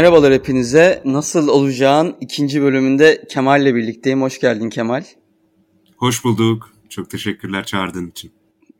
Merhabalar 0.00 0.32
hepinize. 0.32 1.02
Nasıl 1.04 1.48
olacağın 1.48 2.16
ikinci 2.20 2.62
bölümünde 2.62 3.24
Kemal 3.28 3.62
ile 3.62 3.74
birlikteyim. 3.74 4.22
Hoş 4.22 4.40
geldin 4.40 4.70
Kemal. 4.70 5.04
Hoş 5.96 6.24
bulduk. 6.24 6.72
Çok 6.88 7.10
teşekkürler 7.10 7.64
çağırdığın 7.64 8.06
için. 8.10 8.32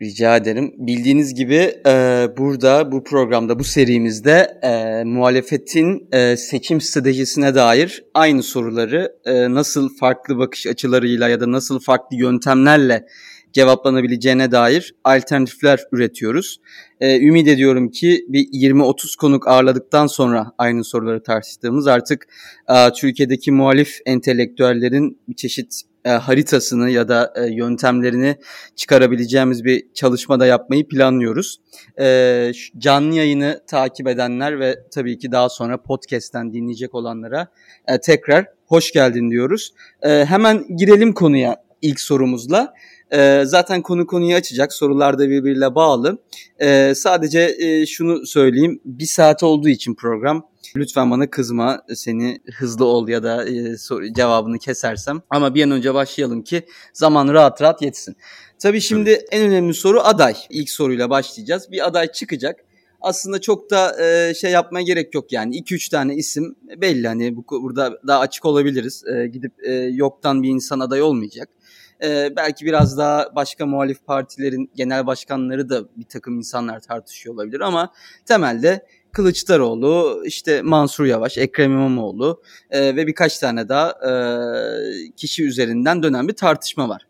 Rica 0.03 0.37
ederim. 0.37 0.75
Bildiğiniz 0.79 1.35
gibi 1.35 1.75
e, 1.87 2.27
burada, 2.39 2.93
bu 2.93 3.05
programda, 3.05 3.59
bu 3.59 3.65
serimizde 3.65 4.61
e, 4.63 5.05
muhalefetin 5.05 6.09
e, 6.13 6.37
seçim 6.37 6.81
stratejisine 6.81 7.55
dair 7.55 8.05
aynı 8.15 8.43
soruları 8.43 9.13
e, 9.25 9.55
nasıl 9.55 9.97
farklı 9.97 10.39
bakış 10.39 10.67
açılarıyla 10.67 11.29
ya 11.29 11.41
da 11.41 11.53
nasıl 11.53 11.81
farklı 11.81 12.17
yöntemlerle 12.17 13.07
cevaplanabileceğine 13.53 14.53
dair 14.53 14.95
alternatifler 15.05 15.81
üretiyoruz. 15.93 16.61
Ee, 17.01 17.21
ümit 17.21 17.49
ediyorum 17.49 17.91
ki 17.91 18.25
bir 18.29 18.47
20-30 18.53 19.17
konuk 19.17 19.49
ağırladıktan 19.49 20.07
sonra 20.07 20.53
aynı 20.59 20.85
soruları 20.85 21.23
tartıştığımız 21.23 21.87
artık 21.87 22.27
e, 22.69 22.93
Türkiye'deki 22.93 23.53
muhalif 23.53 23.99
entelektüellerin 24.07 25.19
bir 25.29 25.35
çeşit 25.35 25.83
e, 26.05 26.11
haritasını 26.11 26.91
ya 26.91 27.09
da 27.09 27.33
e, 27.37 27.55
yöntemlerini 27.55 28.37
çıkarabileceğimiz 28.77 29.65
bir 29.65 29.85
çalışma 29.95 30.41
da 30.41 30.47
yapmayı 30.47 30.89
planlıyoruz. 30.89 31.61
E, 32.01 32.53
canlı 32.79 33.15
yayını 33.15 33.61
takip 33.67 34.09
edenler 34.09 34.61
ve 34.61 34.79
tabii 34.91 35.19
ki 35.19 35.33
daha 35.33 35.49
sonra 35.49 35.83
podcast'ten 35.83 36.53
dinleyecek 36.53 36.95
olanlara 36.95 37.49
e, 37.89 38.01
tekrar 38.01 38.47
hoş 38.67 38.93
geldin 38.93 39.31
diyoruz. 39.31 39.75
E, 40.03 40.25
hemen 40.25 40.77
girelim 40.77 41.13
konuya 41.13 41.63
ilk 41.83 42.01
sorumuzla. 42.01 42.75
E, 43.13 43.43
zaten 43.45 43.83
konu 43.83 44.07
konuyu 44.07 44.37
açacak. 44.37 44.73
Sorular 44.73 45.19
da 45.19 45.29
birbiriyle 45.29 45.75
bağlı. 45.75 46.19
E, 46.59 46.95
sadece 46.95 47.57
e, 47.59 47.87
şunu 47.87 48.27
söyleyeyim. 48.27 48.81
Bir 48.85 49.07
saat 49.07 49.43
olduğu 49.43 49.69
için 49.69 49.95
program. 49.95 50.47
Lütfen 50.77 51.11
bana 51.11 51.31
kızma. 51.31 51.83
Seni 51.95 52.41
hızlı 52.59 52.85
ol 52.85 53.09
ya 53.09 53.23
da 53.23 53.49
e, 53.49 53.77
soru, 53.77 54.13
cevabını 54.13 54.59
kesersem. 54.59 55.23
Ama 55.31 55.55
bir 55.55 55.65
an 55.65 55.71
önce 55.71 55.95
başlayalım 55.95 56.43
ki 56.43 56.63
zaman 56.93 57.29
rahat 57.29 57.63
rahat 57.63 57.83
yetsin. 57.83 58.17
Tabii 58.59 58.81
şimdi 58.81 59.11
evet. 59.11 59.29
en 59.31 59.43
önemli 59.43 59.75
soru 59.75 60.01
aday. 60.01 60.37
İlk 60.51 60.71
soruyla 60.71 61.11
başlayacağız. 61.11 61.71
Bir 61.73 61.87
aday 61.87 62.13
çıkacak 62.13 62.57
aslında 63.01 63.41
çok 63.41 63.71
da 63.71 64.05
e, 64.05 64.35
şey 64.35 64.51
yapmaya 64.51 64.83
gerek 64.83 65.15
yok 65.15 65.33
yani 65.33 65.57
2-3 65.57 65.91
tane 65.91 66.15
isim 66.15 66.57
belli 66.77 67.09
hani 67.09 67.37
bu, 67.37 67.45
burada 67.63 67.99
daha 68.07 68.21
açık 68.21 68.45
olabiliriz 68.45 69.05
e, 69.07 69.27
gidip 69.27 69.53
e, 69.63 69.73
yoktan 69.73 70.43
bir 70.43 70.49
insan 70.49 70.81
aday 70.81 71.03
olmayacak 71.03 71.49
e, 72.03 72.37
belki 72.37 72.67
biraz 72.67 72.99
daha 72.99 73.35
başka 73.35 73.67
muhalif 73.67 74.07
partilerin 74.07 74.71
genel 74.75 75.07
başkanları 75.07 75.69
da 75.69 75.85
bir 75.97 76.05
takım 76.05 76.37
insanlar 76.39 76.81
tartışıyor 76.81 77.35
olabilir 77.35 77.61
ama 77.61 77.93
temelde 78.27 78.87
Kılıçdaroğlu, 79.13 80.23
işte 80.25 80.63
Mansur 80.63 81.05
Yavaş, 81.05 81.39
Ekrem 81.39 81.73
İmamoğlu 81.73 82.43
e, 82.71 82.97
ve 82.97 83.07
birkaç 83.07 83.39
tane 83.39 83.69
daha 83.69 83.91
e, 83.91 84.13
kişi 85.17 85.45
üzerinden 85.45 86.03
dönen 86.03 86.29
bir 86.29 86.33
tartışma 86.33 86.89
var. 86.89 87.07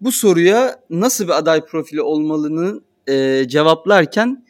Bu 0.00 0.12
soruya 0.12 0.80
nasıl 0.90 1.24
bir 1.24 1.38
aday 1.38 1.64
profili 1.64 2.02
olmalını 2.02 2.80
e, 3.06 3.44
cevaplarken 3.48 4.46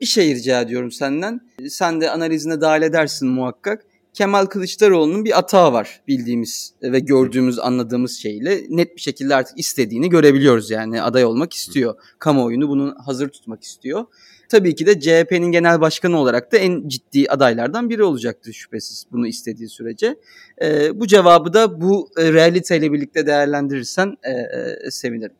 bir 0.00 0.06
şey 0.06 0.34
rica 0.34 0.60
ediyorum 0.60 0.90
senden. 0.90 1.40
Sen 1.68 2.00
de 2.00 2.10
analizine 2.10 2.60
dahil 2.60 2.82
edersin 2.82 3.28
muhakkak. 3.28 3.84
Kemal 4.20 4.46
Kılıçdaroğlu'nun 4.46 5.24
bir 5.24 5.38
atağı 5.38 5.72
var 5.72 6.00
bildiğimiz 6.08 6.74
ve 6.82 7.00
gördüğümüz 7.00 7.58
anladığımız 7.58 8.18
şeyle 8.18 8.60
net 8.68 8.96
bir 8.96 9.00
şekilde 9.00 9.34
artık 9.34 9.58
istediğini 9.58 10.08
görebiliyoruz 10.08 10.70
yani 10.70 11.02
aday 11.02 11.24
olmak 11.24 11.54
istiyor. 11.54 11.94
Kamuoyunu 12.18 12.68
bunu 12.68 12.94
hazır 13.06 13.28
tutmak 13.28 13.62
istiyor. 13.62 14.04
Tabii 14.48 14.74
ki 14.74 14.86
de 14.86 15.00
CHP'nin 15.00 15.52
genel 15.52 15.80
başkanı 15.80 16.18
olarak 16.18 16.52
da 16.52 16.56
en 16.56 16.88
ciddi 16.88 17.30
adaylardan 17.30 17.90
biri 17.90 18.02
olacaktır 18.02 18.52
şüphesiz 18.52 19.06
bunu 19.12 19.26
istediği 19.26 19.68
sürece. 19.68 20.16
E, 20.62 21.00
bu 21.00 21.06
cevabı 21.06 21.52
da 21.52 21.80
bu 21.80 22.08
e, 22.18 22.32
realiteyle 22.32 22.92
birlikte 22.92 23.26
değerlendirirsen 23.26 24.16
e, 24.22 24.30
e, 24.30 24.90
sevinirim. 24.90 25.36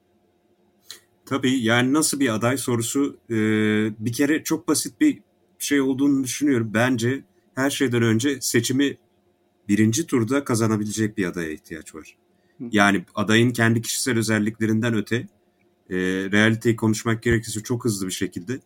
Tabii 1.27 1.63
yani 1.63 1.93
nasıl 1.93 2.21
bir 2.21 2.35
aday 2.35 2.57
sorusu 2.57 3.17
e, 3.31 3.37
bir 4.05 4.13
kere 4.13 4.45
çok 4.45 4.69
basit 4.69 5.01
bir 5.01 5.19
şey 5.59 5.81
olduğunu 5.81 6.25
düşünüyorum. 6.25 6.71
Bence 6.75 7.23
her 7.55 7.71
şeyden 7.71 8.03
önce 8.03 8.41
seçimi 8.41 8.97
birinci 9.69 10.07
turda 10.07 10.45
kazanabilecek 10.45 11.19
bir 11.19 11.25
adaya 11.25 11.51
ihtiyaç 11.51 11.95
var. 11.95 12.17
Yani 12.73 13.05
adayın 13.15 13.51
kendi 13.51 13.83
kişisel 13.83 14.19
özelliklerinden 14.19 14.95
öte 14.95 15.17
e, 15.91 15.97
realiteyi 16.33 16.77
konuşmak 16.77 17.23
gerekirse 17.23 17.61
çok 17.63 17.85
hızlı 17.85 18.07
bir 18.07 18.13
şekilde 18.13 18.61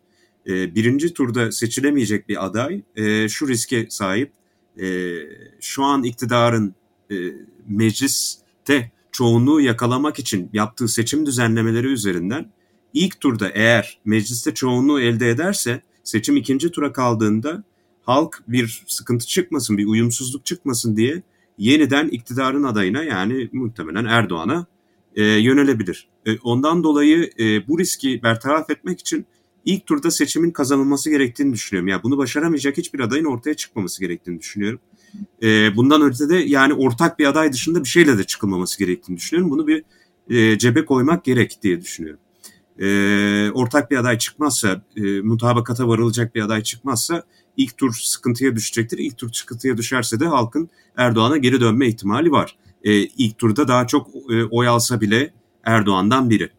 e, 0.47 0.75
birinci 0.75 1.13
turda 1.13 1.51
seçilemeyecek 1.51 2.29
bir 2.29 2.45
aday 2.45 2.81
e, 2.95 3.29
şu 3.29 3.47
riske 3.47 3.87
sahip. 3.89 4.31
E, 4.79 5.15
şu 5.61 5.83
an 5.83 6.03
iktidarın 6.03 6.75
e, 7.11 7.15
mecliste 7.67 8.91
çoğunluğu 9.11 9.61
yakalamak 9.61 10.19
için 10.19 10.49
yaptığı 10.53 10.87
seçim 10.87 11.25
düzenlemeleri 11.25 11.87
üzerinden 11.87 12.51
ilk 12.93 13.19
turda 13.19 13.49
eğer 13.49 13.99
mecliste 14.05 14.53
çoğunluğu 14.53 14.99
elde 14.99 15.29
ederse 15.29 15.81
seçim 16.03 16.37
ikinci 16.37 16.71
tura 16.71 16.93
kaldığında 16.93 17.63
halk 18.05 18.43
bir 18.47 18.83
sıkıntı 18.87 19.27
çıkmasın, 19.27 19.77
bir 19.77 19.85
uyumsuzluk 19.85 20.45
çıkmasın 20.45 20.97
diye 20.97 21.23
yeniden 21.57 22.07
iktidarın 22.07 22.63
adayına 22.63 23.03
yani 23.03 23.49
muhtemelen 23.53 24.05
Erdoğan'a 24.05 24.65
e, 25.15 25.23
yönelebilir. 25.23 26.07
E, 26.25 26.37
ondan 26.37 26.83
dolayı 26.83 27.29
e, 27.39 27.67
bu 27.67 27.79
riski 27.79 28.23
bertaraf 28.23 28.69
etmek 28.69 28.99
için 28.99 29.25
ilk 29.65 29.85
turda 29.85 30.11
seçimin 30.11 30.51
kazanılması 30.51 31.09
gerektiğini 31.09 31.53
düşünüyorum. 31.53 31.87
Yani 31.87 32.03
bunu 32.03 32.17
başaramayacak 32.17 32.77
hiçbir 32.77 32.99
adayın 32.99 33.25
ortaya 33.25 33.53
çıkmaması 33.53 34.01
gerektiğini 34.01 34.39
düşünüyorum. 34.39 34.79
E, 35.43 35.75
bundan 35.75 36.01
öte 36.01 36.29
de 36.29 36.35
yani 36.35 36.73
ortak 36.73 37.19
bir 37.19 37.25
aday 37.25 37.53
dışında 37.53 37.83
bir 37.83 37.89
şeyle 37.89 38.17
de 38.17 38.23
çıkılmaması 38.23 38.79
gerektiğini 38.79 39.17
düşünüyorum. 39.17 39.51
Bunu 39.51 39.67
bir 39.67 39.83
e, 40.29 40.57
cebe 40.57 40.85
koymak 40.85 41.23
gerek 41.23 41.59
diye 41.61 41.81
düşünüyorum. 41.81 42.19
E, 42.79 43.51
ortak 43.53 43.91
bir 43.91 43.97
aday 43.97 44.17
çıkmazsa, 44.17 44.81
e, 44.95 45.21
mutabakata 45.21 45.87
varılacak 45.87 46.35
bir 46.35 46.41
aday 46.41 46.63
çıkmazsa 46.63 47.23
ilk 47.57 47.77
tur 47.77 47.93
sıkıntıya 47.93 48.55
düşecektir. 48.55 48.97
İlk 48.97 49.17
tur 49.17 49.31
sıkıntıya 49.33 49.77
düşerse 49.77 50.19
de 50.19 50.25
halkın 50.25 50.69
Erdoğan'a 50.97 51.37
geri 51.37 51.61
dönme 51.61 51.87
ihtimali 51.87 52.31
var. 52.31 52.57
E, 52.83 52.93
ilk 52.93 53.37
turda 53.37 53.67
daha 53.67 53.87
çok 53.87 54.07
e, 54.29 54.43
oy 54.43 54.67
alsa 54.67 55.01
bile 55.01 55.33
Erdoğan'dan 55.63 56.29
biri. 56.29 56.49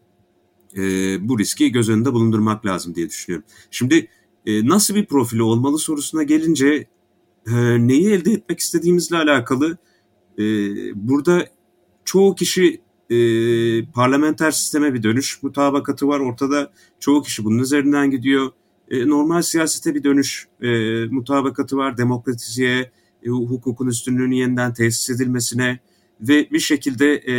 E, 0.77 0.81
bu 1.29 1.39
riski 1.39 1.71
göz 1.71 1.89
önünde 1.89 2.13
bulundurmak 2.13 2.65
lazım 2.65 2.95
diye 2.95 3.09
düşünüyorum. 3.09 3.47
Şimdi 3.71 4.07
e, 4.45 4.67
nasıl 4.67 4.95
bir 4.95 5.05
profili 5.05 5.43
olmalı 5.43 5.79
sorusuna 5.79 6.23
gelince 6.23 6.87
e, 7.47 7.53
neyi 7.87 8.09
elde 8.09 8.31
etmek 8.31 8.59
istediğimizle 8.59 9.17
alakalı 9.17 9.77
e, 10.39 10.43
burada 10.95 11.47
çoğu 12.05 12.35
kişi 12.35 12.81
e, 13.09 13.17
parlamenter 13.85 14.51
sisteme 14.51 14.93
bir 14.93 15.03
dönüş 15.03 15.43
mutabakatı 15.43 16.07
var. 16.07 16.19
Ortada 16.19 16.71
çoğu 16.99 17.21
kişi 17.21 17.45
bunun 17.45 17.59
üzerinden 17.59 18.11
gidiyor 18.11 18.51
e, 18.91 19.07
normal 19.07 19.41
siyasete 19.41 19.95
bir 19.95 20.03
dönüş 20.03 20.47
e, 20.61 20.69
mutabakatı 21.05 21.77
var. 21.77 21.97
Demokrasiye, 21.97 22.91
e, 23.23 23.29
hukukun 23.29 23.87
üstünlüğünün 23.87 24.35
yeniden 24.35 24.73
tesis 24.73 25.09
edilmesine 25.09 25.79
ve 26.21 26.51
bir 26.51 26.59
şekilde 26.59 27.15
e, 27.15 27.35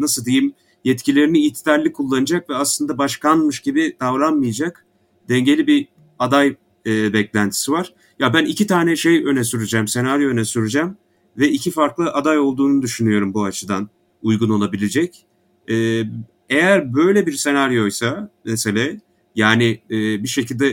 nasıl 0.00 0.24
diyeyim 0.24 0.52
yetkilerini 0.84 1.38
itidarlı 1.38 1.92
kullanacak 1.92 2.50
ve 2.50 2.54
aslında 2.54 2.98
başkanmış 2.98 3.60
gibi 3.60 3.96
davranmayacak 4.00 4.86
dengeli 5.28 5.66
bir 5.66 5.88
aday 6.18 6.56
e, 6.86 7.12
beklentisi 7.12 7.72
var. 7.72 7.94
Ya 8.18 8.34
ben 8.34 8.44
iki 8.44 8.66
tane 8.66 8.96
şey 8.96 9.24
öne 9.24 9.44
süreceğim, 9.44 9.88
senaryo 9.88 10.30
öne 10.30 10.44
süreceğim 10.44 10.96
ve 11.38 11.48
iki 11.48 11.70
farklı 11.70 12.12
aday 12.12 12.38
olduğunu 12.38 12.82
düşünüyorum 12.82 13.34
bu 13.34 13.44
açıdan 13.44 13.90
uygun 14.22 14.50
olabilecek. 14.50 15.26
E, 15.70 16.04
eğer 16.48 16.94
böyle 16.94 17.26
bir 17.26 17.32
senaryoysa 17.32 18.30
mesele 18.44 19.00
yani 19.34 19.80
e, 19.90 20.22
bir 20.22 20.28
şekilde 20.28 20.70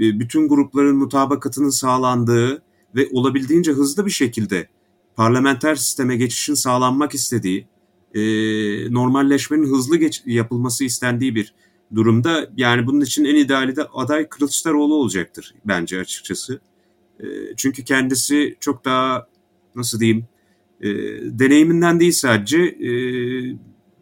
e, 0.00 0.20
bütün 0.20 0.48
grupların 0.48 0.96
mutabakatının 0.96 1.70
sağlandığı 1.70 2.62
ve 2.94 3.08
olabildiğince 3.12 3.72
hızlı 3.72 4.06
bir 4.06 4.10
şekilde 4.10 4.68
parlamenter 5.16 5.74
sisteme 5.74 6.16
geçişin 6.16 6.54
sağlanmak 6.54 7.14
istediği, 7.14 7.66
e, 8.14 8.20
normalleşmenin 8.94 9.66
hızlı 9.66 9.96
geç, 9.96 10.22
yapılması 10.26 10.84
istendiği 10.84 11.34
bir 11.34 11.54
durumda 11.94 12.50
yani 12.56 12.86
bunun 12.86 13.00
için 13.00 13.24
en 13.24 13.34
ideali 13.34 13.76
de 13.76 13.84
aday 13.84 14.28
Kılıçdaroğlu 14.28 14.94
olacaktır 14.94 15.54
bence 15.64 16.00
açıkçası. 16.00 16.60
E, 17.20 17.26
çünkü 17.56 17.84
kendisi 17.84 18.56
çok 18.60 18.84
daha 18.84 19.26
nasıl 19.74 20.00
diyeyim 20.00 20.26
e, 20.80 20.88
deneyiminden 21.38 22.00
değil 22.00 22.12
sadece 22.12 22.58
e, 22.58 22.90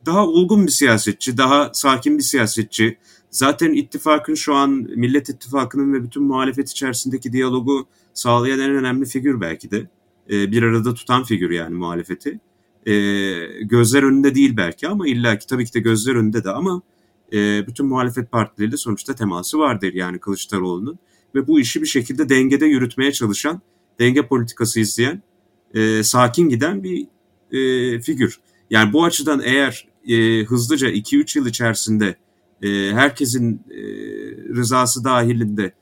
daha 0.06 0.26
olgun 0.26 0.66
bir 0.66 0.72
siyasetçi, 0.72 1.38
daha 1.38 1.70
sakin 1.74 2.18
bir 2.18 2.22
siyasetçi, 2.22 2.98
Zaten 3.32 3.72
ittifakın 3.72 4.34
şu 4.34 4.54
an 4.54 4.70
Millet 4.70 5.28
İttifakı'nın 5.28 5.92
ve 5.92 6.04
bütün 6.04 6.22
muhalefet 6.22 6.70
içerisindeki 6.70 7.32
diyalogu 7.32 7.86
sağlayan 8.14 8.60
en 8.60 8.70
önemli 8.70 9.06
figür 9.06 9.40
belki 9.40 9.70
de. 9.70 9.88
E, 10.30 10.52
bir 10.52 10.62
arada 10.62 10.94
tutan 10.94 11.24
figür 11.24 11.50
yani 11.50 11.74
muhalefeti. 11.74 12.40
E, 12.86 12.92
gözler 13.62 14.02
önünde 14.02 14.34
değil 14.34 14.56
belki 14.56 14.88
ama 14.88 15.08
illaki 15.08 15.46
tabii 15.46 15.64
ki 15.66 15.74
de 15.74 15.80
gözler 15.80 16.14
önünde 16.14 16.44
de 16.44 16.50
ama 16.50 16.82
e, 17.32 17.66
bütün 17.66 17.86
muhalefet 17.86 18.32
partileriyle 18.32 18.76
sonuçta 18.76 19.14
teması 19.14 19.58
vardır 19.58 19.94
yani 19.94 20.18
Kılıçdaroğlu'nun. 20.18 20.98
Ve 21.34 21.46
bu 21.46 21.60
işi 21.60 21.82
bir 21.82 21.86
şekilde 21.86 22.28
dengede 22.28 22.66
yürütmeye 22.66 23.12
çalışan 23.12 23.60
denge 24.00 24.26
politikası 24.26 24.80
izleyen, 24.80 25.22
e, 25.74 26.02
sakin 26.02 26.48
giden 26.48 26.82
bir 26.82 27.06
e, 27.52 28.00
figür. 28.00 28.40
Yani 28.70 28.92
bu 28.92 29.04
açıdan 29.04 29.42
eğer 29.44 29.88
e, 30.08 30.44
hızlıca 30.44 30.88
2-3 30.90 31.38
yıl 31.38 31.46
içerisinde 31.46 32.16
e, 32.62 32.68
herkesin 32.92 33.62
e, 33.70 33.80
rızası 34.54 35.04
dahilinde 35.04 35.72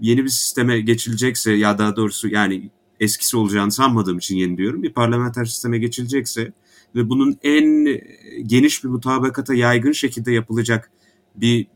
yeni 0.00 0.24
bir 0.24 0.28
sisteme 0.28 0.80
geçilecekse 0.80 1.52
ya 1.52 1.78
daha 1.78 1.96
doğrusu 1.96 2.28
yani 2.28 2.70
eskisi 3.00 3.36
olacağını 3.36 3.72
sanmadığım 3.72 4.18
için 4.18 4.36
yeni 4.36 4.58
diyorum 4.58 4.82
bir 4.82 4.92
parlamenter 4.92 5.44
sisteme 5.44 5.78
geçilecekse 5.78 6.52
ve 6.94 7.08
bunun 7.08 7.38
en 7.42 8.00
geniş 8.46 8.84
bir 8.84 8.88
mutabakata 8.88 9.54
yaygın 9.54 9.92
şekilde 9.92 10.32
yapılacak 10.32 10.90
bir 11.34 11.66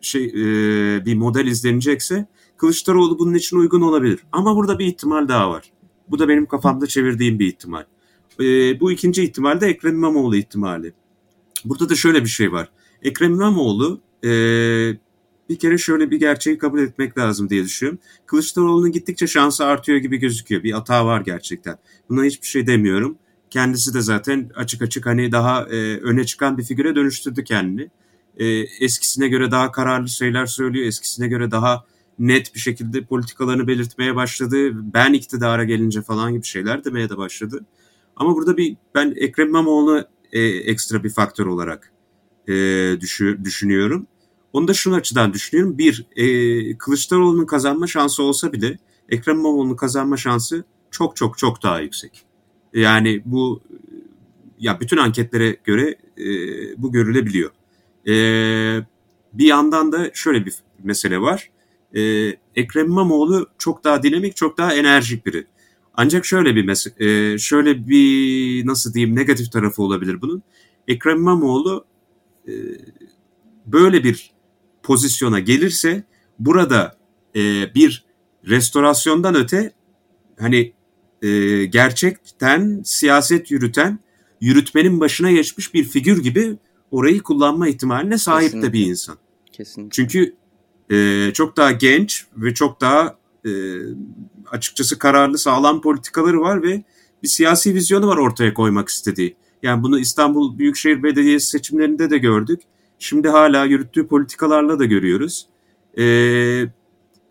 şey 0.00 0.24
e, 0.24 1.06
bir 1.06 1.14
model 1.14 1.46
izlenecekse 1.46 2.26
Kılıçdaroğlu 2.56 3.18
bunun 3.18 3.34
için 3.34 3.56
uygun 3.56 3.80
olabilir. 3.80 4.20
Ama 4.32 4.56
burada 4.56 4.78
bir 4.78 4.86
ihtimal 4.86 5.28
daha 5.28 5.50
var. 5.50 5.72
Bu 6.08 6.18
da 6.18 6.28
benim 6.28 6.46
kafamda 6.46 6.86
çevirdiğim 6.86 7.38
bir 7.38 7.46
ihtimal. 7.46 7.84
E, 8.40 8.80
bu 8.80 8.92
ikinci 8.92 9.22
ihtimal 9.22 9.60
de 9.60 9.66
Ekrem 9.66 9.94
İmamoğlu 9.94 10.36
ihtimali. 10.36 10.92
Burada 11.64 11.88
da 11.88 11.94
şöyle 11.94 12.22
bir 12.22 12.28
şey 12.28 12.52
var. 12.52 12.70
Ekrem 13.04 13.32
İmamoğlu 13.32 14.00
e, 14.24 14.28
bir 15.48 15.58
kere 15.58 15.78
şöyle 15.78 16.10
bir 16.10 16.20
gerçeği 16.20 16.58
kabul 16.58 16.78
etmek 16.78 17.18
lazım 17.18 17.50
diye 17.50 17.64
düşünüyorum. 17.64 18.00
Kılıçdaroğlu'nun 18.26 18.92
gittikçe 18.92 19.26
şansı 19.26 19.64
artıyor 19.64 19.98
gibi 19.98 20.16
gözüküyor. 20.16 20.62
Bir 20.62 20.72
hata 20.72 21.06
var 21.06 21.20
gerçekten. 21.20 21.78
Buna 22.08 22.24
hiçbir 22.24 22.46
şey 22.46 22.66
demiyorum. 22.66 23.18
Kendisi 23.50 23.94
de 23.94 24.00
zaten 24.00 24.50
açık 24.54 24.82
açık 24.82 25.06
hani 25.06 25.32
daha 25.32 25.62
e, 25.62 25.98
öne 25.98 26.26
çıkan 26.26 26.58
bir 26.58 26.62
figüre 26.62 26.94
dönüştürdü 26.94 27.44
kendini. 27.44 27.90
E, 28.36 28.46
eskisine 28.80 29.28
göre 29.28 29.50
daha 29.50 29.72
kararlı 29.72 30.08
şeyler 30.08 30.46
söylüyor. 30.46 30.86
Eskisine 30.86 31.28
göre 31.28 31.50
daha 31.50 31.84
net 32.18 32.54
bir 32.54 32.60
şekilde 32.60 33.04
politikalarını 33.04 33.66
belirtmeye 33.66 34.16
başladı. 34.16 34.70
Ben 34.94 35.12
iktidara 35.12 35.64
gelince 35.64 36.02
falan 36.02 36.32
gibi 36.32 36.44
şeyler 36.44 36.84
demeye 36.84 37.08
de 37.08 37.16
başladı. 37.16 37.64
Ama 38.16 38.34
burada 38.34 38.56
bir 38.56 38.76
ben 38.94 39.14
Ekrem 39.16 39.48
İmamoğlu 39.48 40.04
e, 40.32 40.40
ekstra 40.42 41.04
bir 41.04 41.10
faktör 41.10 41.46
olarak 41.46 41.93
e, 42.48 42.52
düşü, 43.00 43.38
düşünüyorum. 43.44 44.06
Onu 44.52 44.68
da 44.68 44.74
şunu 44.74 44.94
açıdan 44.94 45.32
düşünüyorum. 45.32 45.78
Bir, 45.78 46.06
e, 46.16 46.78
Kılıçdaroğlu'nun 46.78 47.46
kazanma 47.46 47.86
şansı 47.86 48.22
olsa 48.22 48.52
bile 48.52 48.78
Ekrem 49.08 49.38
İmamoğlu'nun 49.38 49.76
kazanma 49.76 50.16
şansı 50.16 50.64
çok 50.90 51.16
çok 51.16 51.38
çok 51.38 51.62
daha 51.62 51.80
yüksek. 51.80 52.24
Yani 52.74 53.22
bu 53.24 53.62
ya 54.58 54.80
bütün 54.80 54.96
anketlere 54.96 55.56
göre 55.64 55.94
e, 56.18 56.26
bu 56.82 56.92
görülebiliyor. 56.92 57.50
E, 58.08 58.14
bir 59.32 59.46
yandan 59.46 59.92
da 59.92 60.10
şöyle 60.14 60.46
bir 60.46 60.54
mesele 60.82 61.20
var. 61.20 61.50
E, 61.96 62.00
Ekrem 62.56 62.86
İmamoğlu 62.86 63.46
çok 63.58 63.84
daha 63.84 64.02
dinamik, 64.02 64.36
çok 64.36 64.58
daha 64.58 64.74
enerjik 64.74 65.26
biri. 65.26 65.46
Ancak 65.94 66.24
şöyle 66.26 66.56
bir 66.56 66.64
mes- 66.64 67.02
e, 67.04 67.38
şöyle 67.38 67.88
bir 67.88 68.66
nasıl 68.66 68.94
diyeyim 68.94 69.16
negatif 69.16 69.52
tarafı 69.52 69.82
olabilir 69.82 70.20
bunun. 70.20 70.42
Ekrem 70.88 71.16
İmamoğlu 71.16 71.84
e, 72.48 72.52
böyle 73.66 74.04
bir 74.04 74.32
pozisyona 74.82 75.40
gelirse 75.40 76.04
burada 76.38 76.96
e, 77.36 77.74
bir 77.74 78.04
restorasyondan 78.46 79.34
öte 79.34 79.72
hani 80.38 80.72
e, 81.22 81.64
gerçekten 81.64 82.82
siyaset 82.84 83.50
yürüten, 83.50 83.98
yürütmenin 84.40 85.00
başına 85.00 85.30
geçmiş 85.30 85.74
bir 85.74 85.84
figür 85.84 86.22
gibi 86.22 86.56
orayı 86.90 87.22
kullanma 87.22 87.68
ihtimaline 87.68 88.18
sahip 88.18 88.42
Kesinlikle. 88.42 88.68
de 88.68 88.72
bir 88.72 88.86
insan. 88.86 89.18
Kesinlikle. 89.52 89.90
Çünkü 89.90 90.34
e, 90.90 91.30
çok 91.34 91.56
daha 91.56 91.72
genç 91.72 92.26
ve 92.36 92.54
çok 92.54 92.80
daha 92.80 93.18
e, 93.46 93.50
açıkçası 94.50 94.98
kararlı, 94.98 95.38
sağlam 95.38 95.80
politikaları 95.80 96.40
var 96.40 96.62
ve 96.62 96.84
bir 97.22 97.28
siyasi 97.28 97.74
vizyonu 97.74 98.06
var 98.06 98.16
ortaya 98.16 98.54
koymak 98.54 98.88
istediği. 98.88 99.36
Yani 99.64 99.82
bunu 99.82 99.98
İstanbul 99.98 100.58
Büyükşehir 100.58 101.02
Belediyesi 101.02 101.46
seçimlerinde 101.46 102.10
de 102.10 102.18
gördük. 102.18 102.60
Şimdi 102.98 103.28
hala 103.28 103.64
yürüttüğü 103.64 104.06
politikalarla 104.06 104.78
da 104.78 104.84
görüyoruz. 104.84 105.46
Ee, 105.98 106.64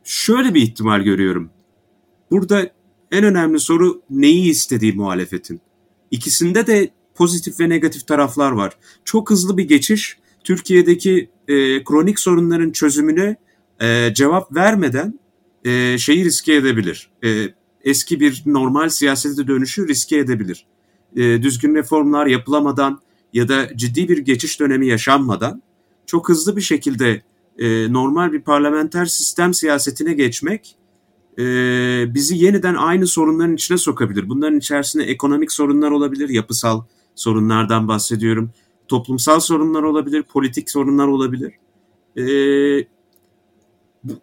şöyle 0.04 0.54
bir 0.54 0.62
ihtimal 0.62 1.02
görüyorum. 1.02 1.50
Burada 2.32 2.72
en 3.12 3.24
önemli 3.24 3.60
soru 3.60 4.02
neyi 4.10 4.50
istediği 4.50 4.94
muhalefetin. 4.94 5.62
İkisinde 6.12 6.68
de 6.68 6.90
pozitif 7.16 7.60
ve 7.60 7.70
negatif 7.70 8.08
taraflar 8.08 8.52
var. 8.52 8.78
Çok 9.06 9.30
hızlı 9.30 9.58
bir 9.58 9.68
geçiş 9.68 10.18
Türkiye'deki 10.44 11.30
e, 11.48 11.84
kronik 11.84 12.20
sorunların 12.20 12.72
çözümüne 12.72 13.36
e, 13.82 14.14
cevap 14.14 14.56
vermeden 14.56 15.20
e, 15.66 15.98
şeyi 15.98 16.26
riske 16.26 16.54
edebilir. 16.54 17.10
E, 17.24 17.48
eski 17.82 18.20
bir 18.20 18.44
normal 18.46 18.90
siyasete 18.90 19.48
dönüşü 19.48 19.88
riske 19.88 20.18
edebilir. 20.18 20.66
E, 21.16 21.44
düzgün 21.44 21.76
reformlar 21.76 22.26
yapılamadan 22.26 23.00
ya 23.34 23.48
da 23.48 23.78
ciddi 23.78 24.10
bir 24.10 24.18
geçiş 24.18 24.60
dönemi 24.60 24.88
yaşanmadan 24.88 25.62
çok 26.06 26.30
hızlı 26.30 26.56
bir 26.56 26.62
şekilde 26.62 27.22
e, 27.58 27.94
normal 27.94 28.32
bir 28.32 28.42
parlamenter 28.42 29.06
sistem 29.06 29.54
siyasetine 29.54 30.14
geçmek 30.14 30.76
e, 31.40 31.44
bizi 32.14 32.38
yeniden 32.38 32.76
aynı 32.76 33.08
sorunların 33.08 33.56
içine 33.56 33.78
sokabilir. 33.78 34.30
Bunların 34.30 34.58
içerisinde 34.58 35.04
ekonomik 35.04 35.52
sorunlar 35.52 35.92
olabilir, 35.92 36.30
yapısal 36.30 36.84
sorunlardan 37.16 37.88
bahsediyorum. 37.88 38.52
Toplumsal 38.88 39.40
sorunlar 39.40 39.84
olabilir, 39.84 40.24
politik 40.24 40.70
sorunlar 40.70 41.08
olabilir. 41.08 41.54
E, 42.18 42.88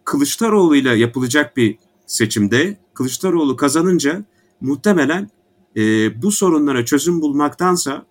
Kılıçdaroğlu 0.03 0.75
ile 0.75 0.89
yapılacak 0.89 1.57
bir 1.57 1.77
seçimde 2.05 2.77
Kılıçdaroğlu 2.93 3.55
kazanınca 3.55 4.23
muhtemelen 4.61 5.29
e, 5.77 5.81
bu 6.21 6.31
sorunlara 6.31 6.85
çözüm 6.85 7.21
bulmaktansa 7.21 8.05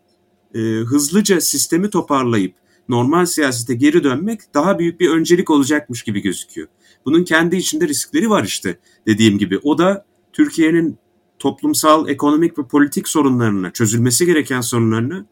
e, 0.54 0.58
hızlıca 0.60 1.40
sistemi 1.40 1.90
toparlayıp 1.90 2.54
normal 2.88 3.26
siyasete 3.26 3.74
geri 3.74 4.04
dönmek 4.04 4.54
daha 4.54 4.78
büyük 4.78 5.00
bir 5.00 5.10
öncelik 5.10 5.50
olacakmış 5.50 6.02
gibi 6.02 6.20
gözüküyor. 6.20 6.68
Bunun 7.04 7.24
kendi 7.24 7.56
içinde 7.56 7.88
riskleri 7.88 8.30
var 8.30 8.44
işte 8.44 8.78
dediğim 9.06 9.38
gibi. 9.38 9.58
O 9.62 9.78
da 9.78 10.04
Türkiye'nin 10.32 10.98
toplumsal, 11.38 12.08
ekonomik 12.08 12.58
ve 12.58 12.62
politik 12.62 13.08
sorunlarına, 13.08 13.70
çözülmesi 13.70 14.26
gereken 14.26 14.60
sorunlarına 14.60 15.26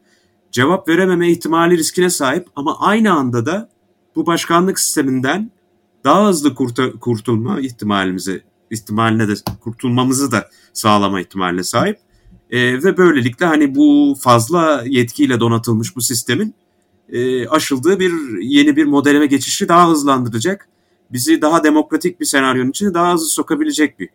cevap 0.51 0.87
verememe 0.87 1.31
ihtimali 1.31 1.77
riskine 1.77 2.09
sahip 2.09 2.47
ama 2.55 2.79
aynı 2.79 3.13
anda 3.13 3.45
da 3.45 3.69
bu 4.15 4.25
başkanlık 4.25 4.79
sisteminden 4.79 5.51
daha 6.03 6.27
hızlı 6.27 6.55
kurtulma 6.99 7.61
ihtimalimize 7.61 8.43
ihtimaline 8.71 9.27
de 9.27 9.33
kurtulmamızı 9.61 10.31
da 10.31 10.49
sağlama 10.73 11.21
ihtimaline 11.21 11.63
sahip. 11.63 11.99
E, 12.49 12.83
ve 12.83 12.97
böylelikle 12.97 13.45
hani 13.45 13.75
bu 13.75 14.15
fazla 14.19 14.83
yetkiyle 14.85 15.39
donatılmış 15.39 15.95
bu 15.95 16.01
sistemin 16.01 16.55
e, 17.11 17.47
aşıldığı 17.47 17.99
bir 17.99 18.41
yeni 18.41 18.75
bir 18.75 18.85
modelleme 18.85 19.25
geçişi 19.25 19.67
daha 19.67 19.89
hızlandıracak. 19.89 20.69
Bizi 21.11 21.41
daha 21.41 21.63
demokratik 21.63 22.19
bir 22.19 22.25
senaryonun 22.25 22.69
içine 22.69 22.93
daha 22.93 23.13
hızlı 23.13 23.29
sokabilecek 23.29 23.99
bir 23.99 24.09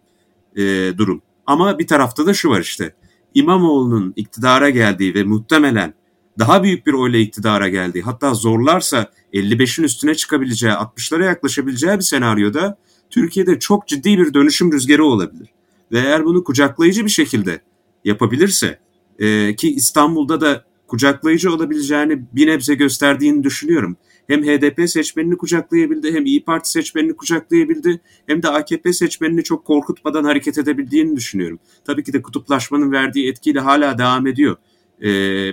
e, 0.56 0.98
durum. 0.98 1.22
Ama 1.46 1.78
bir 1.78 1.86
tarafta 1.86 2.26
da 2.26 2.34
şu 2.34 2.48
var 2.50 2.60
işte. 2.60 2.94
İmamoğlu'nun 3.34 4.12
iktidara 4.16 4.70
geldiği 4.70 5.14
ve 5.14 5.24
muhtemelen 5.24 5.94
daha 6.38 6.62
büyük 6.62 6.86
bir 6.86 6.92
oyla 6.92 7.18
iktidara 7.18 7.68
geldiği 7.68 8.02
hatta 8.02 8.34
zorlarsa 8.34 9.10
55'in 9.32 9.84
üstüne 9.84 10.14
çıkabileceği 10.14 10.72
60'lara 10.72 11.24
yaklaşabileceği 11.24 11.96
bir 11.96 12.02
senaryoda 12.02 12.78
Türkiye'de 13.10 13.58
çok 13.58 13.88
ciddi 13.88 14.18
bir 14.18 14.34
dönüşüm 14.34 14.72
rüzgarı 14.72 15.04
olabilir. 15.04 15.48
Ve 15.92 15.98
eğer 15.98 16.24
bunu 16.24 16.44
kucaklayıcı 16.44 17.04
bir 17.04 17.10
şekilde 17.10 17.60
yapabilirse 18.04 18.78
e, 19.18 19.56
ki 19.56 19.74
İstanbul'da 19.74 20.40
da 20.40 20.64
kucaklayıcı 20.86 21.52
olabileceğini 21.54 22.22
bir 22.32 22.46
nebze 22.46 22.74
gösterdiğini 22.74 23.44
düşünüyorum. 23.44 23.96
Hem 24.26 24.42
HDP 24.42 24.90
seçmenini 24.90 25.36
kucaklayabildi 25.36 26.14
hem 26.14 26.26
İyi 26.26 26.44
Parti 26.44 26.70
seçmenini 26.70 27.16
kucaklayabildi 27.16 28.00
hem 28.26 28.42
de 28.42 28.48
AKP 28.48 28.92
seçmenini 28.92 29.44
çok 29.44 29.64
korkutmadan 29.64 30.24
hareket 30.24 30.58
edebildiğini 30.58 31.16
düşünüyorum. 31.16 31.58
Tabii 31.84 32.04
ki 32.04 32.12
de 32.12 32.22
kutuplaşmanın 32.22 32.92
verdiği 32.92 33.28
etkiyle 33.28 33.60
hala 33.60 33.98
devam 33.98 34.26
ediyor 34.26 34.56
e, 35.02 35.08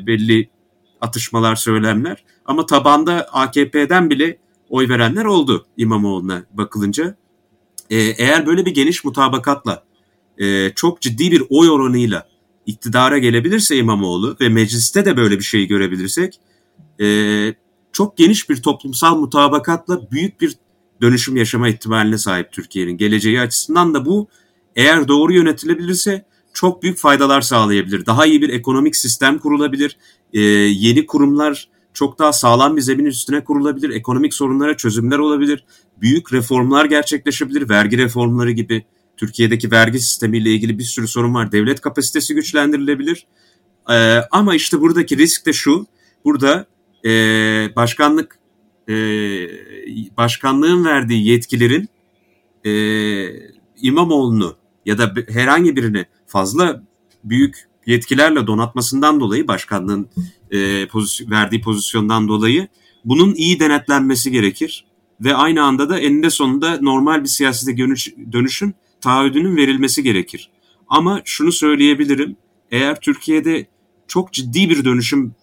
belli 0.07 0.49
atışmalar, 1.01 1.55
söylemler. 1.55 2.23
Ama 2.45 2.65
tabanda 2.65 3.27
AKP'den 3.31 4.09
bile 4.09 4.37
oy 4.69 4.89
verenler 4.89 5.25
oldu 5.25 5.65
İmamoğlu'na 5.77 6.43
bakılınca. 6.53 7.15
E, 7.89 7.97
eğer 7.97 8.45
böyle 8.45 8.65
bir 8.65 8.73
geniş 8.73 9.03
mutabakatla, 9.03 9.83
e, 10.37 10.69
çok 10.75 11.01
ciddi 11.01 11.31
bir 11.31 11.43
oy 11.49 11.69
oranıyla 11.69 12.30
iktidara 12.65 13.17
gelebilirse 13.17 13.77
İmamoğlu 13.77 14.37
ve 14.41 14.49
mecliste 14.49 15.05
de 15.05 15.17
böyle 15.17 15.39
bir 15.39 15.43
şey 15.43 15.67
görebilirsek 15.67 16.39
e, 17.01 17.07
çok 17.91 18.17
geniş 18.17 18.49
bir 18.49 18.61
toplumsal 18.61 19.17
mutabakatla 19.17 20.11
büyük 20.11 20.41
bir 20.41 20.55
dönüşüm 21.01 21.37
yaşama 21.37 21.69
ihtimaline 21.69 22.17
sahip 22.17 22.51
Türkiye'nin 22.51 22.97
geleceği 22.97 23.41
açısından 23.41 23.93
da 23.93 24.05
bu 24.05 24.27
eğer 24.75 25.07
doğru 25.07 25.33
yönetilebilirse 25.33 26.25
çok 26.53 26.83
büyük 26.83 26.97
faydalar 26.97 27.41
sağlayabilir. 27.41 28.05
Daha 28.05 28.25
iyi 28.25 28.41
bir 28.41 28.49
ekonomik 28.49 28.95
sistem 28.95 29.39
kurulabilir. 29.39 29.97
E, 30.33 30.39
yeni 30.41 31.05
kurumlar 31.05 31.69
çok 31.93 32.19
daha 32.19 32.33
sağlam 32.33 32.77
bir 32.77 32.81
zemin 32.81 33.05
üstüne 33.05 33.43
kurulabilir. 33.43 33.89
Ekonomik 33.89 34.33
sorunlara 34.33 34.77
çözümler 34.77 35.17
olabilir. 35.17 35.65
Büyük 36.01 36.33
reformlar 36.33 36.85
gerçekleşebilir. 36.85 37.69
Vergi 37.69 37.97
reformları 37.97 38.51
gibi 38.51 38.85
Türkiye'deki 39.21 39.71
vergi 39.71 39.99
sistemiyle 39.99 40.51
ilgili 40.51 40.79
bir 40.79 40.83
sürü 40.83 41.07
sorun 41.07 41.33
var. 41.33 41.51
Devlet 41.51 41.81
kapasitesi 41.81 42.33
güçlendirilebilir. 42.35 43.25
E, 43.89 44.17
ama 44.31 44.55
işte 44.55 44.81
buradaki 44.81 45.17
risk 45.17 45.45
de 45.45 45.53
şu. 45.53 45.85
Burada 46.25 46.65
e, 47.05 47.09
başkanlık 47.75 48.39
e, 48.89 48.93
başkanlığın 50.17 50.85
verdiği 50.85 51.27
yetkilerin 51.27 51.89
e, 52.65 52.71
İmamoğlu'nu 53.81 54.55
ya 54.85 54.97
da 54.97 55.13
herhangi 55.29 55.75
birini 55.75 56.05
fazla 56.27 56.83
büyük 57.23 57.67
yetkilerle 57.85 58.47
donatmasından 58.47 59.19
dolayı 59.19 59.47
başkanlığın 59.47 60.09
e, 60.51 60.87
pozisyon, 60.87 61.31
verdiği 61.31 61.61
pozisyondan 61.61 62.27
dolayı 62.27 62.67
bunun 63.05 63.33
iyi 63.33 63.59
denetlenmesi 63.59 64.31
gerekir 64.31 64.85
ve 65.19 65.35
aynı 65.35 65.63
anda 65.63 65.89
da 65.89 65.99
eninde 65.99 66.29
sonunda 66.29 66.77
normal 66.81 67.23
bir 67.23 67.29
siyasete 67.29 67.77
dönüş, 67.77 68.13
dönüşün 68.31 68.75
taahhüdünün 69.01 69.55
verilmesi 69.55 70.03
gerekir. 70.03 70.49
Ama 70.87 71.21
şunu 71.25 71.51
söyleyebilirim, 71.51 72.35
eğer 72.71 72.99
Türkiye'de 72.99 73.67
çok 74.07 74.33
ciddi 74.33 74.69
bir 74.69 74.85
dönüşüm 74.85 75.35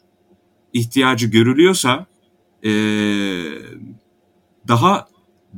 ihtiyacı 0.72 1.26
görülüyorsa 1.26 2.06
e, 2.64 2.70
daha 4.68 5.08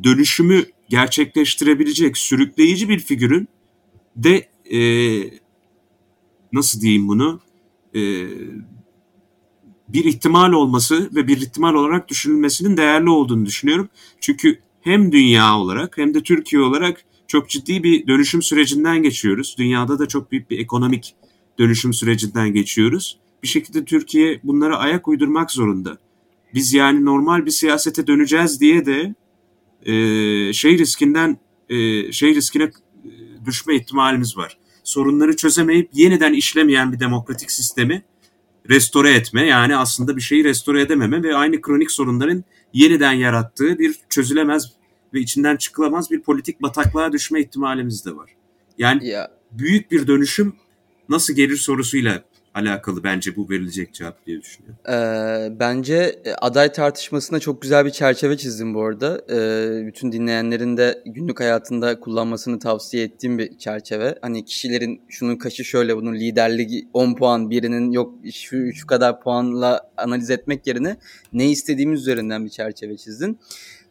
dönüşümü 0.03 0.65
gerçekleştirebilecek 0.89 2.19
sürükleyici 2.19 2.89
bir 2.89 2.99
figürün 2.99 3.49
de 4.17 4.49
e, 4.73 4.81
nasıl 6.53 6.81
diyeyim 6.81 7.09
bunu 7.09 7.41
e, 7.95 8.01
bir 9.89 10.05
ihtimal 10.05 10.53
olması 10.53 11.15
ve 11.15 11.29
bir 11.29 11.37
ihtimal 11.37 11.75
olarak 11.75 12.09
düşünülmesinin 12.09 12.77
değerli 12.77 13.11
olduğunu 13.11 13.47
düşünüyorum. 13.47 13.89
Çünkü 14.21 14.61
hem 14.81 15.13
dünya 15.13 15.59
olarak 15.59 15.99
hem 15.99 16.15
de 16.15 16.23
Türkiye 16.23 16.63
olarak 16.63 17.05
çok 17.31 17.49
ciddi 17.49 17.83
bir 17.83 18.07
dönüşüm 18.07 18.43
sürecinden 18.43 19.03
geçiyoruz. 19.03 19.55
Dünyada 19.59 19.99
da 19.99 20.09
çok 20.09 20.33
büyük 20.33 20.51
bir 20.51 20.59
ekonomik 20.59 21.15
dönüşüm 21.59 21.93
sürecinden 21.93 22.53
geçiyoruz. 22.53 23.19
Bir 23.43 23.49
şekilde 23.49 23.85
Türkiye 23.85 24.41
bunlara 24.45 24.79
ayak 24.79 25.09
uydurmak 25.09 25.51
zorunda. 25.51 25.99
Biz 26.55 26.75
yani 26.75 27.05
normal 27.05 27.47
bir 27.47 27.51
siyasete 27.51 28.07
döneceğiz 28.07 28.61
diye 28.61 28.87
de 28.87 29.15
e, 29.83 29.93
şey 30.53 30.79
riskinden 30.79 31.39
e, 31.69 32.13
şey 32.13 32.35
riskine 32.35 32.65
e, 32.65 32.71
düşme 33.47 33.77
ihtimalimiz 33.77 34.37
var. 34.37 34.59
Sorunları 34.85 35.37
çözemeyip 35.37 35.91
yeniden 35.93 36.33
işlemeyen 36.33 36.93
bir 36.93 37.01
demokratik 37.01 37.51
sistemi 37.51 38.03
restore 38.71 39.11
etme 39.11 39.47
yani 39.47 39.77
aslında 39.77 40.17
bir 40.17 40.23
şeyi 40.23 40.45
restore 40.45 40.83
edememe 40.83 41.23
ve 41.23 41.37
aynı 41.37 41.61
kronik 41.61 41.91
sorunların 41.91 42.45
yeniden 42.73 43.13
yarattığı 43.13 43.79
bir 43.79 43.95
çözülemez 44.09 44.80
ve 45.15 45.21
içinden 45.21 45.57
çıkılamaz 45.57 46.11
bir 46.11 46.21
politik 46.21 46.63
bataklığa 46.63 47.13
düşme 47.13 47.41
ihtimalimiz 47.41 48.07
de 48.07 48.17
var. 48.17 48.31
Yani 48.79 49.07
ya. 49.07 49.31
büyük 49.53 49.91
bir 49.91 50.07
dönüşüm 50.07 50.55
nasıl 51.09 51.35
gelir 51.35 51.57
sorusuyla 51.57 52.25
alakalı 52.55 53.05
bence 53.05 53.37
bu 53.37 53.51
verilecek 53.51 53.95
cevap 53.95 54.27
diye 54.27 54.43
düşünüyorum. 54.43 54.79
Ee, 54.89 55.59
bence 55.61 56.21
e, 56.25 56.33
aday 56.33 56.73
tartışmasına 56.73 57.41
çok 57.41 57.63
güzel 57.63 57.85
bir 57.85 57.91
çerçeve 57.91 58.37
çizdim 58.37 58.75
bu 58.75 58.85
arada. 58.85 59.21
Ee, 59.31 59.87
bütün 59.87 60.13
dinleyenlerin 60.13 60.77
de 60.77 61.03
günlük 61.07 61.41
hayatında 61.41 62.01
kullanmasını 62.01 62.59
tavsiye 62.59 63.05
ettiğim 63.05 63.39
bir 63.39 63.59
çerçeve. 63.59 64.19
Hani 64.23 64.45
kişilerin 64.45 65.03
şunun 65.09 65.37
kaşı 65.37 65.65
şöyle 65.65 65.97
bunun 65.97 66.15
liderliği 66.15 66.89
10 66.93 67.15
puan 67.15 67.51
birinin 67.51 67.91
yok 67.91 68.15
şu, 68.33 68.73
şu 68.73 68.87
kadar 68.87 69.21
puanla 69.21 69.91
analiz 69.97 70.31
etmek 70.31 70.67
yerine 70.67 70.97
ne 71.33 71.51
istediğimiz 71.51 72.01
üzerinden 72.01 72.45
bir 72.45 72.51
çerçeve 72.51 72.97
çizdin. 72.97 73.39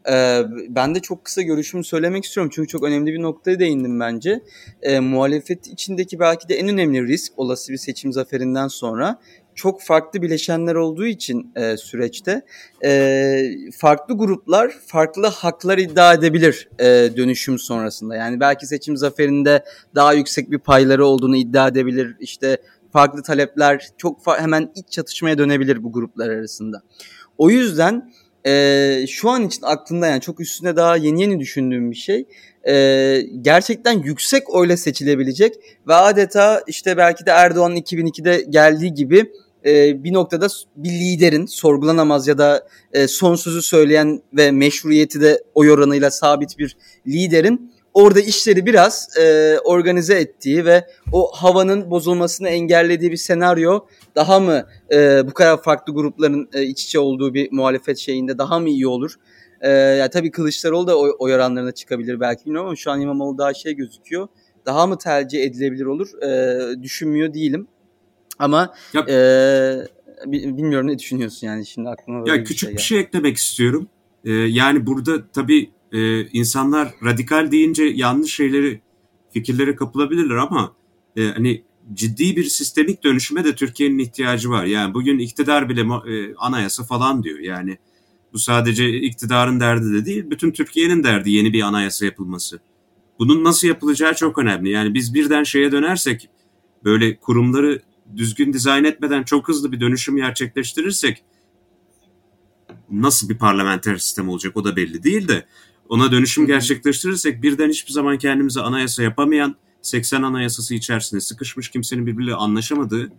Ee, 0.10 0.42
ben 0.70 0.96
de 0.96 1.00
çok 1.00 1.26
kısa 1.26 1.42
görüşümü 1.42 1.84
söylemek 1.84 2.26
istiyorum 2.26 2.52
çünkü 2.56 2.68
çok 2.68 2.84
önemli 2.84 3.14
bir 3.14 3.22
noktaya 3.22 3.60
değindim 3.60 4.00
bence. 4.00 4.42
Ee, 4.82 5.00
muhalefet 5.00 5.68
içindeki 5.68 6.20
belki 6.20 6.50
de 6.50 6.56
en 6.56 6.68
önemli 6.68 7.08
risk 7.08 7.40
olası 7.40 7.72
bir 7.72 7.78
seçim 7.78 8.14
zaferinden 8.14 8.68
sonra 8.68 9.20
çok 9.56 9.82
farklı 9.82 10.22
bileşenler 10.22 10.76
olduğu 10.76 11.06
için 11.06 11.52
e, 11.56 11.78
süreçte 11.78 12.42
e, 12.84 13.44
farklı 13.78 14.18
gruplar 14.18 14.72
farklı 14.86 15.28
haklar 15.28 15.78
iddia 15.78 16.14
edebilir 16.14 16.70
e, 16.80 16.86
dönüşüm 17.18 17.60
sonrasında. 17.60 18.16
Yani 18.16 18.40
belki 18.40 18.68
seçim 18.68 18.98
zaferinde 18.98 19.64
daha 19.96 20.14
yüksek 20.14 20.52
bir 20.52 20.60
payları 20.60 21.06
olduğunu 21.06 21.36
iddia 21.36 21.68
edebilir. 21.68 22.16
İşte 22.20 22.58
farklı 22.94 23.24
talepler 23.24 23.88
çok 23.98 24.22
fa- 24.22 24.40
hemen 24.40 24.72
iç 24.76 24.92
çatışmaya 24.92 25.38
dönebilir 25.38 25.84
bu 25.84 25.92
gruplar 25.92 26.30
arasında. 26.30 26.82
O 27.38 27.50
yüzden 27.50 28.12
e, 28.50 29.08
şu 29.08 29.30
an 29.30 29.48
için 29.48 29.62
aklımda 29.64 30.08
yani 30.08 30.22
çok 30.22 30.40
üstüne 30.40 30.76
daha 30.76 30.98
yeni 30.98 31.22
yeni 31.22 31.40
düşündüğüm 31.40 31.92
bir 31.92 31.96
şey. 31.96 32.26
E, 32.68 33.22
gerçekten 33.42 34.04
yüksek 34.04 34.56
oyla 34.56 34.78
seçilebilecek 34.78 35.56
ve 35.88 35.94
adeta 35.94 36.64
işte 36.68 36.98
belki 36.98 37.26
de 37.26 37.32
Erdoğan'ın 37.32 37.76
2002'de 37.76 38.46
geldiği 38.50 38.94
gibi 38.94 39.32
e, 39.66 40.04
bir 40.04 40.14
noktada 40.14 40.48
bir 40.76 40.90
liderin 40.90 41.46
sorgulanamaz 41.46 42.28
ya 42.28 42.38
da 42.38 42.68
e, 42.94 43.08
son 43.08 43.36
söyleyen 43.36 44.22
ve 44.34 44.52
meşruiyeti 44.52 45.22
de 45.22 45.44
oy 45.54 45.72
oranıyla 45.72 46.12
sabit 46.12 46.58
bir 46.58 46.78
liderin 47.08 47.72
orada 47.94 48.20
işleri 48.20 48.66
biraz 48.66 49.18
e, 49.18 49.58
organize 49.64 50.20
ettiği 50.20 50.66
ve 50.66 50.88
o 51.12 51.32
havanın 51.32 51.92
bozulmasını 51.92 52.50
engellediği 52.50 53.12
bir 53.12 53.18
senaryo 53.18 53.80
daha 54.16 54.40
mı 54.40 54.66
e, 54.92 55.28
bu 55.28 55.34
kadar 55.34 55.64
farklı 55.64 55.94
grupların 55.94 56.50
e, 56.54 56.64
iç 56.64 56.84
içe 56.84 57.00
olduğu 57.00 57.34
bir 57.34 57.52
muhalefet 57.52 57.98
şeyinde 57.98 58.38
daha 58.38 58.60
mı 58.60 58.70
iyi 58.70 58.88
olur? 58.88 59.16
E, 59.62 59.70
ya 59.70 60.10
tabii 60.10 60.32
Kılıçdaroğlu 60.32 60.88
da 60.88 60.98
oy, 60.98 61.12
oy 61.20 61.34
oranlarına 61.34 61.72
çıkabilir 61.72 62.20
belki 62.20 62.46
bilmiyorum 62.46 62.68
ama 62.68 62.76
şu 62.76 62.92
an 62.92 63.02
İmamoğlu 63.02 63.38
daha 63.38 63.54
şey 63.54 63.74
gözüküyor. 63.74 64.28
Daha 64.66 64.88
mı 64.88 64.98
tercih 64.98 65.44
edilebilir 65.44 65.86
olur? 65.86 66.24
E, 66.24 66.84
düşünmüyor 66.84 67.34
değilim. 67.34 67.68
Ama 68.40 68.74
e, 69.08 69.14
bilmiyorum 70.26 70.88
ne 70.88 71.00
düşünüyorsun 71.00 71.48
yani 71.48 71.66
şimdi 71.66 71.90
aklıma 71.90 72.20
böyle 72.20 72.32
ya 72.32 72.40
bir 72.40 72.46
küçük 72.46 72.70
şey 72.70 72.78
bir 72.78 72.82
şey 72.82 73.00
eklemek 73.00 73.38
istiyorum. 73.38 73.88
Ee, 74.26 74.32
yani 74.32 74.88
burada 74.88 75.28
tabii 75.34 75.72
e, 75.92 76.28
insanlar 76.28 76.94
radikal 77.04 77.52
deyince 77.52 77.84
yanlış 77.84 78.34
şeyleri 78.34 78.82
fikirlere 79.34 79.76
kapılabilirler 79.76 80.36
ama 80.36 80.76
e, 81.16 81.24
hani 81.26 81.64
ciddi 81.94 82.36
bir 82.36 82.44
sistemik 82.44 83.04
dönüşüme 83.04 83.44
de 83.44 83.56
Türkiye'nin 83.56 84.00
ihtiyacı 84.00 84.50
var. 84.50 84.66
Yani 84.66 84.94
bugün 84.94 85.20
iktidar 85.20 85.70
bile 85.70 85.82
e, 85.82 86.36
anayasa 86.36 86.84
falan 86.84 87.24
diyor. 87.24 87.40
Yani 87.40 87.78
bu 88.34 88.40
sadece 88.40 89.00
iktidarın 89.02 89.60
derdi 89.60 89.94
de 89.94 90.06
değil, 90.06 90.30
bütün 90.30 90.52
Türkiye'nin 90.52 91.04
derdi 91.04 91.32
yeni 91.32 91.54
bir 91.54 91.62
anayasa 91.62 92.06
yapılması. 92.06 92.60
Bunun 93.20 93.44
nasıl 93.44 93.68
yapılacağı 93.68 94.16
çok 94.16 94.38
önemli. 94.38 94.70
Yani 94.70 94.94
biz 94.94 95.14
birden 95.14 95.44
şeye 95.44 95.72
dönersek, 95.72 96.30
böyle 96.84 97.16
kurumları 97.16 97.82
düzgün 98.18 98.54
dizayn 98.54 98.84
etmeden 98.84 99.24
çok 99.24 99.48
hızlı 99.48 99.72
bir 99.72 99.80
dönüşüm 99.80 100.16
gerçekleştirirsek 100.16 101.24
nasıl 102.92 103.30
bir 103.30 103.38
parlamenter 103.38 103.98
sistem 103.98 104.30
olacak 104.30 104.58
o 104.58 104.64
da 104.64 104.76
belli 104.76 105.04
değil 105.04 105.28
de 105.28 105.46
ona 105.90 106.12
dönüşüm 106.12 106.48
gerçekleştirirsek 106.48 107.44
birden 107.44 107.70
hiçbir 107.70 107.92
zaman 107.92 108.18
kendimize 108.18 108.62
anayasa 108.62 109.04
yapamayan 109.04 109.56
80 109.82 110.22
anayasası 110.24 110.76
içerisinde 110.76 111.22
sıkışmış 111.22 111.70
kimsenin 111.70 112.08
birbiriyle 112.08 112.34
anlaşamadığı 112.34 113.12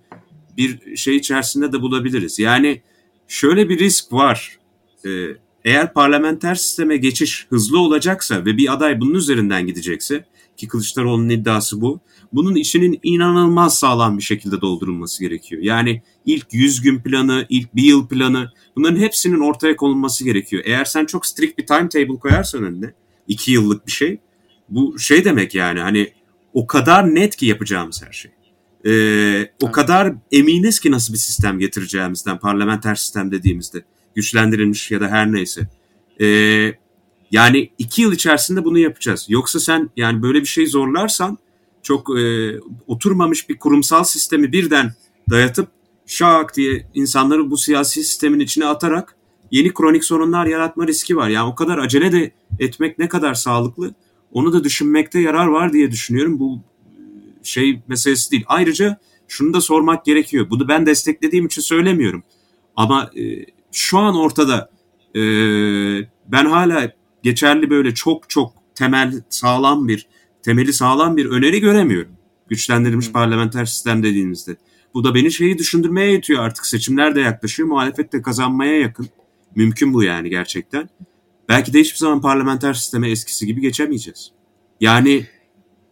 bir 0.57 0.97
şey 0.97 1.17
içerisinde 1.17 1.73
de 1.73 1.81
bulabiliriz. 1.81 2.39
Yani 2.39 2.83
şöyle 3.29 3.69
bir 3.69 3.79
risk 3.79 4.13
var. 4.13 4.59
Ee, 5.07 5.27
eğer 5.65 5.93
parlamenter 5.93 6.55
sisteme 6.55 6.97
geçiş 6.97 7.47
hızlı 7.51 7.79
olacaksa 7.79 8.45
ve 8.45 8.57
bir 8.57 8.73
aday 8.73 9.01
bunun 9.01 9.15
üzerinden 9.15 9.67
gidecekse 9.67 10.25
ki 10.61 10.69
Kılıçdaroğlu'nun 10.69 11.29
iddiası 11.29 11.81
bu. 11.81 12.01
Bunun 12.33 12.55
içinin 12.55 13.01
inanılmaz 13.03 13.79
sağlam 13.79 14.19
bir 14.19 14.23
şekilde 14.23 14.61
doldurulması 14.61 15.25
gerekiyor. 15.25 15.63
Yani 15.63 16.03
ilk 16.27 16.47
100 16.53 16.81
gün 16.81 17.01
planı, 17.01 17.47
ilk 17.49 17.75
bir 17.75 17.83
yıl 17.83 18.09
planı 18.09 18.53
bunların 18.77 19.01
hepsinin 19.01 19.41
ortaya 19.41 19.77
konulması 19.77 20.25
gerekiyor. 20.25 20.63
Eğer 20.67 20.85
sen 20.85 21.07
çok 21.07 21.27
strict 21.27 21.59
bir 21.59 21.67
timetable 21.67 22.19
koyarsan 22.19 22.63
önüne 22.63 22.95
2 23.29 23.53
yıllık 23.53 23.87
bir 23.87 23.93
şey 23.93 24.19
bu 24.69 24.99
şey 24.99 25.25
demek 25.25 25.55
yani 25.55 25.81
hani 25.81 26.13
o 26.55 26.67
kadar 26.67 27.15
net 27.15 27.37
ki 27.37 27.47
yapacağımız 27.47 28.03
her 28.07 28.13
şey. 28.13 28.31
Ee, 28.87 29.51
o 29.63 29.73
kadar 29.73 30.15
eminiz 30.33 30.81
ki 30.81 30.91
nasıl 30.91 31.13
bir 31.13 31.19
sistem 31.19 31.59
getireceğimizden 31.59 32.39
parlamenter 32.39 32.95
sistem 32.95 33.33
dediğimizde 33.33 33.83
güçlendirilmiş 34.15 34.91
ya 34.91 35.01
da 35.01 35.09
her 35.09 35.33
neyse. 35.33 35.69
Ee, 36.21 36.73
yani 37.31 37.71
iki 37.79 38.03
yıl 38.03 38.13
içerisinde 38.13 38.65
bunu 38.65 38.79
yapacağız. 38.79 39.27
Yoksa 39.29 39.61
sen 39.61 39.91
yani 39.97 40.23
böyle 40.23 40.41
bir 40.41 40.47
şey 40.47 40.67
zorlarsan 40.67 41.39
çok 41.83 42.19
e, 42.19 42.53
oturmamış 42.87 43.49
bir 43.49 43.59
kurumsal 43.59 44.05
sistemi 44.05 44.53
birden 44.53 44.93
dayatıp 45.31 45.69
şak 46.07 46.57
diye 46.57 46.87
insanları 46.95 47.51
bu 47.51 47.57
siyasi 47.57 48.05
sistemin 48.05 48.41
içine 48.41 48.67
atarak 48.67 49.17
yeni 49.51 49.75
kronik 49.75 50.05
sorunlar 50.05 50.47
yaratma 50.47 50.87
riski 50.87 51.17
var. 51.17 51.29
Yani 51.29 51.49
o 51.49 51.55
kadar 51.55 51.79
acele 51.79 52.13
de 52.13 52.33
etmek 52.59 52.99
ne 52.99 53.09
kadar 53.09 53.35
sağlıklı 53.35 53.95
onu 54.33 54.53
da 54.53 54.65
düşünmekte 54.65 55.21
yarar 55.21 55.47
var 55.47 55.73
diye 55.73 55.91
düşünüyorum. 55.91 56.39
Bu 56.39 56.61
şey 57.43 57.81
meselesi 57.89 58.31
değil. 58.31 58.45
Ayrıca 58.47 59.01
şunu 59.29 59.55
da 59.55 59.61
sormak 59.61 60.05
gerekiyor. 60.05 60.51
Bunu 60.51 60.69
ben 60.69 60.87
desteklediğim 60.87 61.47
için 61.47 61.63
söylemiyorum. 61.63 62.23
Ama 62.77 63.11
e, 63.17 63.47
şu 63.73 63.99
an 63.99 64.17
ortada 64.17 64.71
e, 65.15 65.21
ben 66.27 66.47
hala 66.47 66.93
geçerli 67.23 67.71
böyle 67.71 67.95
çok 67.95 68.31
çok 68.31 68.53
temel 68.75 69.23
sağlam 69.29 69.89
bir 69.89 70.07
temeli 70.43 70.73
sağlam 70.73 71.17
bir 71.17 71.27
öneri 71.27 71.61
göremiyorum. 71.61 72.13
Güçlendirilmiş 72.49 73.09
Hı. 73.09 73.13
parlamenter 73.13 73.65
sistem 73.65 74.03
dediğimizde. 74.03 74.57
Bu 74.95 75.05
da 75.05 75.15
beni 75.15 75.33
şeyi 75.33 75.59
düşündürmeye 75.59 76.13
yetiyor 76.13 76.45
artık. 76.45 76.67
Seçimler 76.67 77.15
de 77.15 77.21
yaklaşıyor. 77.21 77.69
Muhalefet 77.69 78.13
de 78.13 78.23
kazanmaya 78.23 78.79
yakın. 78.81 79.09
Mümkün 79.57 79.95
bu 79.95 80.03
yani 80.03 80.31
gerçekten. 80.31 80.89
Belki 81.49 81.73
de 81.73 81.81
hiçbir 81.81 81.99
zaman 81.99 82.21
parlamenter 82.21 82.75
sisteme 82.75 83.11
eskisi 83.11 83.47
gibi 83.47 83.61
geçemeyeceğiz. 83.61 84.33
Yani 84.81 85.27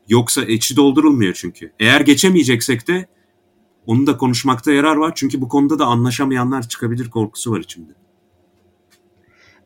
yoksa 0.08 0.44
içi 0.44 0.76
doldurulmuyor 0.76 1.35
çünkü. 1.35 1.73
Eğer 1.80 2.00
geçemeyeceksek 2.00 2.88
de 2.88 3.06
onu 3.87 4.06
da 4.06 4.16
konuşmakta 4.16 4.73
yarar 4.73 4.97
var. 4.97 5.12
Çünkü 5.14 5.40
bu 5.40 5.49
konuda 5.49 5.78
da 5.78 5.85
anlaşamayanlar 5.87 6.68
çıkabilir 6.68 7.11
korkusu 7.11 7.52
var 7.52 7.61
içimde. 7.61 7.92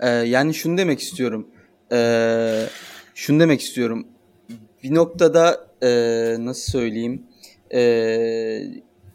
Ee, 0.01 0.09
yani 0.09 0.55
şunu 0.55 0.79
demek 0.79 1.01
istiyorum. 1.01 1.47
Ee, 1.93 2.67
şunu 3.15 3.41
demek 3.41 3.61
istiyorum. 3.61 4.07
Bir 4.83 4.95
noktada 4.95 5.67
e, 5.83 5.89
nasıl 6.39 6.73
söyleyeyim? 6.73 7.23
Ee, 7.75 8.63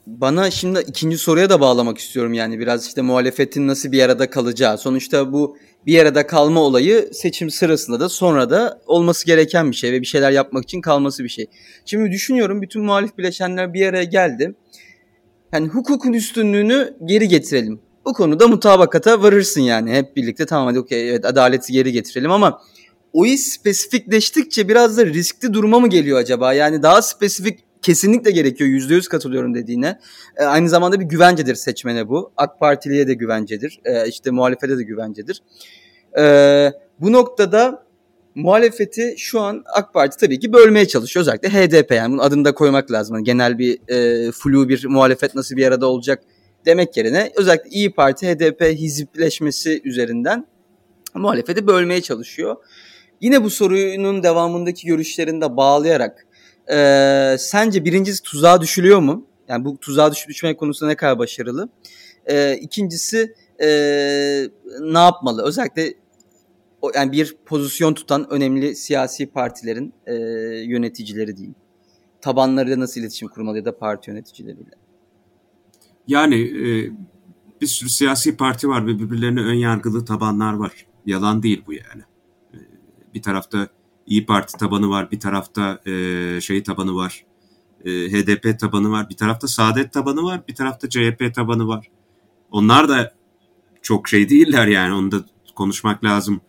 bana 0.08 0.52
şimdi 0.52 0.80
ikinci 0.88 1.18
soruya 1.18 1.50
da 1.50 1.62
bağlamak 1.62 1.98
istiyorum 1.98 2.34
yani 2.34 2.60
biraz 2.60 2.88
işte 2.88 3.02
muhalefetin 3.02 3.68
nasıl 3.68 3.92
bir 3.92 4.04
arada 4.04 4.30
kalacağı. 4.30 4.78
Sonuçta 4.78 5.34
bu 5.34 5.58
bir 5.86 6.00
arada 6.00 6.28
kalma 6.28 6.62
olayı 6.62 7.10
seçim 7.14 7.50
sırasında 7.50 8.00
da 8.00 8.10
sonra 8.10 8.50
da 8.50 8.82
olması 8.86 9.26
gereken 9.26 9.72
bir 9.72 9.76
şey 9.76 9.92
ve 9.92 10.02
bir 10.02 10.06
şeyler 10.06 10.32
yapmak 10.32 10.64
için 10.64 10.82
kalması 10.82 11.24
bir 11.24 11.30
şey. 11.30 11.46
Şimdi 11.86 12.12
düşünüyorum 12.12 12.62
bütün 12.62 12.84
muhalif 12.84 13.18
bileşenler 13.18 13.74
bir 13.74 13.88
araya 13.88 14.04
geldi. 14.04 14.56
Yani 15.54 15.68
hukukun 15.68 16.14
üstünlüğünü 16.14 16.98
geri 17.06 17.28
getirelim. 17.28 17.87
Bu 18.08 18.14
konuda 18.14 18.48
mutabakata 18.48 19.24
varırsın 19.24 19.62
yani 19.62 19.94
hep 19.94 20.16
birlikte 20.16 20.46
tamam 20.46 20.68
hadi 20.68 20.80
okey 20.80 21.10
evet 21.10 21.26
adaleti 21.26 21.74
geri 21.74 21.92
getirelim 21.92 22.32
ama 22.32 22.62
o 23.14 23.26
iş 23.26 23.42
spesifikleştikçe 23.42 24.70
biraz 24.70 24.98
da 24.98 25.06
riskli 25.06 25.54
duruma 25.54 25.80
mı 25.80 25.88
geliyor 25.90 26.20
acaba? 26.20 26.54
Yani 26.54 26.84
daha 26.84 27.02
spesifik 27.02 27.60
kesinlikle 27.82 28.32
gerekiyor. 28.32 28.70
Yüzde 28.70 28.94
yüz 28.94 29.08
katılıyorum 29.08 29.54
dediğine. 29.56 30.00
E, 30.38 30.44
aynı 30.44 30.70
zamanda 30.70 31.00
bir 31.00 31.06
güvencedir 31.06 31.56
seçmene 31.56 32.10
bu. 32.10 32.32
AK 32.38 32.60
Partiliye 32.60 33.08
de 33.08 33.14
güvencedir. 33.14 33.80
E, 33.86 34.08
işte 34.08 34.32
muhalefete 34.32 34.78
de 34.78 34.84
güvencedir. 34.84 35.42
E, 36.20 36.24
bu 37.00 37.14
noktada 37.14 37.84
muhalefeti 38.36 39.16
şu 39.18 39.40
an 39.40 39.64
AK 39.74 39.94
Parti 39.94 40.18
tabii 40.18 40.40
ki 40.40 40.54
bölmeye 40.54 40.88
çalışıyor. 40.88 41.22
Özellikle 41.22 41.50
HDP 41.50 41.92
yani 41.92 42.12
bunun 42.12 42.22
adını 42.22 42.46
da 42.46 42.56
koymak 42.56 42.92
lazım. 42.92 43.16
Yani 43.16 43.26
genel 43.26 43.60
bir 43.60 43.80
e, 43.88 44.32
flu 44.32 44.70
bir 44.70 44.86
muhalefet 44.86 45.36
nasıl 45.36 45.56
bir 45.56 45.68
arada 45.68 45.88
olacak 45.88 46.24
demek 46.66 46.98
yerine 46.98 47.32
özellikle 47.36 47.70
İyi 47.70 47.94
Parti 47.94 48.28
HDP 48.28 48.62
hizipleşmesi 48.62 49.82
üzerinden 49.84 50.48
muhalefeti 51.14 51.68
bölmeye 51.68 52.02
çalışıyor. 52.02 52.56
Yine 53.22 53.44
bu 53.44 53.50
sorunun 53.50 54.24
devamındaki 54.24 54.88
görüşlerini 54.88 55.42
de 55.42 55.58
bağlayarak 55.58 56.28
e, 56.72 57.36
sence 57.40 57.86
birincisi 57.86 58.24
tuzağa 58.24 58.62
düşülüyor 58.62 59.00
mu? 59.00 59.28
Yani 59.48 59.66
bu 59.66 59.78
tuzağa 59.78 60.12
düş 60.12 60.28
düşmek 60.28 60.60
konusunda 60.60 60.90
ne 60.90 60.96
kadar 60.96 61.20
başarılı? 61.20 61.70
E, 62.26 62.58
ikincisi 62.58 63.36
e, 63.62 63.68
ne 64.82 65.00
yapmalı? 65.00 65.44
Özellikle 65.44 65.94
yani 66.96 67.12
bir 67.12 67.38
pozisyon 67.46 67.94
tutan 67.94 68.30
önemli 68.30 68.76
siyasi 68.76 69.28
partilerin 69.28 69.94
e, 70.06 70.14
yöneticileri 70.64 71.38
diyeyim. 71.38 71.56
Tabanlarıyla 72.22 72.80
nasıl 72.80 73.02
iletişim 73.02 73.28
kurmalı 73.28 73.58
ya 73.58 73.66
da 73.66 73.78
parti 73.78 74.10
yöneticileriyle? 74.10 74.87
Yani 76.08 76.36
e, 76.36 76.92
bir 77.62 77.68
sürü 77.68 77.90
siyasi 77.90 78.38
parti 78.38 78.70
var 78.70 78.88
ve 78.88 79.00
birbirlerine 79.00 79.42
ön 79.42 79.54
yargılı 79.54 80.06
tabanlar 80.06 80.54
var. 80.54 80.72
Yalan 81.06 81.44
değil 81.44 81.64
bu 81.68 81.74
yani. 81.74 82.02
E, 82.54 82.58
bir 83.14 83.22
tarafta 83.22 83.70
İyi 84.08 84.26
Parti 84.26 84.58
tabanı 84.58 84.90
var, 84.90 85.12
bir 85.12 85.20
tarafta 85.20 85.80
e, 85.86 86.42
şey 86.42 86.64
tabanı 86.64 86.96
var, 86.96 87.26
e, 87.86 87.92
HDP 87.92 88.60
tabanı 88.60 88.92
var, 88.92 89.10
bir 89.10 89.18
tarafta 89.18 89.48
Saadet 89.48 89.94
tabanı 89.94 90.24
var, 90.24 90.42
bir 90.48 90.56
tarafta 90.56 90.90
CHP 90.90 91.36
tabanı 91.36 91.68
var. 91.68 91.88
Onlar 92.52 92.90
da 92.90 93.14
çok 93.82 94.08
şey 94.08 94.30
değiller 94.30 94.68
yani 94.68 94.94
onu 94.94 95.12
da 95.12 95.26
konuşmak 95.56 96.04
lazım. 96.04 96.42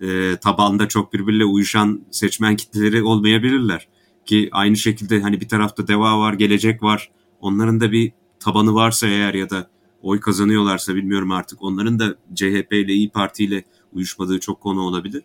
E, 0.00 0.36
tabanda 0.36 0.88
çok 0.88 1.12
birbiriyle 1.12 1.44
uyuşan 1.44 2.04
seçmen 2.10 2.56
kitleleri 2.56 3.02
olmayabilirler. 3.02 3.88
Ki 4.26 4.48
aynı 4.52 4.76
şekilde 4.76 5.20
hani 5.20 5.40
bir 5.40 5.48
tarafta 5.48 5.88
Deva 5.88 6.18
var, 6.18 6.32
Gelecek 6.32 6.82
var. 6.82 7.10
Onların 7.40 7.80
da 7.80 7.92
bir 7.92 8.12
tabanı 8.44 8.74
varsa 8.74 9.06
eğer 9.06 9.34
ya 9.34 9.50
da 9.50 9.68
oy 10.02 10.20
kazanıyorlarsa 10.20 10.94
bilmiyorum 10.94 11.30
artık. 11.30 11.62
Onların 11.62 11.98
da 11.98 12.14
CHP 12.34 12.72
ile 12.72 12.92
İyi 12.92 13.10
Parti 13.10 13.44
ile 13.44 13.64
uyuşmadığı 13.92 14.40
çok 14.40 14.60
konu 14.60 14.80
olabilir 14.80 15.22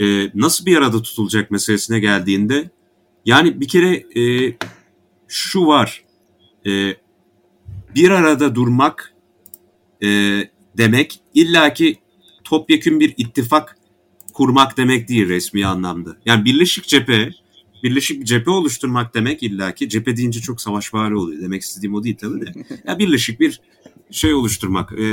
e, 0.00 0.30
nasıl 0.34 0.66
bir 0.66 0.76
arada 0.76 1.02
tutulacak 1.02 1.50
meselesine 1.50 2.00
geldiğinde 2.00 2.70
yani 3.24 3.60
bir 3.60 3.68
kere 3.68 4.20
e, 4.20 4.54
şu 5.28 5.66
var 5.66 6.04
e, 6.66 6.96
bir 7.94 8.10
arada 8.10 8.54
durmak 8.54 9.14
e, 10.02 10.08
demek 10.76 11.20
illaki 11.34 11.98
topyekün 12.44 13.00
bir 13.00 13.14
ittifak 13.16 13.78
kurmak 14.32 14.76
demek 14.76 15.08
değil 15.08 15.28
resmi 15.28 15.66
anlamda. 15.66 16.16
Yani 16.24 16.44
birleşik 16.44 16.84
cephe 16.84 17.30
birleşik 17.82 18.20
bir 18.20 18.24
cephe 18.24 18.50
oluşturmak 18.50 19.14
demek 19.14 19.42
illaki 19.42 19.88
cephe 19.88 20.16
deyince 20.16 20.40
çok 20.40 20.60
savaşvari 20.60 21.16
oluyor. 21.16 21.42
Demek 21.42 21.62
istediğim 21.62 21.94
o 21.94 22.04
değil 22.04 22.16
tabii 22.20 22.40
de. 22.40 22.52
Ya 22.86 22.98
birleşik 22.98 23.40
bir 23.40 23.60
şey 24.10 24.34
oluşturmak. 24.34 24.92
E, 24.98 25.06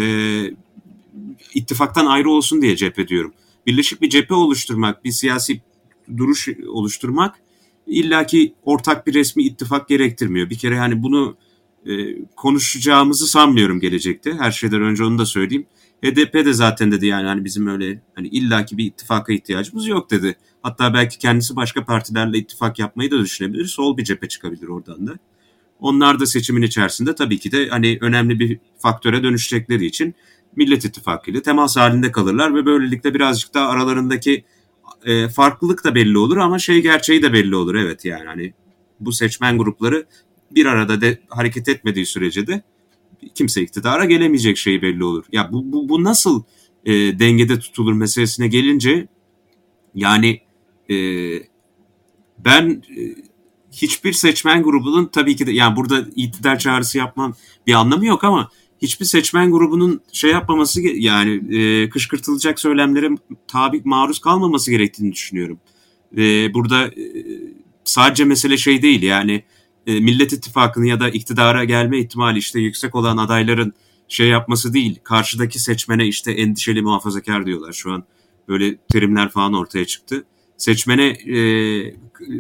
ittifaktan 1.54 2.06
ayrı 2.06 2.30
olsun 2.30 2.62
diye 2.62 2.76
cephe 2.76 3.08
diyorum 3.08 3.34
birleşik 3.68 4.02
bir 4.02 4.10
cephe 4.10 4.34
oluşturmak, 4.34 5.04
bir 5.06 5.12
siyasi 5.12 5.62
duruş 6.18 6.50
oluşturmak 6.68 7.36
illaki 7.88 8.54
ortak 8.64 9.08
bir 9.08 9.14
resmi 9.14 9.44
ittifak 9.44 9.88
gerektirmiyor. 9.88 10.50
Bir 10.50 10.58
kere 10.58 10.80
hani 10.80 11.04
bunu 11.04 11.38
e, 11.86 11.92
konuşacağımızı 12.36 13.28
sanmıyorum 13.28 13.80
gelecekte. 13.80 14.34
Her 14.34 14.52
şeyden 14.52 14.82
önce 14.82 15.04
onu 15.04 15.18
da 15.18 15.26
söyleyeyim. 15.26 15.66
HDP 16.04 16.34
de 16.34 16.54
zaten 16.54 16.92
dedi 16.92 17.06
yani 17.06 17.28
hani 17.28 17.46
bizim 17.46 17.68
öyle 17.68 18.02
hani 18.16 18.28
illaki 18.28 18.78
bir 18.78 18.86
ittifaka 18.86 19.34
ihtiyacımız 19.34 19.88
yok 19.88 20.12
dedi. 20.12 20.36
Hatta 20.62 20.94
belki 20.94 21.18
kendisi 21.18 21.56
başka 21.56 21.86
partilerle 21.86 22.38
ittifak 22.38 22.80
yapmayı 22.80 23.12
da 23.12 23.20
düşünebilir. 23.20 23.66
Sol 23.66 23.98
bir 23.98 24.04
cephe 24.04 24.28
çıkabilir 24.28 24.68
oradan 24.68 25.08
da. 25.08 25.14
Onlar 25.80 26.20
da 26.20 26.26
seçimin 26.26 26.62
içerisinde 26.62 27.16
tabii 27.16 27.40
ki 27.40 27.52
de 27.52 27.68
hani 27.68 27.98
önemli 28.02 28.40
bir 28.40 28.60
faktöre 28.78 29.24
dönüşecekleri 29.24 29.86
için 29.86 30.16
Millet 30.56 30.86
İttifakı 30.86 31.32
ile 31.32 31.42
temas 31.42 31.78
halinde 31.78 32.12
kalırlar 32.12 32.56
ve 32.56 32.66
böylelikle 32.66 33.14
birazcık 33.14 33.54
daha 33.54 33.70
aralarındaki 33.70 34.46
e, 35.06 35.30
farklılık 35.30 35.84
da 35.84 35.96
belli 35.96 36.18
olur 36.18 36.38
ama 36.38 36.60
şey 36.60 36.82
gerçeği 36.82 37.24
de 37.24 37.34
belli 37.34 37.56
olur. 37.56 37.76
Evet 37.76 38.06
yani 38.06 38.26
hani 38.26 38.54
bu 39.00 39.12
seçmen 39.12 39.58
grupları 39.58 40.06
bir 40.52 40.66
arada 40.66 41.02
de 41.02 41.20
hareket 41.30 41.70
etmediği 41.70 42.06
sürece 42.06 42.48
de 42.48 42.64
kimse 43.36 43.62
iktidara 43.62 44.06
gelemeyecek 44.06 44.58
şey 44.58 44.82
belli 44.82 45.04
olur. 45.04 45.26
Ya 45.32 45.50
bu, 45.52 45.72
bu, 45.72 45.90
bu 45.90 46.04
nasıl 46.04 46.44
e, 46.86 46.94
dengede 47.20 47.60
tutulur 47.60 47.94
meselesine 47.94 48.48
gelince 48.48 49.08
yani 49.96 50.42
e, 50.90 50.96
ben 52.38 52.84
e, 52.98 53.02
hiçbir 53.72 54.14
seçmen 54.14 54.64
grubunun 54.64 55.06
tabii 55.06 55.36
ki 55.36 55.48
de 55.48 55.52
yani 55.52 55.76
burada 55.76 56.06
iktidar 56.16 56.60
çağrısı 56.60 56.98
yapmam 56.98 57.36
bir 57.68 57.74
anlamı 57.74 58.06
yok 58.06 58.24
ama 58.24 58.50
hiçbir 58.82 59.06
seçmen 59.06 59.52
grubunun 59.52 60.02
şey 60.12 60.32
yapmaması 60.32 60.82
yani 60.82 61.58
e, 61.58 61.90
kışkırtılacak 61.90 62.60
söylemlere 62.60 63.10
tabi 63.48 63.82
maruz 63.86 64.20
kalmaması 64.20 64.72
gerektiğini 64.72 65.12
düşünüyorum. 65.12 65.60
E, 66.18 66.54
burada 66.54 66.88
e, 66.88 66.94
sadece 67.84 68.26
mesele 68.26 68.58
şey 68.58 68.82
değil 68.82 69.02
yani 69.02 69.44
e, 69.88 70.00
Millet 70.00 70.34
İttifakı'nın 70.34 70.86
ya 70.86 71.00
da 71.00 71.10
iktidara 71.10 71.64
gelme 71.64 72.00
ihtimali 72.00 72.40
işte 72.40 72.60
yüksek 72.60 72.96
olan 72.96 73.18
adayların 73.18 73.74
şey 74.08 74.28
yapması 74.28 74.74
değil. 74.74 75.00
Karşıdaki 75.04 75.60
seçmene 75.60 76.08
işte 76.08 76.32
endişeli 76.32 76.82
muhafazakar 76.82 77.46
diyorlar 77.46 77.74
şu 77.74 77.92
an. 77.92 78.04
Böyle 78.48 78.78
terimler 78.78 79.30
falan 79.30 79.54
ortaya 79.54 79.86
çıktı. 79.86 80.26
Seçmene 80.58 81.08
e, 81.08 81.44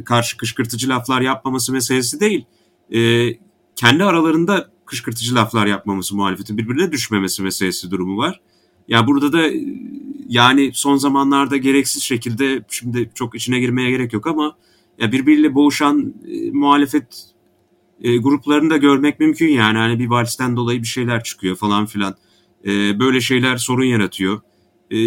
karşı 0.06 0.38
kışkırtıcı 0.38 0.90
laflar 0.90 1.22
yapmaması 1.22 1.72
meselesi 1.72 2.20
değil. 2.20 2.46
E, 2.94 3.30
kendi 3.76 4.04
aralarında 4.04 4.72
kışkırtıcı 4.86 5.36
laflar 5.36 5.68
yapmaması 5.68 6.16
muhalefetin 6.16 6.58
birbirine 6.58 6.92
düşmemesi 6.92 7.44
meselesi 7.44 7.92
durumu 7.92 8.18
var. 8.18 8.42
Ya 8.88 9.08
burada 9.08 9.34
da 9.34 9.50
yani 10.30 10.72
son 10.74 10.98
zamanlarda 10.98 11.58
gereksiz 11.58 12.04
şekilde 12.04 12.64
şimdi 12.70 13.12
çok 13.16 13.36
içine 13.36 13.60
girmeye 13.60 13.90
gerek 13.90 14.14
yok 14.14 14.28
ama 14.28 14.56
ya 15.00 15.12
birbiriyle 15.12 15.56
boğuşan 15.56 16.14
e, 16.28 16.52
muhalefet 16.52 17.33
e, 18.04 18.18
gruplarını 18.18 18.70
da 18.70 18.78
görmek 18.78 19.20
mümkün 19.20 19.48
yani. 19.48 19.78
Hani 19.78 20.00
bir 20.00 20.08
valisten 20.08 20.56
dolayı 20.56 20.82
bir 20.82 20.88
şeyler 20.88 21.24
çıkıyor 21.24 21.56
falan 21.56 21.86
filan. 21.86 22.16
E, 22.66 23.00
böyle 23.00 23.22
şeyler 23.22 23.58
sorun 23.58 23.86
yaratıyor. 23.86 24.42
E, 24.92 24.98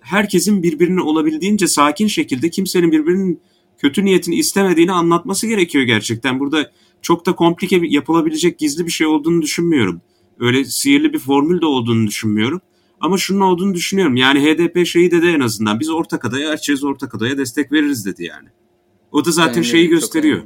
herkesin 0.00 0.62
birbirine 0.62 1.00
olabildiğince 1.00 1.66
sakin 1.66 2.06
şekilde 2.06 2.50
kimsenin 2.50 2.92
birbirinin 2.92 3.40
kötü 3.78 4.04
niyetini 4.04 4.34
istemediğini 4.34 4.92
anlatması 4.92 5.46
gerekiyor 5.46 5.84
gerçekten. 5.84 6.40
Burada 6.40 6.72
çok 7.02 7.26
da 7.26 7.34
komplike 7.34 7.80
yapılabilecek 7.82 8.58
gizli 8.58 8.86
bir 8.86 8.90
şey 8.90 9.06
olduğunu 9.06 9.42
düşünmüyorum. 9.42 10.00
Öyle 10.40 10.64
sihirli 10.64 11.12
bir 11.12 11.18
formül 11.18 11.60
de 11.60 11.66
olduğunu 11.66 12.06
düşünmüyorum. 12.06 12.60
Ama 13.00 13.18
şunun 13.18 13.40
olduğunu 13.40 13.74
düşünüyorum. 13.74 14.16
Yani 14.16 14.40
HDP 14.40 14.86
şeyi 14.86 15.10
dedi 15.10 15.26
en 15.26 15.40
azından 15.40 15.80
biz 15.80 15.90
ortak 15.90 16.24
adaya 16.24 16.50
açacağız 16.50 16.84
ortak 16.84 17.14
adaya 17.14 17.38
destek 17.38 17.72
veririz 17.72 18.06
dedi 18.06 18.24
yani. 18.24 18.48
O 19.12 19.24
da 19.24 19.30
zaten 19.30 19.54
Benim 19.54 19.64
şeyi 19.64 19.88
gösteriyor. 19.88 20.42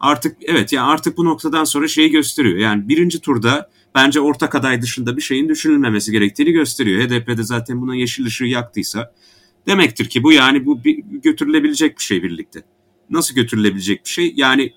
Artık 0.00 0.36
evet 0.42 0.72
yani 0.72 0.86
artık 0.86 1.16
bu 1.16 1.24
noktadan 1.24 1.64
sonra 1.64 1.88
şeyi 1.88 2.10
gösteriyor. 2.10 2.58
Yani 2.58 2.88
birinci 2.88 3.20
turda 3.20 3.70
bence 3.94 4.20
ortak 4.20 4.54
aday 4.54 4.82
dışında 4.82 5.16
bir 5.16 5.22
şeyin 5.22 5.48
düşünülmemesi 5.48 6.12
gerektiğini 6.12 6.52
gösteriyor. 6.52 7.02
HDP'de 7.02 7.42
zaten 7.42 7.80
buna 7.80 7.94
yeşil 7.94 8.26
ışığı 8.26 8.44
yaktıysa 8.44 9.12
demektir 9.66 10.08
ki 10.08 10.22
bu 10.22 10.32
yani 10.32 10.66
bu 10.66 10.84
bir, 10.84 10.96
götürülebilecek 10.98 11.98
bir 11.98 12.02
şey 12.02 12.22
birlikte. 12.22 12.62
Nasıl 13.10 13.34
götürülebilecek 13.34 14.04
bir 14.04 14.10
şey? 14.10 14.32
Yani 14.36 14.72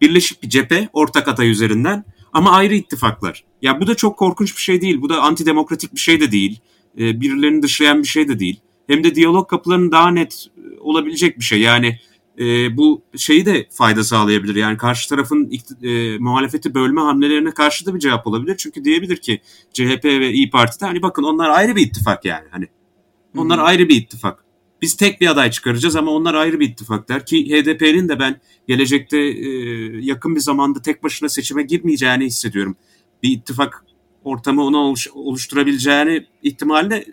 birleşik 0.00 0.42
bir 0.42 0.48
cephe 0.48 0.88
ortak 0.92 1.28
aday 1.28 1.50
üzerinden 1.50 2.04
ama 2.32 2.50
ayrı 2.50 2.74
ittifaklar. 2.74 3.44
Ya 3.62 3.80
bu 3.80 3.86
da 3.86 3.94
çok 3.94 4.18
korkunç 4.18 4.56
bir 4.56 4.60
şey 4.60 4.80
değil. 4.80 5.00
Bu 5.00 5.08
da 5.08 5.22
antidemokratik 5.22 5.94
bir 5.94 6.00
şey 6.00 6.20
de 6.20 6.32
değil. 6.32 6.60
E, 6.98 7.20
birilerini 7.20 7.62
dışlayan 7.62 8.02
bir 8.02 8.08
şey 8.08 8.28
de 8.28 8.38
değil. 8.38 8.60
Hem 8.86 9.04
de 9.04 9.14
diyalog 9.14 9.50
kapılarının 9.50 9.92
daha 9.92 10.10
net 10.10 10.46
e, 10.56 10.80
olabilecek 10.80 11.38
bir 11.38 11.44
şey. 11.44 11.60
Yani 11.60 11.98
e, 12.38 12.76
bu 12.76 13.02
şeyi 13.16 13.46
de 13.46 13.66
fayda 13.70 14.04
sağlayabilir. 14.04 14.54
Yani 14.54 14.76
karşı 14.76 15.08
tarafın 15.08 15.52
e, 15.82 16.18
muhalefeti 16.18 16.74
bölme 16.74 17.00
hamlelerine 17.00 17.50
karşı 17.50 17.86
da 17.86 17.94
bir 17.94 17.98
cevap 17.98 18.26
olabilir. 18.26 18.56
Çünkü 18.58 18.84
diyebilir 18.84 19.16
ki 19.16 19.40
CHP 19.72 20.04
ve 20.04 20.32
İyi 20.32 20.50
Parti'de 20.50 20.86
hani 20.86 21.02
bakın 21.02 21.22
onlar 21.22 21.50
ayrı 21.50 21.76
bir 21.76 21.86
ittifak 21.86 22.24
yani. 22.24 22.46
Hani 22.50 22.68
onlar 23.36 23.58
Hı-hı. 23.58 23.66
ayrı 23.66 23.88
bir 23.88 23.96
ittifak. 23.96 24.44
Biz 24.82 24.96
tek 24.96 25.20
bir 25.20 25.26
aday 25.26 25.50
çıkaracağız 25.50 25.96
ama 25.96 26.10
onlar 26.10 26.34
ayrı 26.34 26.60
bir 26.60 26.68
ittifak 26.68 27.08
der 27.08 27.26
ki 27.26 27.44
HDP'nin 27.44 28.08
de 28.08 28.18
ben 28.18 28.40
gelecekte 28.68 29.18
e, 29.18 29.48
yakın 30.00 30.34
bir 30.36 30.40
zamanda 30.40 30.82
tek 30.82 31.02
başına 31.02 31.28
seçime 31.28 31.62
girmeyeceğini 31.62 32.24
hissediyorum. 32.24 32.76
Bir 33.22 33.30
ittifak 33.30 33.84
ortamı 34.24 34.64
ona 34.64 34.76
oluş, 34.76 35.08
oluşturabileceğini 35.14 36.26
ihtimalle 36.42 36.96
e, 36.96 37.06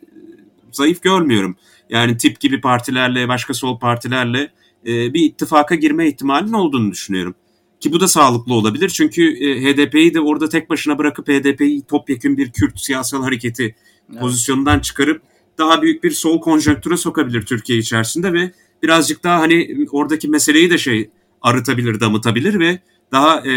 zayıf 0.71 1.01
görmüyorum. 1.01 1.55
Yani 1.89 2.17
tip 2.17 2.39
gibi 2.39 2.61
partilerle, 2.61 3.27
başka 3.27 3.53
sol 3.53 3.79
partilerle 3.79 4.51
e, 4.85 5.13
bir 5.13 5.21
ittifaka 5.21 5.75
girme 5.75 6.07
ihtimalinin 6.07 6.53
olduğunu 6.53 6.91
düşünüyorum. 6.91 7.35
Ki 7.79 7.91
bu 7.91 7.99
da 7.99 8.07
sağlıklı 8.07 8.53
olabilir. 8.53 8.89
Çünkü 8.89 9.45
e, 9.45 9.63
HDP'yi 9.63 10.13
de 10.13 10.19
orada 10.19 10.49
tek 10.49 10.69
başına 10.69 10.97
bırakıp 10.97 11.27
HDP'yi 11.27 11.81
topyekun 11.81 12.37
bir 12.37 12.51
Kürt 12.51 12.79
siyasal 12.79 13.23
hareketi 13.23 13.75
evet. 14.11 14.21
pozisyonundan 14.21 14.79
çıkarıp 14.79 15.21
daha 15.57 15.81
büyük 15.81 16.03
bir 16.03 16.11
sol 16.11 16.41
konjonktüre 16.41 16.97
sokabilir 16.97 17.41
Türkiye 17.41 17.79
içerisinde 17.79 18.33
ve 18.33 18.51
birazcık 18.83 19.23
daha 19.23 19.39
hani 19.39 19.85
oradaki 19.91 20.27
meseleyi 20.27 20.69
de 20.69 20.77
şey 20.77 21.09
arıtabilir, 21.41 21.99
damıtabilir 21.99 22.59
ve 22.59 22.79
daha 23.11 23.39
e, 23.39 23.53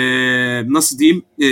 nasıl 0.73 0.99
diyeyim 0.99 1.23
e, 1.43 1.47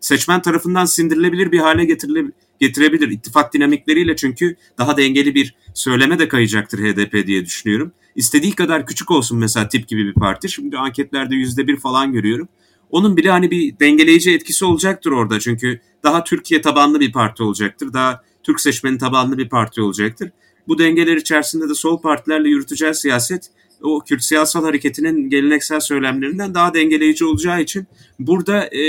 seçmen 0.00 0.42
tarafından 0.42 0.84
sindirilebilir 0.84 1.52
bir 1.52 1.58
hale 1.58 1.84
getirilebilir 1.84 2.34
getirebilir. 2.60 3.08
İttifak 3.08 3.54
dinamikleriyle 3.54 4.16
çünkü 4.16 4.56
daha 4.78 4.96
dengeli 4.96 5.34
bir 5.34 5.54
söyleme 5.74 6.18
de 6.18 6.28
kayacaktır 6.28 6.78
HDP 6.78 7.26
diye 7.26 7.44
düşünüyorum. 7.44 7.92
İstediği 8.16 8.54
kadar 8.54 8.86
küçük 8.86 9.10
olsun 9.10 9.38
mesela 9.38 9.68
tip 9.68 9.88
gibi 9.88 10.06
bir 10.06 10.14
parti. 10.14 10.48
Şimdi 10.48 10.78
anketlerde 10.78 11.34
yüzde 11.34 11.66
bir 11.66 11.76
falan 11.76 12.12
görüyorum. 12.12 12.48
Onun 12.90 13.16
bile 13.16 13.30
hani 13.30 13.50
bir 13.50 13.78
dengeleyici 13.78 14.34
etkisi 14.34 14.64
olacaktır 14.64 15.10
orada. 15.10 15.40
Çünkü 15.40 15.80
daha 16.02 16.24
Türkiye 16.24 16.60
tabanlı 16.60 17.00
bir 17.00 17.12
parti 17.12 17.42
olacaktır. 17.42 17.92
Daha 17.92 18.22
Türk 18.42 18.60
seçmeni 18.60 18.98
tabanlı 18.98 19.38
bir 19.38 19.48
parti 19.48 19.82
olacaktır. 19.82 20.30
Bu 20.68 20.78
dengeler 20.78 21.16
içerisinde 21.16 21.68
de 21.68 21.74
sol 21.74 22.00
partilerle 22.00 22.48
yürüteceği 22.48 22.94
siyaset 22.94 23.50
o 23.82 24.00
Kürt 24.00 24.24
siyasal 24.24 24.64
hareketinin 24.64 25.30
geleneksel 25.30 25.80
söylemlerinden 25.80 26.54
daha 26.54 26.74
dengeleyici 26.74 27.24
olacağı 27.24 27.62
için 27.62 27.86
burada 28.18 28.66
e, 28.66 28.82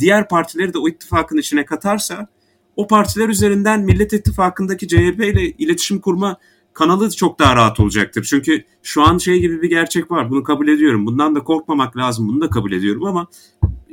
diğer 0.00 0.28
partileri 0.28 0.74
de 0.74 0.78
o 0.78 0.88
ittifakın 0.88 1.38
içine 1.38 1.64
katarsa 1.64 2.28
o 2.76 2.86
partiler 2.86 3.28
üzerinden 3.28 3.80
Millet 3.80 4.12
İttifakı'ndaki 4.12 4.88
CHP 4.88 5.20
ile 5.20 5.50
iletişim 5.50 6.00
kurma 6.00 6.36
kanalı 6.72 7.10
çok 7.10 7.38
daha 7.38 7.56
rahat 7.56 7.80
olacaktır. 7.80 8.26
Çünkü 8.30 8.64
şu 8.82 9.02
an 9.02 9.18
şey 9.18 9.40
gibi 9.40 9.62
bir 9.62 9.70
gerçek 9.70 10.10
var. 10.10 10.30
Bunu 10.30 10.42
kabul 10.42 10.68
ediyorum. 10.68 11.06
Bundan 11.06 11.34
da 11.34 11.44
korkmamak 11.44 11.96
lazım. 11.96 12.28
Bunu 12.28 12.40
da 12.40 12.50
kabul 12.50 12.72
ediyorum 12.72 13.04
ama 13.04 13.26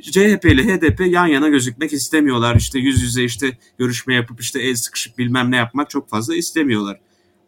CHP 0.02 0.46
ile 0.46 0.64
HDP 0.64 1.00
yan 1.08 1.28
yana 1.28 1.50
gözükmek 1.50 1.94
istemiyorlar. 1.94 2.56
İşte 2.56 2.80
yüz 2.80 3.02
yüze 3.02 3.24
işte 3.24 3.58
görüşme 3.78 4.14
yapıp 4.16 4.42
işte 4.42 4.60
el 4.62 4.76
sıkışıp 4.76 5.18
bilmem 5.18 5.52
ne 5.52 5.56
yapmak 5.56 5.90
çok 5.90 6.10
fazla 6.10 6.36
istemiyorlar. 6.36 7.00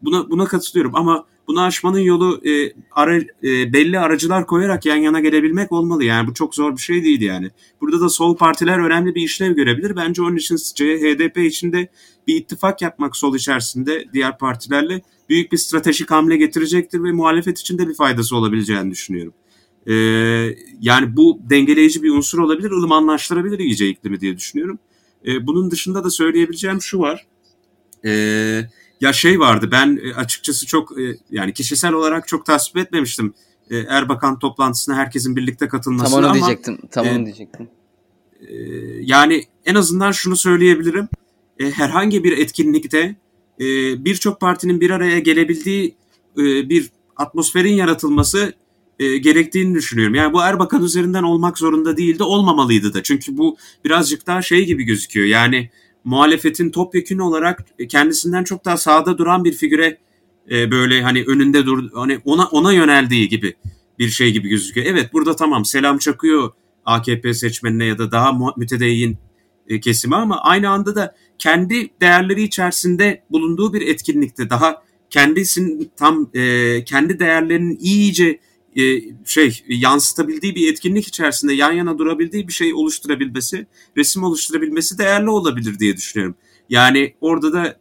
Buna 0.02 0.30
buna 0.30 0.44
katılıyorum 0.44 0.94
ama 0.94 1.26
bunu 1.48 1.62
aşmanın 1.62 1.98
yolu 1.98 2.40
e, 2.48 2.72
ara, 2.92 3.16
e, 3.16 3.72
belli 3.72 3.98
aracılar 3.98 4.46
koyarak 4.46 4.86
yan 4.86 4.96
yana 4.96 5.20
gelebilmek 5.20 5.72
olmalı. 5.72 6.04
Yani 6.04 6.28
bu 6.28 6.34
çok 6.34 6.54
zor 6.54 6.76
bir 6.76 6.82
şey 6.82 7.04
değil 7.04 7.20
yani. 7.20 7.50
Burada 7.80 8.00
da 8.00 8.08
sol 8.08 8.36
partiler 8.36 8.78
önemli 8.78 9.14
bir 9.14 9.22
işlev 9.22 9.52
görebilir. 9.52 9.96
Bence 9.96 10.22
onun 10.22 10.36
için 10.36 10.56
HDP 10.56 11.38
içinde 11.38 11.88
bir 12.26 12.34
ittifak 12.34 12.82
yapmak 12.82 13.16
sol 13.16 13.36
içerisinde 13.36 14.04
diğer 14.12 14.38
partilerle 14.38 15.02
büyük 15.28 15.52
bir 15.52 15.56
stratejik 15.56 16.10
hamle 16.10 16.36
getirecektir 16.36 17.04
ve 17.04 17.12
muhalefet 17.12 17.58
için 17.58 17.78
de 17.78 17.88
bir 17.88 17.94
faydası 17.94 18.36
olabileceğini 18.36 18.90
düşünüyorum. 18.90 19.34
Ee, 19.86 19.94
yani 20.80 21.16
bu 21.16 21.40
dengeleyici 21.50 22.02
bir 22.02 22.10
unsur 22.10 22.38
olabilir, 22.38 22.70
ılımanlaştırabilir 22.70 23.58
iyice 23.58 23.88
iklimi 23.88 24.20
diye 24.20 24.36
düşünüyorum. 24.36 24.78
Ee, 25.26 25.46
bunun 25.46 25.70
dışında 25.70 26.04
da 26.04 26.10
söyleyebileceğim 26.10 26.82
şu 26.82 26.98
var. 26.98 27.26
Ee, 28.04 28.62
ya 29.00 29.12
şey 29.12 29.40
vardı 29.40 29.68
ben 29.72 30.00
e, 30.02 30.14
açıkçası 30.14 30.66
çok 30.66 31.00
e, 31.00 31.16
yani 31.30 31.52
kişisel 31.52 31.92
olarak 31.92 32.28
çok 32.28 32.46
tasvip 32.46 32.76
etmemiştim. 32.76 33.34
E, 33.70 33.76
Erbakan 33.78 34.38
toplantısına 34.38 34.96
herkesin 34.96 35.36
birlikte 35.36 35.68
katılmasını 35.68 36.10
tam 36.10 36.18
onu 36.18 36.26
ama 36.26 36.34
diyecektim. 36.34 36.78
Tam 36.90 37.08
onu 37.08 37.24
diyecektim. 37.24 37.68
Yani 39.00 39.44
en 39.64 39.74
azından 39.74 40.12
şunu 40.12 40.36
söyleyebilirim. 40.36 41.08
Herhangi 41.58 42.24
bir 42.24 42.38
etkinlikte 42.38 43.16
birçok 44.04 44.40
partinin 44.40 44.80
bir 44.80 44.90
araya 44.90 45.18
gelebildiği 45.18 45.96
bir 46.36 46.90
atmosferin 47.16 47.72
yaratılması 47.72 48.52
gerektiğini 48.98 49.74
düşünüyorum. 49.74 50.14
Yani 50.14 50.32
bu 50.32 50.42
Erbakan 50.42 50.82
üzerinden 50.82 51.22
olmak 51.22 51.58
zorunda 51.58 51.96
değildi, 51.96 52.22
olmamalıydı 52.22 52.94
da. 52.94 53.02
Çünkü 53.02 53.38
bu 53.38 53.56
birazcık 53.84 54.26
daha 54.26 54.42
şey 54.42 54.66
gibi 54.66 54.84
gözüküyor. 54.84 55.26
Yani 55.26 55.70
muhalefetin 56.06 56.70
topyekün 56.70 57.18
olarak 57.18 57.64
kendisinden 57.88 58.44
çok 58.44 58.64
daha 58.64 58.76
sağda 58.76 59.18
duran 59.18 59.44
bir 59.44 59.52
figüre 59.52 59.98
e, 60.50 60.70
böyle 60.70 61.02
hani 61.02 61.24
önünde 61.26 61.66
dur 61.66 61.90
hani 61.94 62.20
ona 62.24 62.46
ona 62.46 62.72
yöneldiği 62.72 63.28
gibi 63.28 63.54
bir 63.98 64.08
şey 64.08 64.32
gibi 64.32 64.48
gözüküyor. 64.48 64.86
Evet 64.86 65.12
burada 65.12 65.36
tamam 65.36 65.64
selam 65.64 65.98
çakıyor 65.98 66.50
AKP 66.84 67.34
seçmenine 67.34 67.84
ya 67.84 67.98
da 67.98 68.12
daha 68.12 68.52
mütedeyyin 68.56 69.18
e, 69.68 69.80
kesime 69.80 70.16
ama 70.16 70.40
aynı 70.40 70.70
anda 70.70 70.94
da 70.94 71.14
kendi 71.38 71.90
değerleri 72.00 72.42
içerisinde 72.42 73.22
bulunduğu 73.30 73.72
bir 73.72 73.82
etkinlikte 73.82 74.50
daha 74.50 74.82
kendisinin 75.10 75.90
tam 75.96 76.30
e, 76.34 76.84
kendi 76.84 77.18
değerlerinin 77.18 77.78
iyice 77.80 78.38
e, 78.76 79.02
şey 79.24 79.64
yansıtabildiği 79.68 80.54
bir 80.54 80.72
etkinlik 80.72 81.08
içerisinde 81.08 81.54
yan 81.54 81.72
yana 81.72 81.98
durabildiği 81.98 82.48
bir 82.48 82.52
şey 82.52 82.74
oluşturabilmesi, 82.74 83.66
resim 83.96 84.22
oluşturabilmesi 84.22 84.98
değerli 84.98 85.30
olabilir 85.30 85.78
diye 85.78 85.96
düşünüyorum. 85.96 86.36
Yani 86.68 87.14
orada 87.20 87.52
da 87.52 87.66
e, 87.66 87.76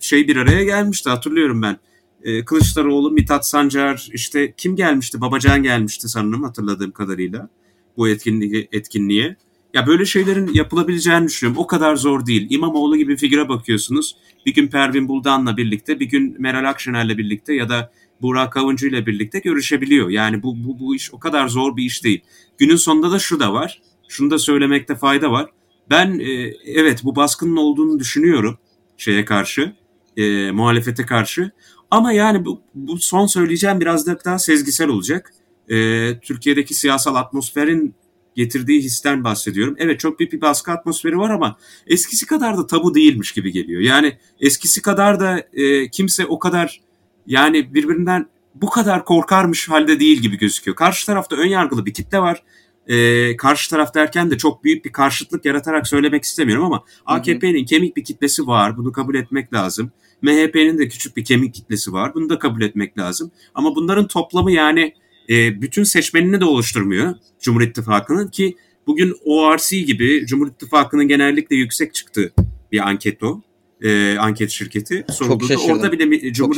şey 0.00 0.28
bir 0.28 0.36
araya 0.36 0.64
gelmişti 0.64 1.10
hatırlıyorum 1.10 1.62
ben. 1.62 1.76
E, 2.22 2.44
Kılıçdaroğlu, 2.44 3.10
Mithat 3.10 3.48
Sancar, 3.48 4.08
işte 4.12 4.54
kim 4.56 4.76
gelmişti? 4.76 5.20
Babacan 5.20 5.62
gelmişti 5.62 6.08
sanırım 6.08 6.42
hatırladığım 6.42 6.90
kadarıyla 6.90 7.48
bu 7.96 8.08
etkinliğe. 8.08 8.68
etkinliğe. 8.72 9.36
Ya 9.74 9.86
böyle 9.86 10.04
şeylerin 10.04 10.50
yapılabileceğini 10.54 11.26
düşünüyorum. 11.26 11.62
O 11.62 11.66
kadar 11.66 11.96
zor 11.96 12.26
değil. 12.26 12.46
İmamoğlu 12.50 12.96
gibi 12.96 13.16
figüre 13.16 13.48
bakıyorsunuz. 13.48 14.16
Bir 14.46 14.54
gün 14.54 14.68
Pervin 14.68 15.08
Buldan'la 15.08 15.56
birlikte, 15.56 16.00
bir 16.00 16.06
gün 16.06 16.36
Meral 16.38 16.70
Akşener'le 16.70 17.18
birlikte 17.18 17.54
ya 17.54 17.68
da 17.68 17.92
Burak 18.22 18.56
Avuncu 18.56 18.86
ile 18.86 19.06
birlikte 19.06 19.38
görüşebiliyor. 19.38 20.08
Yani 20.08 20.42
bu, 20.42 20.64
bu, 20.64 20.78
bu 20.78 20.94
iş 20.94 21.14
o 21.14 21.18
kadar 21.18 21.48
zor 21.48 21.76
bir 21.76 21.84
iş 21.84 22.04
değil. 22.04 22.20
Günün 22.58 22.76
sonunda 22.76 23.10
da 23.10 23.18
şu 23.18 23.40
da 23.40 23.52
var. 23.52 23.82
Şunu 24.08 24.30
da 24.30 24.38
söylemekte 24.38 24.94
fayda 24.94 25.30
var. 25.30 25.50
Ben 25.90 26.18
e, 26.18 26.52
evet 26.64 27.04
bu 27.04 27.16
baskının 27.16 27.56
olduğunu 27.56 27.98
düşünüyorum 27.98 28.58
şeye 28.96 29.24
karşı, 29.24 29.72
e, 30.16 30.50
muhalefete 30.50 31.06
karşı. 31.06 31.50
Ama 31.90 32.12
yani 32.12 32.44
bu, 32.44 32.60
bu 32.74 32.98
son 32.98 33.26
söyleyeceğim 33.26 33.80
biraz 33.80 34.06
da 34.06 34.18
daha 34.24 34.38
sezgisel 34.38 34.88
olacak. 34.88 35.32
E, 35.68 35.76
Türkiye'deki 36.20 36.74
siyasal 36.74 37.14
atmosferin 37.14 37.94
getirdiği 38.36 38.82
histen 38.82 39.24
bahsediyorum. 39.24 39.74
Evet 39.78 40.00
çok 40.00 40.18
büyük 40.18 40.32
bir 40.32 40.40
baskı 40.40 40.72
atmosferi 40.72 41.18
var 41.18 41.30
ama 41.30 41.56
eskisi 41.86 42.26
kadar 42.26 42.58
da 42.58 42.66
tabu 42.66 42.94
değilmiş 42.94 43.32
gibi 43.32 43.52
geliyor. 43.52 43.80
Yani 43.80 44.18
eskisi 44.40 44.82
kadar 44.82 45.20
da 45.20 45.48
e, 45.52 45.90
kimse 45.90 46.26
o 46.26 46.38
kadar 46.38 46.80
yani 47.26 47.74
birbirinden 47.74 48.26
bu 48.54 48.70
kadar 48.70 49.04
korkarmış 49.04 49.68
halde 49.68 50.00
değil 50.00 50.18
gibi 50.18 50.38
gözüküyor. 50.38 50.76
Karşı 50.76 51.06
tarafta 51.06 51.36
ön 51.36 51.48
yargılı 51.48 51.86
bir 51.86 51.94
kitle 51.94 52.18
var. 52.18 52.42
Ee, 52.86 53.36
karşı 53.36 53.70
taraf 53.70 53.94
derken 53.94 54.30
de 54.30 54.38
çok 54.38 54.64
büyük 54.64 54.84
bir 54.84 54.92
karşıtlık 54.92 55.44
yaratarak 55.44 55.88
söylemek 55.88 56.24
istemiyorum 56.24 56.64
ama 56.64 56.84
AKP'nin 57.06 57.64
kemik 57.64 57.96
bir 57.96 58.04
kitlesi 58.04 58.46
var. 58.46 58.76
Bunu 58.76 58.92
kabul 58.92 59.14
etmek 59.14 59.52
lazım. 59.52 59.92
MHP'nin 60.22 60.78
de 60.78 60.88
küçük 60.88 61.16
bir 61.16 61.24
kemik 61.24 61.54
kitlesi 61.54 61.92
var. 61.92 62.14
Bunu 62.14 62.28
da 62.28 62.38
kabul 62.38 62.62
etmek 62.62 62.98
lazım. 62.98 63.30
Ama 63.54 63.74
bunların 63.74 64.06
toplamı 64.06 64.52
yani 64.52 64.94
e, 65.28 65.62
bütün 65.62 65.84
seçmenini 65.84 66.40
de 66.40 66.44
oluşturmuyor 66.44 67.14
Cumhur 67.40 67.62
İttifakı'nın 67.62 68.28
ki 68.28 68.56
bugün 68.86 69.14
ORC 69.24 69.80
gibi 69.80 70.26
Cumhur 70.26 70.48
İttifakı'nın 70.48 71.08
genellikle 71.08 71.56
yüksek 71.56 71.94
çıktığı 71.94 72.32
bir 72.72 72.88
anket 72.88 73.22
o. 73.22 73.42
e, 73.82 74.18
anket 74.18 74.50
şirketi 74.50 75.04
soruldu. 75.12 75.48
Çok 75.48 75.48
şaşırdım. 75.48 75.76
Orada 75.76 75.92
bile 75.92 76.32
Cumhur. 76.32 76.56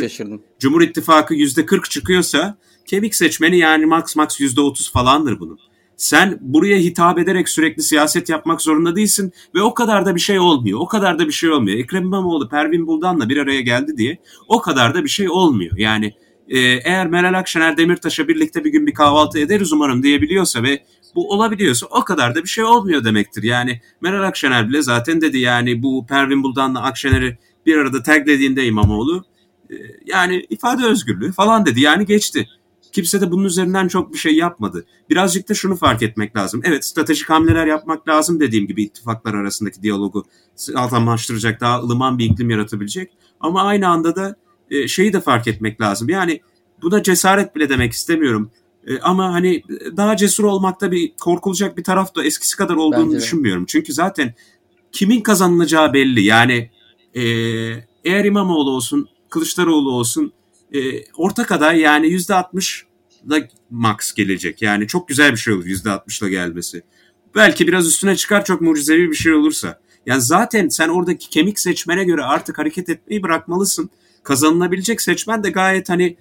Cumhur 0.58 0.82
İttifakı 0.82 1.34
%40 1.34 1.88
çıkıyorsa 1.88 2.58
kemik 2.86 3.14
seçmeni 3.14 3.58
yani 3.58 3.86
max 3.86 4.16
max 4.16 4.40
%30 4.40 4.92
falandır 4.92 5.40
bunun. 5.40 5.58
Sen 5.96 6.38
buraya 6.40 6.78
hitap 6.78 7.18
ederek 7.18 7.48
sürekli 7.48 7.82
siyaset 7.82 8.28
yapmak 8.28 8.62
zorunda 8.62 8.96
değilsin 8.96 9.32
ve 9.54 9.62
o 9.62 9.74
kadar 9.74 10.06
da 10.06 10.14
bir 10.14 10.20
şey 10.20 10.38
olmuyor. 10.38 10.78
O 10.80 10.86
kadar 10.86 11.18
da 11.18 11.26
bir 11.26 11.32
şey 11.32 11.50
olmuyor. 11.50 11.78
Ekrem 11.78 12.02
İmamoğlu 12.02 12.48
Pervin 12.48 12.86
Buldan'la 12.86 13.28
bir 13.28 13.36
araya 13.36 13.60
geldi 13.60 13.96
diye 13.96 14.18
o 14.48 14.60
kadar 14.60 14.94
da 14.94 15.04
bir 15.04 15.08
şey 15.08 15.28
olmuyor. 15.28 15.78
Yani 15.78 16.14
e, 16.48 16.58
eğer 16.58 17.06
Meral 17.06 17.38
Akşener 17.38 17.76
Demirtaş'a 17.76 18.28
birlikte 18.28 18.64
bir 18.64 18.70
gün 18.70 18.86
bir 18.86 18.94
kahvaltı 18.94 19.38
ederiz 19.38 19.72
umarım 19.72 20.02
diyebiliyorsa 20.02 20.62
ve 20.62 20.82
bu 21.14 21.32
olabiliyorsa 21.32 21.86
o 21.86 22.04
kadar 22.04 22.34
da 22.34 22.42
bir 22.42 22.48
şey 22.48 22.64
olmuyor 22.64 23.04
demektir. 23.04 23.42
Yani 23.42 23.80
Meral 24.00 24.22
Akşener 24.22 24.68
bile 24.68 24.82
zaten 24.82 25.20
dedi 25.20 25.38
yani 25.38 25.82
bu 25.82 26.06
Pervin 26.06 26.42
Buldan'la 26.42 26.82
Akşener'i 26.82 27.38
bir 27.66 27.76
arada 27.76 28.02
taglediğinde 28.02 28.66
İmamoğlu 28.66 29.24
e, 29.70 29.74
yani 30.06 30.46
ifade 30.50 30.84
özgürlüğü 30.84 31.32
falan 31.32 31.66
dedi 31.66 31.80
yani 31.80 32.06
geçti. 32.06 32.48
Kimse 32.92 33.20
de 33.20 33.30
bunun 33.30 33.44
üzerinden 33.44 33.88
çok 33.88 34.12
bir 34.12 34.18
şey 34.18 34.34
yapmadı. 34.34 34.86
Birazcık 35.10 35.48
da 35.48 35.54
şunu 35.54 35.76
fark 35.76 36.02
etmek 36.02 36.36
lazım. 36.36 36.60
Evet 36.64 36.84
stratejik 36.84 37.30
hamleler 37.30 37.66
yapmak 37.66 38.08
lazım 38.08 38.40
dediğim 38.40 38.66
gibi 38.66 38.82
ittifaklar 38.82 39.34
arasındaki 39.34 39.82
diyalogu 39.82 40.24
sağlamlaştıracak, 40.56 41.60
daha 41.60 41.78
ılıman 41.78 42.18
bir 42.18 42.24
iklim 42.24 42.50
yaratabilecek. 42.50 43.12
Ama 43.40 43.62
aynı 43.62 43.88
anda 43.88 44.16
da 44.16 44.36
e, 44.70 44.88
şeyi 44.88 45.12
de 45.12 45.20
fark 45.20 45.48
etmek 45.48 45.80
lazım. 45.80 46.08
Yani 46.08 46.40
buna 46.82 47.02
cesaret 47.02 47.56
bile 47.56 47.68
demek 47.68 47.92
istemiyorum. 47.92 48.50
E, 48.88 48.98
ama 49.00 49.32
hani 49.32 49.62
daha 49.96 50.16
cesur 50.16 50.44
olmakta 50.44 50.92
bir 50.92 51.12
korkulacak 51.20 51.76
bir 51.78 51.84
taraf 51.84 52.14
da 52.14 52.24
eskisi 52.24 52.56
kadar 52.56 52.74
olduğunu 52.74 53.06
Bence 53.06 53.16
düşünmüyorum. 53.16 53.64
Çünkü 53.66 53.92
zaten 53.92 54.34
kimin 54.92 55.20
kazanılacağı 55.20 55.92
belli. 55.92 56.24
Yani 56.24 56.70
e, 57.14 57.22
eğer 58.04 58.24
İmamoğlu 58.24 58.70
olsun, 58.70 59.08
Kılıçdaroğlu 59.30 59.92
olsun 59.92 60.32
e, 60.72 61.12
ortak 61.12 61.52
aday 61.52 61.80
yani 61.80 62.08
yüzde 62.08 62.34
altmış 62.34 62.86
da 63.30 63.48
max 63.70 64.12
gelecek. 64.12 64.62
Yani 64.62 64.86
çok 64.86 65.08
güzel 65.08 65.32
bir 65.32 65.36
şey 65.36 65.54
olur 65.54 65.64
yüzde 65.64 65.90
altmışla 65.90 66.28
gelmesi. 66.28 66.82
Belki 67.34 67.68
biraz 67.68 67.86
üstüne 67.86 68.16
çıkar 68.16 68.44
çok 68.44 68.60
mucizevi 68.60 69.10
bir 69.10 69.16
şey 69.16 69.34
olursa. 69.34 69.80
Yani 70.06 70.22
zaten 70.22 70.68
sen 70.68 70.88
oradaki 70.88 71.30
kemik 71.30 71.60
seçmene 71.60 72.04
göre 72.04 72.22
artık 72.22 72.58
hareket 72.58 72.88
etmeyi 72.88 73.22
bırakmalısın. 73.22 73.90
Kazanılabilecek 74.22 75.00
seçmen 75.00 75.44
de 75.44 75.50
gayet 75.50 75.88
hani 75.88 76.16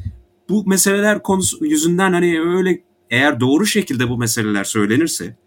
bu 0.49 0.63
meseleler 0.65 1.23
konusu 1.23 1.65
yüzünden 1.65 2.13
hani 2.13 2.41
öyle 2.41 2.83
eğer 3.09 3.39
doğru 3.39 3.65
şekilde 3.65 4.09
bu 4.09 4.17
meseleler 4.17 4.63
söylenirse 4.63 5.37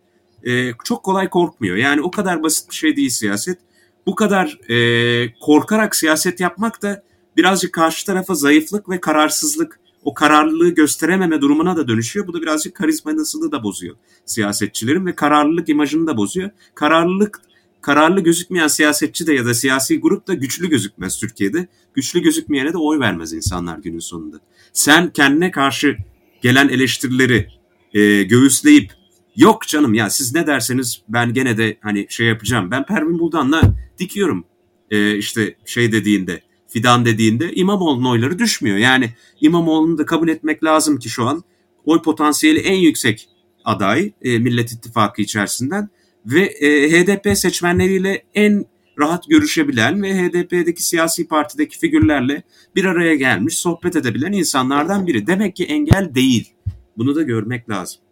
e, 0.42 0.72
çok 0.84 1.02
kolay 1.02 1.30
korkmuyor. 1.30 1.76
Yani 1.76 2.02
o 2.02 2.10
kadar 2.10 2.42
basit 2.42 2.70
bir 2.70 2.74
şey 2.74 2.96
değil 2.96 3.10
siyaset. 3.10 3.58
Bu 4.06 4.14
kadar 4.14 4.70
e, 4.70 5.34
korkarak 5.40 5.96
siyaset 5.96 6.40
yapmak 6.40 6.82
da 6.82 7.02
birazcık 7.36 7.72
karşı 7.72 8.06
tarafa 8.06 8.34
zayıflık 8.34 8.88
ve 8.88 9.00
kararsızlık, 9.00 9.80
o 10.04 10.14
kararlılığı 10.14 10.70
gösterememe 10.70 11.40
durumuna 11.40 11.76
da 11.76 11.88
dönüşüyor. 11.88 12.26
Bu 12.26 12.34
da 12.34 12.42
birazcık 12.42 12.74
karizmasını 12.74 13.52
da 13.52 13.62
bozuyor 13.62 13.96
siyasetçilerin 14.30 15.06
ve 15.06 15.14
kararlılık 15.14 15.68
imajını 15.68 16.06
da 16.06 16.16
bozuyor. 16.16 16.50
Kararlılık 16.74 17.40
kararlı 17.80 18.20
gözükmeyen 18.20 18.68
siyasetçi 18.68 19.26
de 19.26 19.32
ya 19.32 19.46
da 19.46 19.54
siyasi 19.54 20.00
grup 20.00 20.26
da 20.26 20.34
güçlü 20.34 20.68
gözükmez 20.68 21.18
Türkiye'de. 21.18 21.68
Güçlü 21.94 22.20
gözükmeyene 22.20 22.72
de 22.72 22.78
oy 22.78 22.98
vermez 22.98 23.32
insanlar 23.32 23.78
günün 23.78 23.98
sonunda. 23.98 24.40
Sen 24.72 25.10
kendine 25.10 25.50
karşı 25.50 25.96
gelen 26.42 26.68
eleştirileri 26.68 27.48
e, 27.94 28.22
göğüsleyip 28.22 28.92
yok 29.36 29.66
canım 29.66 29.94
ya 29.94 30.10
siz 30.10 30.34
ne 30.34 30.46
derseniz 30.46 31.02
ben 31.08 31.34
gene 31.34 31.58
de 31.58 31.76
hani 31.80 32.06
şey 32.08 32.26
yapacağım. 32.26 32.70
Ben 32.70 32.86
Pervin 32.86 33.18
Buldan'la 33.18 33.62
dikiyorum 33.98 34.44
e, 34.90 35.16
işte 35.16 35.56
şey 35.64 35.92
dediğinde 35.92 36.42
fidan 36.68 37.04
dediğinde 37.04 37.52
İmamoğlu'nun 37.52 38.10
oyları 38.10 38.38
düşmüyor. 38.38 38.76
Yani 38.76 39.10
İmamoğlu'nu 39.40 39.98
da 39.98 40.06
kabul 40.06 40.28
etmek 40.28 40.64
lazım 40.64 40.98
ki 40.98 41.08
şu 41.08 41.26
an 41.26 41.44
oy 41.84 42.02
potansiyeli 42.02 42.58
en 42.58 42.76
yüksek 42.76 43.28
aday 43.64 44.12
e, 44.22 44.38
Millet 44.38 44.72
İttifakı 44.72 45.22
içerisinden 45.22 45.88
ve 46.26 46.40
e, 46.42 46.90
HDP 46.90 47.38
seçmenleriyle 47.38 48.24
en 48.34 48.66
rahat 49.00 49.28
görüşebilen 49.28 50.02
ve 50.02 50.14
HDP'deki 50.14 50.82
siyasi 50.82 51.28
partideki 51.28 51.78
figürlerle 51.78 52.42
bir 52.76 52.84
araya 52.84 53.14
gelmiş, 53.14 53.58
sohbet 53.58 53.96
edebilen 53.96 54.32
insanlardan 54.32 55.06
biri. 55.06 55.26
Demek 55.26 55.56
ki 55.56 55.64
engel 55.64 56.14
değil. 56.14 56.52
Bunu 56.96 57.14
da 57.14 57.22
görmek 57.22 57.70
lazım. 57.70 58.02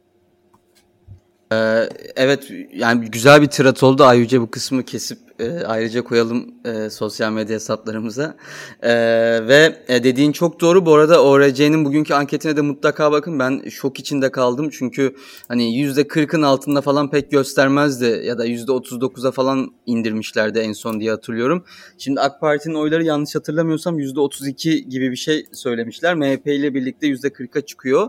Ee, 1.53 1.89
evet 2.17 2.51
yani 2.73 3.11
güzel 3.11 3.43
bir 3.43 3.47
tirat 3.47 3.83
oldu. 3.83 4.05
Ayrıca 4.05 4.41
bu 4.41 4.51
kısmı 4.51 4.85
kesip 4.85 5.19
e, 5.39 5.65
ayrıca 5.67 6.05
koyalım 6.05 6.55
e, 6.65 6.91
sosyal 6.91 7.33
medya 7.33 7.55
hesaplarımıza. 7.55 8.37
E, 8.83 8.93
ve 9.49 9.85
e, 9.89 10.05
dediğin 10.05 10.33
çok 10.33 10.61
doğru. 10.61 10.87
Bu 10.87 10.95
arada 10.95 11.25
ORC'nin 11.25 11.85
bugünkü 11.85 12.15
anketine 12.15 12.57
de 12.57 12.61
mutlaka 12.61 13.13
bakın. 13.13 13.39
Ben 13.39 13.69
şok 13.69 13.99
içinde 14.01 14.31
kaldım. 14.31 14.71
Çünkü 14.73 15.15
hani 15.49 15.83
%40'ın 15.83 16.43
altında 16.43 16.81
falan 16.81 17.11
pek 17.11 17.31
göstermezdi. 17.31 18.23
Ya 18.25 18.39
da 18.39 18.47
%39'a 18.47 19.31
falan 19.31 19.71
indirmişlerdi 19.87 20.59
en 20.59 20.73
son 20.73 21.01
diye 21.01 21.11
hatırlıyorum. 21.11 21.65
Şimdi 21.99 22.21
AK 22.21 22.41
Parti'nin 22.41 22.75
oyları 22.75 23.05
yanlış 23.05 23.35
hatırlamıyorsam 23.35 23.99
%32 23.99 24.79
gibi 24.79 25.11
bir 25.11 25.17
şey 25.17 25.47
söylemişler. 25.53 26.15
MHP 26.15 26.47
ile 26.47 26.75
birlikte 26.75 27.07
%40'a 27.07 27.61
çıkıyor. 27.61 28.09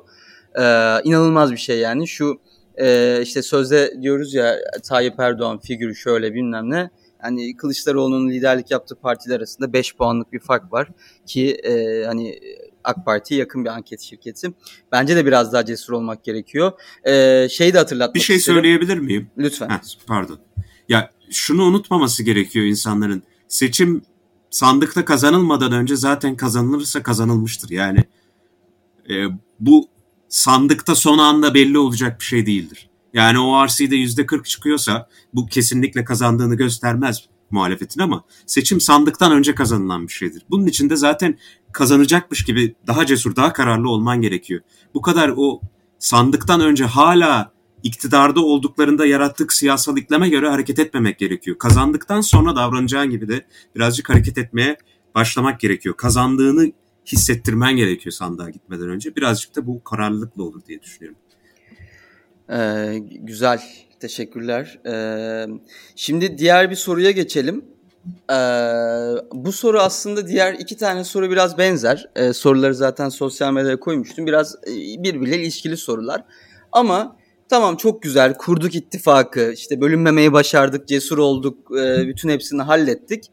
E, 0.56 0.64
inanılmaz 1.04 1.52
bir 1.52 1.58
şey 1.58 1.80
yani. 1.80 2.08
Şu 2.08 2.40
e, 2.80 3.20
işte 3.22 3.42
sözde 3.42 3.94
diyoruz 4.02 4.34
ya 4.34 4.56
Tayyip 4.84 5.20
Erdoğan 5.20 5.60
figürü 5.60 5.96
şöyle 5.96 6.34
bilmem 6.34 6.70
ne. 6.70 6.90
Yani 7.24 7.56
Kılıçdaroğlu'nun 7.56 8.30
liderlik 8.30 8.72
yaptığı 8.72 8.96
partiler 8.96 9.38
arasında 9.38 9.74
5 9.74 9.96
puanlık 9.96 10.34
bir 10.34 10.40
fark 10.40 10.74
var 10.74 10.90
ki 11.26 11.52
e, 11.56 12.04
hani 12.06 12.40
AK 12.84 13.06
Parti'ye 13.06 13.40
yakın 13.40 13.66
bir 13.66 13.70
anket 13.70 14.02
şirketi. 14.02 14.48
Bence 14.92 15.16
de 15.16 15.26
biraz 15.26 15.54
daha 15.54 15.66
cesur 15.66 15.94
olmak 15.94 16.24
gerekiyor. 16.24 16.72
Ee, 17.04 17.48
şeyi 17.50 17.74
de 17.74 17.78
hatırlatmak 17.78 18.16
Bir 18.16 18.20
şey 18.20 18.36
isterim. 18.36 18.56
söyleyebilir 18.58 18.98
miyim? 18.98 19.30
Lütfen. 19.38 19.70
Heh, 19.70 19.80
pardon. 20.08 20.40
Ya 20.90 21.10
şunu 21.32 21.64
unutmaması 21.64 22.24
gerekiyor 22.24 22.66
insanların. 22.66 23.24
Seçim 23.48 24.02
sandıkta 24.50 25.06
kazanılmadan 25.06 25.72
önce 25.72 25.96
zaten 25.96 26.36
kazanılırsa 26.36 27.04
kazanılmıştır. 27.04 27.70
Yani 27.70 28.04
e, 29.10 29.14
bu 29.60 29.88
sandıkta 30.30 30.96
son 30.96 31.18
anda 31.18 31.54
belli 31.54 31.78
olacak 31.78 32.20
bir 32.20 32.26
şey 32.26 32.46
değildir. 32.46 32.90
Yani 33.14 33.40
o 33.40 33.66
RC'de 33.66 33.96
yüzde 33.96 34.26
40 34.26 34.46
çıkıyorsa 34.46 35.08
bu 35.34 35.46
kesinlikle 35.46 36.04
kazandığını 36.04 36.56
göstermez 36.56 37.26
muhalefetin 37.52 38.02
ama 38.02 38.24
seçim 38.46 38.82
sandıktan 38.82 39.32
önce 39.32 39.56
kazanılan 39.56 40.08
bir 40.08 40.14
şeydir. 40.14 40.44
Bunun 40.50 40.68
için 40.68 40.90
de 40.90 40.96
zaten 40.96 41.38
kazanacakmış 41.72 42.46
gibi 42.46 42.76
daha 42.88 43.06
cesur, 43.06 43.36
daha 43.36 43.54
kararlı 43.54 43.90
olman 43.90 44.22
gerekiyor. 44.22 44.62
Bu 44.94 45.02
kadar 45.02 45.34
o 45.38 45.62
sandıktan 46.00 46.62
önce 46.62 46.86
hala 46.86 47.52
iktidarda 47.84 48.42
olduklarında 48.42 49.06
yarattık 49.06 49.54
siyasal 49.54 49.98
iklime 49.98 50.30
göre 50.30 50.50
hareket 50.50 50.80
etmemek 50.80 51.20
gerekiyor. 51.20 51.58
Kazandıktan 51.58 52.22
sonra 52.22 52.56
davranacağın 52.56 53.10
gibi 53.10 53.28
de 53.28 53.46
birazcık 53.76 54.10
hareket 54.10 54.38
etmeye 54.38 54.78
başlamak 55.16 55.60
gerekiyor. 55.60 55.98
Kazandığını 55.98 56.72
hissettirmen 57.12 57.76
gerekiyor 57.76 58.14
sandığa 58.14 58.50
gitmeden 58.50 58.90
önce. 58.90 59.16
Birazcık 59.16 59.56
da 59.56 59.68
bu 59.68 59.84
kararlılıkla 59.84 60.44
olur 60.44 60.62
diye 60.68 60.82
düşünüyorum. 60.82 61.20
Ee, 62.52 63.00
güzel, 63.10 63.62
teşekkürler. 64.00 64.80
Ee, 64.86 65.48
şimdi 65.96 66.38
diğer 66.38 66.70
bir 66.70 66.76
soruya 66.76 67.12
geçelim. 67.12 67.66
Ee, 68.32 68.36
bu 69.34 69.52
soru 69.52 69.80
aslında 69.80 70.28
diğer 70.28 70.54
iki 70.54 70.78
tane 70.78 71.04
soru 71.04 71.30
biraz 71.32 71.58
benzer. 71.58 72.10
Ee, 72.16 72.34
soruları 72.34 72.76
zaten 72.76 73.10
sosyal 73.10 73.54
medyaya 73.54 73.80
koymuştum. 73.80 74.28
Biraz 74.28 74.56
e, 74.56 75.04
birbiriyle 75.04 75.38
ilişkili 75.42 75.78
sorular. 75.78 76.24
Ama 76.72 77.16
tamam 77.50 77.78
çok 77.78 78.02
güzel 78.02 78.34
kurduk 78.34 78.76
ittifakı, 78.76 79.52
işte 79.54 79.82
bölünmemeyi 79.82 80.34
başardık, 80.34 80.88
cesur 80.88 81.18
olduk, 81.18 81.78
e, 81.78 82.08
bütün 82.08 82.30
hepsini 82.30 82.62
hallettik. 82.62 83.32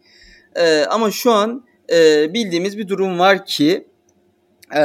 E, 0.57 0.85
ama 0.85 1.11
şu 1.11 1.33
an 1.33 1.65
e, 1.93 2.35
bildiğimiz 2.35 2.79
bir 2.79 2.89
durum 2.89 3.19
var 3.19 3.47
ki 3.47 3.87
e, 4.77 4.83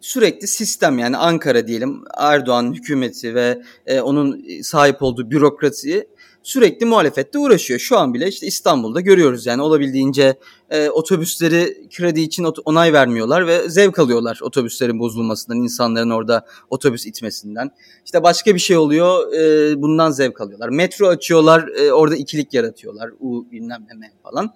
sürekli 0.00 0.46
sistem 0.46 0.98
yani 0.98 1.16
Ankara 1.16 1.66
diyelim 1.66 2.04
Erdoğan 2.16 2.74
hükümeti 2.74 3.34
ve 3.34 3.62
e, 3.86 4.00
onun 4.00 4.44
sahip 4.62 5.02
olduğu 5.02 5.30
bürokrasiyi 5.30 6.08
sürekli 6.46 6.86
muhalefette 6.86 7.38
uğraşıyor. 7.38 7.80
Şu 7.80 7.98
an 7.98 8.14
bile 8.14 8.28
işte 8.28 8.46
İstanbul'da 8.46 9.00
görüyoruz 9.00 9.46
yani 9.46 9.62
olabildiğince 9.62 10.38
e, 10.70 10.90
otobüsleri 10.90 11.88
kredi 11.96 12.20
için 12.20 12.44
onay 12.64 12.92
vermiyorlar 12.92 13.46
ve 13.46 13.68
zevk 13.68 13.98
alıyorlar 13.98 14.38
otobüslerin 14.42 14.98
bozulmasından, 14.98 15.58
insanların 15.58 16.10
orada 16.10 16.46
otobüs 16.70 17.06
itmesinden. 17.06 17.70
İşte 18.04 18.22
başka 18.22 18.54
bir 18.54 18.60
şey 18.60 18.76
oluyor 18.76 19.32
e, 19.32 19.82
bundan 19.82 20.10
zevk 20.10 20.40
alıyorlar. 20.40 20.68
Metro 20.68 21.06
açıyorlar 21.06 21.68
e, 21.68 21.92
orada 21.92 22.16
ikilik 22.16 22.54
yaratıyorlar. 22.54 23.10
U 23.20 23.50
bilmem 23.50 23.86
ne 23.96 24.10
falan. 24.22 24.54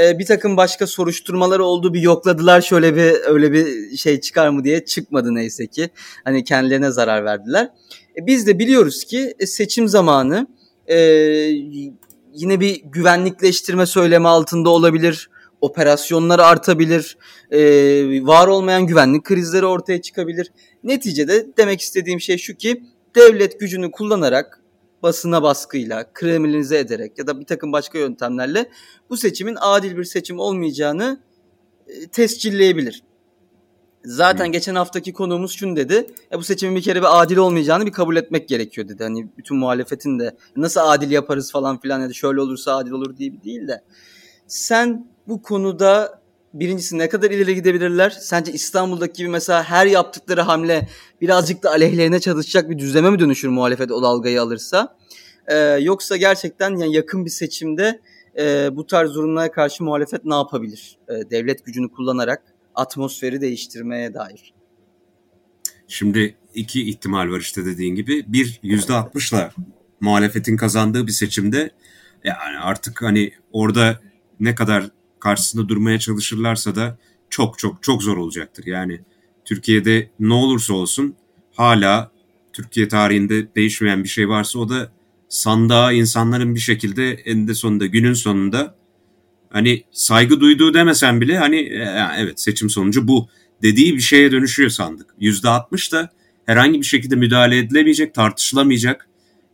E, 0.00 0.18
bir 0.18 0.26
takım 0.26 0.56
başka 0.56 0.86
soruşturmaları 0.86 1.64
oldu 1.64 1.94
bir 1.94 2.00
yokladılar 2.00 2.60
şöyle 2.60 2.96
bir 2.96 3.14
öyle 3.24 3.52
bir 3.52 3.96
şey 3.96 4.20
çıkar 4.20 4.48
mı 4.48 4.64
diye 4.64 4.84
çıkmadı 4.84 5.34
neyse 5.34 5.66
ki. 5.66 5.90
Hani 6.24 6.44
kendilerine 6.44 6.90
zarar 6.90 7.24
verdiler. 7.24 7.70
E, 8.16 8.26
biz 8.26 8.46
de 8.46 8.58
biliyoruz 8.58 9.04
ki 9.04 9.34
e, 9.38 9.46
seçim 9.46 9.88
zamanı 9.88 10.46
e, 10.88 10.96
yine 12.32 12.60
bir 12.60 12.82
güvenlikleştirme 12.84 13.86
söylemi 13.86 14.28
altında 14.28 14.70
olabilir. 14.70 15.30
Operasyonlar 15.60 16.38
artabilir. 16.38 17.18
E, 17.50 17.60
var 18.26 18.48
olmayan 18.48 18.86
güvenlik 18.86 19.24
krizleri 19.24 19.66
ortaya 19.66 20.02
çıkabilir. 20.02 20.52
Neticede 20.84 21.46
demek 21.56 21.80
istediğim 21.80 22.20
şey 22.20 22.38
şu 22.38 22.54
ki 22.54 22.82
devlet 23.14 23.60
gücünü 23.60 23.90
kullanarak 23.90 24.62
basına 25.02 25.42
baskıyla, 25.42 26.12
kriminalize 26.12 26.78
ederek 26.78 27.18
ya 27.18 27.26
da 27.26 27.40
bir 27.40 27.46
takım 27.46 27.72
başka 27.72 27.98
yöntemlerle 27.98 28.70
bu 29.10 29.16
seçimin 29.16 29.56
adil 29.60 29.96
bir 29.96 30.04
seçim 30.04 30.38
olmayacağını 30.38 31.20
e, 31.88 32.08
tescilleyebilir. 32.08 33.02
Zaten 34.08 34.44
hmm. 34.44 34.52
geçen 34.52 34.74
haftaki 34.74 35.12
konuğumuz 35.12 35.52
şunu 35.52 35.76
dedi. 35.76 36.06
E 36.32 36.38
bu 36.38 36.42
seçimin 36.42 36.76
bir 36.76 36.82
kere 36.82 36.98
bir 37.00 37.22
adil 37.22 37.36
olmayacağını 37.36 37.86
bir 37.86 37.92
kabul 37.92 38.16
etmek 38.16 38.48
gerekiyor 38.48 38.88
dedi. 38.88 39.02
Hani 39.02 39.28
bütün 39.38 39.56
muhalefetin 39.56 40.18
de 40.18 40.36
nasıl 40.56 40.80
adil 40.84 41.10
yaparız 41.10 41.52
falan 41.52 41.80
filan 41.80 42.00
ya 42.00 42.08
da 42.08 42.12
şöyle 42.12 42.40
olursa 42.40 42.76
adil 42.76 42.90
olur 42.90 43.16
diye 43.16 43.32
bir 43.32 43.42
değil 43.42 43.68
de. 43.68 43.82
Sen 44.46 45.06
bu 45.28 45.42
konuda 45.42 46.20
birincisi 46.54 46.98
ne 46.98 47.08
kadar 47.08 47.30
ileri 47.30 47.54
gidebilirler? 47.54 48.10
Sence 48.10 48.52
İstanbul'daki 48.52 49.12
gibi 49.12 49.28
mesela 49.28 49.62
her 49.62 49.86
yaptıkları 49.86 50.40
hamle 50.40 50.88
birazcık 51.20 51.62
da 51.62 51.70
aleyhlerine 51.70 52.20
çalışacak 52.20 52.70
bir 52.70 52.78
düzleme 52.78 53.10
mi 53.10 53.18
dönüşür 53.18 53.48
muhalefet 53.48 53.90
o 53.90 54.02
dalgayı 54.02 54.42
alırsa? 54.42 54.96
Ee, 55.46 55.56
yoksa 55.80 56.16
gerçekten 56.16 56.76
yani 56.76 56.94
yakın 56.94 57.24
bir 57.24 57.30
seçimde 57.30 58.00
e, 58.38 58.76
bu 58.76 58.86
tarz 58.86 59.14
durumlara 59.14 59.52
karşı 59.52 59.84
muhalefet 59.84 60.24
ne 60.24 60.34
yapabilir? 60.34 60.98
E, 61.08 61.30
devlet 61.30 61.64
gücünü 61.64 61.88
kullanarak 61.88 62.57
atmosferi 62.78 63.40
değiştirmeye 63.40 64.14
dair. 64.14 64.54
Şimdi 65.88 66.36
iki 66.54 66.88
ihtimal 66.90 67.30
var 67.30 67.40
işte 67.40 67.64
dediğin 67.64 67.94
gibi. 67.94 68.24
Bir 68.28 68.60
yüzde 68.62 68.92
altmışla 68.92 69.50
muhalefetin 70.00 70.56
kazandığı 70.56 71.06
bir 71.06 71.12
seçimde 71.12 71.70
yani 72.24 72.58
artık 72.58 73.02
hani 73.02 73.32
orada 73.52 74.00
ne 74.40 74.54
kadar 74.54 74.90
karşısında 75.20 75.68
durmaya 75.68 75.98
çalışırlarsa 75.98 76.74
da 76.74 76.98
çok 77.30 77.58
çok 77.58 77.82
çok 77.82 78.02
zor 78.02 78.16
olacaktır. 78.16 78.66
Yani 78.66 79.00
Türkiye'de 79.44 80.10
ne 80.20 80.34
olursa 80.34 80.74
olsun 80.74 81.16
hala 81.54 82.12
Türkiye 82.52 82.88
tarihinde 82.88 83.54
değişmeyen 83.54 84.04
bir 84.04 84.08
şey 84.08 84.28
varsa 84.28 84.58
o 84.58 84.68
da 84.68 84.92
sandığa 85.28 85.92
insanların 85.92 86.54
bir 86.54 86.60
şekilde 86.60 87.12
eninde 87.12 87.54
sonunda 87.54 87.86
günün 87.86 88.14
sonunda 88.14 88.77
hani 89.50 89.82
saygı 89.92 90.40
duyduğu 90.40 90.74
demesen 90.74 91.20
bile 91.20 91.38
hani 91.38 91.56
e, 91.56 92.08
evet 92.18 92.40
seçim 92.40 92.70
sonucu 92.70 93.08
bu 93.08 93.28
dediği 93.62 93.94
bir 93.94 94.00
şeye 94.00 94.32
dönüşüyor 94.32 94.70
sandık. 94.70 95.06
Yüzde 95.20 95.48
altmış 95.48 95.92
da 95.92 96.10
herhangi 96.46 96.80
bir 96.80 96.86
şekilde 96.86 97.16
müdahale 97.16 97.58
edilemeyecek, 97.58 98.14
tartışılamayacak. 98.14 99.08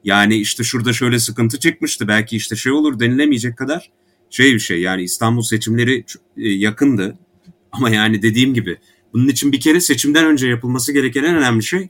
Yani 0.05 0.37
işte 0.37 0.65
şurada 0.65 0.93
şöyle 0.93 1.19
sıkıntı 1.19 1.59
çıkmıştı 1.61 2.09
belki 2.09 2.37
işte 2.37 2.57
şey 2.57 2.73
olur 2.73 3.01
denilemeyecek 3.01 3.57
kadar 3.57 3.91
şey 4.31 4.55
bir 4.55 4.61
şey. 4.61 4.81
Yani 4.81 5.03
İstanbul 5.03 5.43
seçimleri 5.43 6.05
e, 6.37 6.49
yakındı 6.49 7.19
ama 7.73 7.91
yani 7.91 8.23
dediğim 8.23 8.55
gibi 8.55 8.79
bunun 9.13 9.29
için 9.29 9.53
bir 9.53 9.61
kere 9.61 9.81
seçimden 9.81 10.27
önce 10.27 10.49
yapılması 10.49 10.93
gereken 10.93 11.25
en 11.25 11.37
önemli 11.37 11.63
şey 11.63 11.89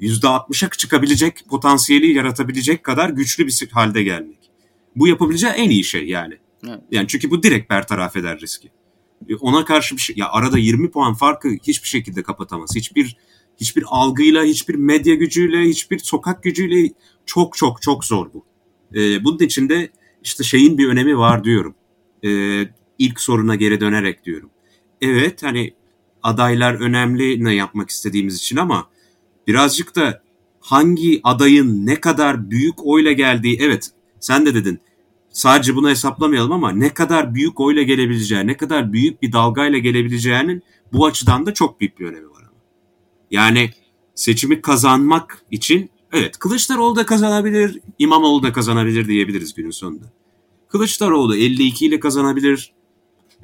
%60'a 0.00 0.70
çıkabilecek 0.70 1.44
potansiyeli 1.48 2.12
yaratabilecek 2.12 2.84
kadar 2.84 3.10
güçlü 3.10 3.46
bir 3.46 3.68
halde 3.72 4.02
gelmek. 4.02 4.38
Bu 4.96 5.08
yapabileceği 5.08 5.52
en 5.52 5.70
iyi 5.70 5.84
şey 5.84 6.08
yani. 6.08 6.38
Evet. 6.68 6.80
Yani 6.90 7.08
çünkü 7.08 7.30
bu 7.30 7.42
direkt 7.42 7.70
bertaraf 7.70 8.16
eder 8.16 8.40
riski. 8.40 8.70
E, 9.28 9.34
ona 9.36 9.64
karşı 9.64 9.96
bir 9.96 10.00
şey 10.00 10.16
ya 10.16 10.28
arada 10.30 10.58
20 10.58 10.90
puan 10.90 11.14
farkı 11.14 11.48
hiçbir 11.48 11.88
şekilde 11.88 12.22
kapatamaz. 12.22 12.70
Hiçbir 12.76 13.16
hiçbir 13.60 13.84
algıyla, 13.86 14.44
hiçbir 14.44 14.74
medya 14.74 15.14
gücüyle, 15.14 15.62
hiçbir 15.62 15.98
sokak 15.98 16.42
gücüyle 16.42 16.92
çok 17.26 17.56
çok 17.56 17.82
çok 17.82 18.04
zor 18.04 18.32
bu. 18.34 18.44
Ee, 18.94 19.24
bunun 19.24 19.38
için 19.38 19.68
de 19.68 19.90
işte 20.22 20.44
şeyin 20.44 20.78
bir 20.78 20.88
önemi 20.88 21.18
var 21.18 21.44
diyorum. 21.44 21.74
Ee, 22.24 22.62
ilk 22.98 23.20
soruna 23.20 23.54
geri 23.54 23.80
dönerek 23.80 24.24
diyorum. 24.24 24.50
Evet 25.00 25.42
hani 25.42 25.74
adaylar 26.22 26.74
önemli 26.74 27.44
ne 27.44 27.54
yapmak 27.54 27.90
istediğimiz 27.90 28.36
için 28.36 28.56
ama 28.56 28.90
birazcık 29.46 29.96
da 29.96 30.22
hangi 30.60 31.20
adayın 31.24 31.86
ne 31.86 32.00
kadar 32.00 32.50
büyük 32.50 32.86
oyla 32.86 33.12
geldiği 33.12 33.58
evet 33.60 33.90
sen 34.20 34.46
de 34.46 34.54
dedin 34.54 34.80
sadece 35.36 35.76
bunu 35.76 35.90
hesaplamayalım 35.90 36.52
ama 36.52 36.72
ne 36.72 36.94
kadar 36.94 37.34
büyük 37.34 37.60
oyla 37.60 37.82
gelebileceği, 37.82 38.46
ne 38.46 38.56
kadar 38.56 38.92
büyük 38.92 39.22
bir 39.22 39.32
dalgayla 39.32 39.78
gelebileceğinin 39.78 40.62
bu 40.92 41.06
açıdan 41.06 41.46
da 41.46 41.54
çok 41.54 41.80
büyük 41.80 42.00
bir 42.00 42.06
önemi 42.06 42.30
var. 42.30 42.44
Yani 43.30 43.70
seçimi 44.14 44.60
kazanmak 44.60 45.42
için 45.50 45.90
evet 46.12 46.38
Kılıçdaroğlu 46.38 46.96
da 46.96 47.06
kazanabilir, 47.06 47.80
İmamoğlu 47.98 48.42
da 48.42 48.52
kazanabilir 48.52 49.08
diyebiliriz 49.08 49.54
günün 49.54 49.70
sonunda. 49.70 50.12
Kılıçdaroğlu 50.68 51.36
52 51.36 51.86
ile 51.86 52.00
kazanabilir, 52.00 52.72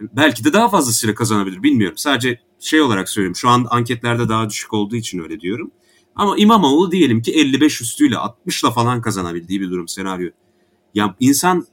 belki 0.01 0.45
de 0.45 0.53
daha 0.53 0.69
fazlasıyla 0.69 1.15
kazanabilir 1.15 1.63
bilmiyorum. 1.63 1.99
Sadece 1.99 2.41
şey 2.61 2.81
olarak 2.81 3.09
söylüyorum 3.09 3.37
şu 3.37 3.49
an 3.49 3.67
anketlerde 3.71 4.29
daha 4.29 4.51
düşük 4.51 4.73
olduğu 4.73 4.97
için 4.97 5.19
öyle 5.19 5.41
diyorum. 5.41 5.71
Ama 6.17 6.37
İmamoğlu 6.37 6.93
diyelim 6.93 7.23
ki 7.23 7.33
55 7.33 7.81
üstüyle 7.81 8.15
60'la 8.15 8.71
falan 8.71 9.01
kazanabildiği 9.01 9.61
bir 9.61 9.71
durum 9.71 9.89
senaryo 9.89 10.31
ya 10.95 11.17
insan 11.21 11.67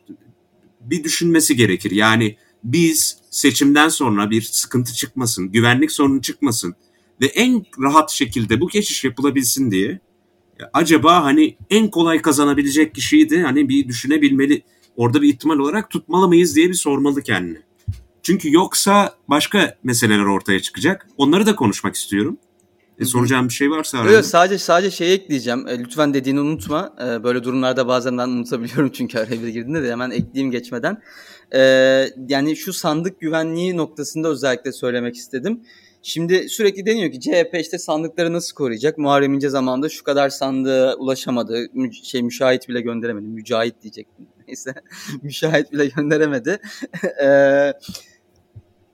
bir 0.81 1.03
düşünmesi 1.03 1.55
gerekir. 1.55 1.91
Yani 1.91 2.35
biz 2.63 3.17
seçimden 3.29 3.89
sonra 3.89 4.29
bir 4.29 4.41
sıkıntı 4.41 4.93
çıkmasın, 4.93 5.51
güvenlik 5.51 5.91
sorunu 5.91 6.21
çıkmasın 6.21 6.75
ve 7.21 7.25
en 7.25 7.65
rahat 7.79 8.11
şekilde 8.11 8.61
bu 8.61 8.67
geçiş 8.67 9.03
yapılabilsin 9.03 9.71
diye 9.71 9.99
acaba 10.73 11.23
hani 11.23 11.57
en 11.69 11.91
kolay 11.91 12.21
kazanabilecek 12.21 12.95
kişiyi 12.95 13.29
de 13.29 13.41
hani 13.41 13.69
bir 13.69 13.87
düşünebilmeli. 13.87 14.63
Orada 14.95 15.21
bir 15.21 15.27
ihtimal 15.27 15.59
olarak 15.59 15.89
tutmalı 15.89 16.27
mıyız 16.27 16.55
diye 16.55 16.69
bir 16.69 16.73
sormalı 16.73 17.21
kendini. 17.21 17.57
Çünkü 18.23 18.53
yoksa 18.53 19.15
başka 19.27 19.77
meseleler 19.83 20.25
ortaya 20.25 20.59
çıkacak. 20.59 21.07
Onları 21.17 21.45
da 21.45 21.55
konuşmak 21.55 21.95
istiyorum. 21.95 22.37
E, 22.99 23.05
soracağım 23.05 23.47
bir 23.47 23.53
şey 23.53 23.71
varsa 23.71 23.99
arada. 23.99 24.11
Yok 24.11 24.25
sadece 24.25 24.57
sadece 24.57 24.91
şey 24.91 25.13
ekleyeceğim. 25.13 25.67
E, 25.67 25.79
lütfen 25.79 26.13
dediğini 26.13 26.39
unutma. 26.39 26.95
E, 27.01 27.23
böyle 27.23 27.43
durumlarda 27.43 27.87
bazen 27.87 28.17
ben 28.17 28.27
unutabiliyorum 28.27 28.89
çünkü 28.93 29.19
araya 29.19 29.43
bir 29.43 29.47
girdiğinde 29.47 29.83
de 29.83 29.91
hemen 29.91 30.11
ekleyeyim 30.11 30.51
geçmeden. 30.51 31.01
E, 31.55 31.59
yani 32.27 32.55
şu 32.55 32.73
sandık 32.73 33.19
güvenliği 33.19 33.77
noktasında 33.77 34.27
özellikle 34.27 34.71
söylemek 34.71 35.15
istedim. 35.15 35.61
Şimdi 36.03 36.49
sürekli 36.49 36.85
deniyor 36.85 37.11
ki 37.11 37.19
CHP 37.19 37.55
işte 37.59 37.77
sandıkları 37.77 38.33
nasıl 38.33 38.55
koruyacak? 38.55 38.97
Muharrem 38.97 39.33
İnce 39.33 39.49
zamanında 39.49 39.89
şu 39.89 40.03
kadar 40.03 40.29
sandığa 40.29 40.95
ulaşamadı. 40.95 41.67
Mü 41.73 41.93
şey 41.93 42.23
müşahit 42.23 42.69
bile 42.69 42.81
gönderemedi. 42.81 43.27
Mücahit 43.27 43.81
diyecektim. 43.81 44.27
Neyse. 44.47 44.73
müşahit 45.21 45.71
bile 45.71 45.87
gönderemedi. 45.87 46.59
Eee 47.21 47.73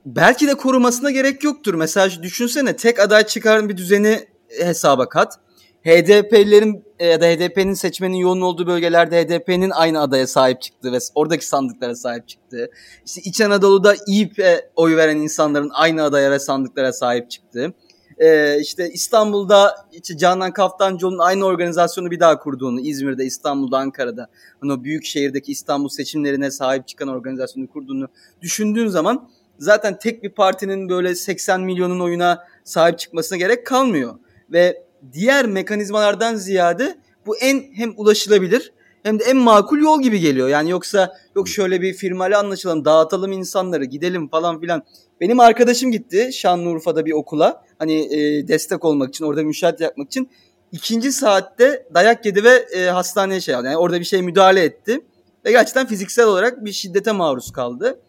belki 0.06 0.48
de 0.48 0.54
korumasına 0.54 1.12
gerek 1.12 1.44
yoktur. 1.44 1.74
Mesela 1.74 2.24
düşünsene 2.24 2.76
tek 2.76 3.00
aday 3.00 3.26
çıkarın 3.26 3.70
bir 3.70 3.78
düzeni 3.78 4.28
hesaba 4.60 5.10
kat. 5.10 5.40
HDP'lilerin 5.86 6.84
e, 7.00 7.08
ya 7.08 7.22
da 7.22 7.26
HDP'nin 7.26 7.74
seçmenin 7.74 8.16
yoğun 8.16 8.42
olduğu 8.42 8.68
bölgelerde 8.68 9.24
HDP'nin 9.24 9.70
aynı 9.70 10.02
adaya 10.02 10.28
sahip 10.28 10.62
çıktığı 10.62 10.92
ve 10.92 10.98
oradaki 11.16 11.48
sandıklara 11.48 11.96
sahip 11.96 12.28
çıktığı. 12.28 12.72
İşte 13.06 13.22
İç 13.22 13.42
Anadolu'da 13.42 13.96
İYİP'e 14.08 14.70
oy 14.76 14.98
veren 14.98 15.18
insanların 15.18 15.72
aynı 15.74 16.04
adaya 16.04 16.32
ve 16.32 16.40
sandıklara 16.40 16.94
sahip 16.94 17.32
çıktığı. 17.32 17.74
Ee, 18.18 18.60
işte 18.62 18.90
İstanbul'da 18.90 19.76
işte 19.92 20.18
Canan 20.18 20.52
Kaftancıoğlu'nun 20.52 21.20
aynı 21.20 21.46
organizasyonu 21.46 22.12
bir 22.12 22.20
daha 22.20 22.40
kurduğunu, 22.40 22.80
İzmir'de, 22.80 23.26
İstanbul'da, 23.26 23.78
Ankara'da 23.78 24.28
hani 24.62 24.72
o 24.72 24.84
büyük 24.84 25.06
şehirdeki 25.06 25.52
İstanbul 25.52 25.90
seçimlerine 25.90 26.52
sahip 26.52 26.88
çıkan 26.88 27.08
organizasyonu 27.08 27.68
kurduğunu 27.68 28.08
düşündüğün 28.42 28.88
zaman 28.88 29.30
zaten 29.60 30.00
tek 30.00 30.24
bir 30.24 30.30
partinin 30.30 30.90
böyle 30.90 31.16
80 31.16 31.62
milyonun 31.62 32.00
oyuna 32.00 32.48
sahip 32.64 33.00
çıkmasına 33.00 33.38
gerek 33.38 33.66
kalmıyor. 33.66 34.16
Ve 34.52 34.84
diğer 35.14 35.46
mekanizmalardan 35.46 36.36
ziyade 36.36 36.98
bu 37.26 37.38
en 37.38 37.64
hem 37.74 37.94
ulaşılabilir 37.98 38.74
hem 39.06 39.20
de 39.20 39.24
en 39.24 39.38
makul 39.38 39.80
yol 39.80 40.02
gibi 40.02 40.20
geliyor. 40.20 40.50
Yani 40.50 40.70
yoksa 40.70 41.18
yok 41.36 41.50
şöyle 41.50 41.82
bir 41.82 41.94
firmayla 41.94 42.40
anlaşalım, 42.40 42.86
dağıtalım 42.86 43.32
insanları, 43.32 43.86
gidelim 43.86 44.28
falan 44.28 44.60
filan. 44.60 44.84
Benim 45.22 45.40
arkadaşım 45.40 45.92
gitti 45.92 46.30
Şanlıurfa'da 46.34 47.06
bir 47.06 47.12
okula. 47.12 47.64
Hani 47.80 48.16
e, 48.16 48.48
destek 48.48 48.86
olmak 48.86 49.10
için, 49.10 49.26
orada 49.26 49.44
müşahit 49.44 49.80
yapmak 49.80 50.08
için. 50.08 50.30
ikinci 50.72 51.12
saatte 51.12 51.88
dayak 51.94 52.26
yedi 52.26 52.44
ve 52.44 52.66
e, 52.76 52.86
hastaneye 52.86 53.42
şey 53.42 53.56
aldı. 53.56 53.66
Yani 53.66 53.78
orada 53.78 54.00
bir 54.00 54.06
şey 54.06 54.22
müdahale 54.22 54.64
etti. 54.64 55.02
Ve 55.46 55.52
gerçekten 55.52 55.88
fiziksel 55.88 56.26
olarak 56.26 56.66
bir 56.66 56.72
şiddete 56.72 57.12
maruz 57.12 57.52
kaldı. 57.52 58.00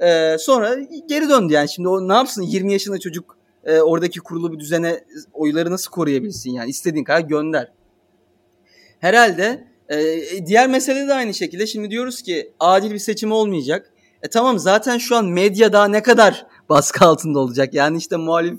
E, 0.00 0.36
sonra 0.38 0.76
geri 1.08 1.28
döndü 1.28 1.52
yani 1.52 1.68
şimdi 1.68 1.88
o 1.88 2.08
ne 2.08 2.12
yapsın 2.12 2.42
20 2.42 2.72
yaşında 2.72 2.98
çocuk 2.98 3.36
e, 3.64 3.80
oradaki 3.80 4.20
kurulu 4.20 4.52
bir 4.52 4.58
düzene 4.58 5.04
oyları 5.32 5.70
nasıl 5.70 5.90
koruyabilsin 5.90 6.50
yani 6.50 6.70
istediğin 6.70 7.04
kadar 7.04 7.20
gönder. 7.20 7.72
Herhalde 9.00 9.64
e, 9.88 10.46
diğer 10.46 10.68
mesele 10.68 11.08
de 11.08 11.14
aynı 11.14 11.34
şekilde 11.34 11.66
şimdi 11.66 11.90
diyoruz 11.90 12.22
ki 12.22 12.52
adil 12.60 12.90
bir 12.90 12.98
seçim 12.98 13.32
olmayacak. 13.32 13.92
E 14.22 14.28
tamam 14.28 14.58
zaten 14.58 14.98
şu 14.98 15.16
an 15.16 15.24
medya 15.24 15.72
daha 15.72 15.88
ne 15.88 16.02
kadar 16.02 16.46
baskı 16.68 17.04
altında 17.04 17.38
olacak. 17.38 17.74
Yani 17.74 17.98
işte 17.98 18.16
muhalif 18.16 18.58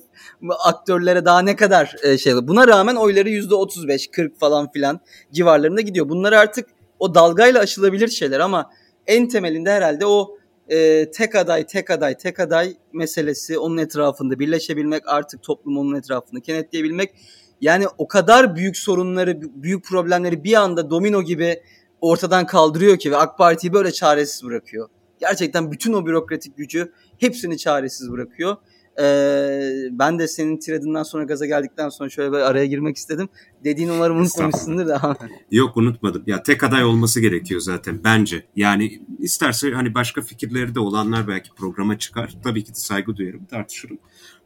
aktörlere 0.59 1.25
daha 1.25 1.41
ne 1.41 1.55
kadar 1.55 1.95
e, 2.03 2.17
şey 2.17 2.33
Buna 2.35 2.67
rağmen 2.67 2.95
oyları 2.95 3.29
%35, 3.29 4.11
40 4.11 4.39
falan 4.39 4.71
filan 4.71 4.99
civarlarında 5.31 5.81
gidiyor. 5.81 6.09
Bunlar 6.09 6.33
artık 6.33 6.69
o 6.99 7.15
dalgayla 7.15 7.59
aşılabilir 7.59 8.07
şeyler 8.07 8.39
ama 8.39 8.71
en 9.07 9.27
temelinde 9.27 9.71
herhalde 9.71 10.05
o 10.05 10.36
e, 10.69 11.11
tek 11.11 11.35
aday, 11.35 11.65
tek 11.65 11.91
aday, 11.91 12.17
tek 12.17 12.39
aday 12.39 12.77
meselesi 12.93 13.59
onun 13.59 13.77
etrafında 13.77 14.39
birleşebilmek, 14.39 15.03
artık 15.07 15.43
toplum 15.43 15.77
onun 15.77 15.95
etrafında 15.95 16.41
kenetleyebilmek. 16.41 17.15
Yani 17.61 17.85
o 17.97 18.07
kadar 18.07 18.55
büyük 18.55 18.77
sorunları, 18.77 19.41
büyük 19.41 19.85
problemleri 19.85 20.43
bir 20.43 20.53
anda 20.53 20.89
domino 20.89 21.23
gibi 21.23 21.61
ortadan 22.01 22.45
kaldırıyor 22.45 22.97
ki 22.97 23.11
ve 23.11 23.17
AK 23.17 23.37
Parti'yi 23.37 23.73
böyle 23.73 23.91
çaresiz 23.91 24.43
bırakıyor. 24.43 24.89
Gerçekten 25.19 25.71
bütün 25.71 25.93
o 25.93 26.05
bürokratik 26.05 26.57
gücü 26.57 26.91
hepsini 27.17 27.57
çaresiz 27.57 28.11
bırakıyor. 28.11 28.57
Ee, 28.99 29.71
ben 29.91 30.19
de 30.19 30.27
senin 30.27 30.57
tiradinden 30.57 31.03
sonra 31.03 31.23
gaza 31.23 31.45
geldikten 31.45 31.89
sonra 31.89 32.09
şöyle 32.09 32.31
bir 32.31 32.37
araya 32.37 32.65
girmek 32.65 32.97
istedim. 32.97 33.29
Dediğin 33.63 33.89
umarım 33.89 34.17
unutmamışsındır 34.17 34.87
da. 34.87 35.17
Yok 35.51 35.77
unutmadım. 35.77 36.23
Ya 36.27 36.43
tek 36.43 36.63
aday 36.63 36.83
olması 36.83 37.19
gerekiyor 37.19 37.61
zaten 37.61 38.01
bence. 38.03 38.43
Yani 38.55 39.01
isterse 39.19 39.71
hani 39.71 39.93
başka 39.93 40.21
fikirleri 40.21 40.75
de 40.75 40.79
olanlar 40.79 41.27
belki 41.27 41.49
programa 41.55 41.99
çıkar. 41.99 42.37
Tabii 42.43 42.63
ki 42.63 42.69
de 42.69 42.75
saygı 42.75 43.15
duyarım, 43.15 43.45
tartışırım. 43.45 43.99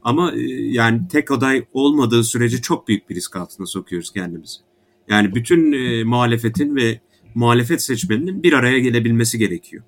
Ama 0.04 0.32
e, 0.32 0.42
yani 0.52 1.02
tek 1.08 1.32
aday 1.32 1.66
olmadığı 1.74 2.24
sürece 2.24 2.62
çok 2.62 2.88
büyük 2.88 3.10
bir 3.10 3.16
risk 3.16 3.36
altına 3.36 3.66
sokuyoruz 3.66 4.12
kendimizi. 4.12 4.58
Yani 5.10 5.36
bütün 5.36 5.72
e, 5.72 6.04
muhalefetin 6.04 6.76
ve 6.76 7.00
muhalefet 7.36 7.82
seçmeninin 7.82 8.44
bir 8.44 8.54
araya 8.54 8.80
gelebilmesi 8.80 9.38
gerekiyor 9.38 9.84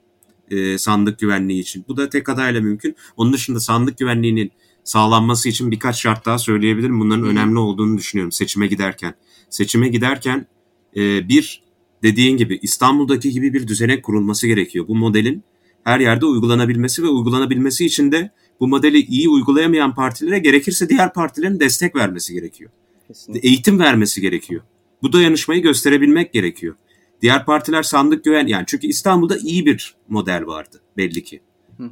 e, 0.52 0.78
sandık 0.78 1.20
güvenliği 1.20 1.62
için. 1.62 1.86
Bu 1.88 1.98
da 1.98 2.10
tek 2.10 2.30
adayla 2.30 2.62
mümkün. 2.62 2.96
Onun 3.18 3.34
dışında 3.34 3.60
sandık 3.60 3.98
güvenliğinin 3.98 4.52
sağlanması 4.84 5.50
için 5.50 5.72
birkaç 5.72 6.02
şart 6.02 6.26
daha 6.26 6.38
söyleyebilirim. 6.38 7.00
Bunların 7.00 7.24
Hı. 7.24 7.28
önemli 7.28 7.60
olduğunu 7.60 7.98
düşünüyorum 7.98 8.32
seçime 8.32 8.68
giderken. 8.68 9.14
Seçime 9.50 9.88
giderken 9.88 10.48
e, 10.96 11.30
bir 11.30 11.64
dediğin 12.04 12.38
gibi 12.38 12.60
İstanbul'daki 12.62 13.32
gibi 13.32 13.54
bir 13.54 13.68
düzenek 13.68 14.04
kurulması 14.04 14.48
gerekiyor. 14.48 14.88
Bu 14.88 14.96
modelin 14.96 15.44
her 15.84 16.00
yerde 16.00 16.26
uygulanabilmesi 16.26 17.04
ve 17.04 17.08
uygulanabilmesi 17.08 17.86
için 17.86 18.12
de 18.12 18.32
bu 18.60 18.68
modeli 18.68 19.00
iyi 19.06 19.30
uygulayamayan 19.30 19.96
partilere 19.96 20.39
gerekirse 20.39 20.89
diğer 20.89 21.14
partilerin 21.14 21.60
destek 21.60 21.96
vermesi 21.96 22.34
gerekiyor. 22.34 22.72
Kesinlikle. 23.08 23.50
Eğitim 23.50 23.80
vermesi 23.80 24.22
gerekiyor. 24.22 24.62
Bu 25.02 25.14
dayanışmayı 25.14 25.62
gösterebilmek 25.62 26.34
gerekiyor. 26.34 26.76
Diğer 27.24 27.45
partiler 27.45 27.84
sandık 27.84 28.24
güven 28.24 28.47
yani 28.47 28.63
çünkü 28.67 28.88
İstanbul'da 28.88 29.38
iyi 29.38 29.65
bir 29.65 29.95
model 30.09 30.45
vardı 30.45 30.82
belli 30.97 31.24
ki. 31.24 31.41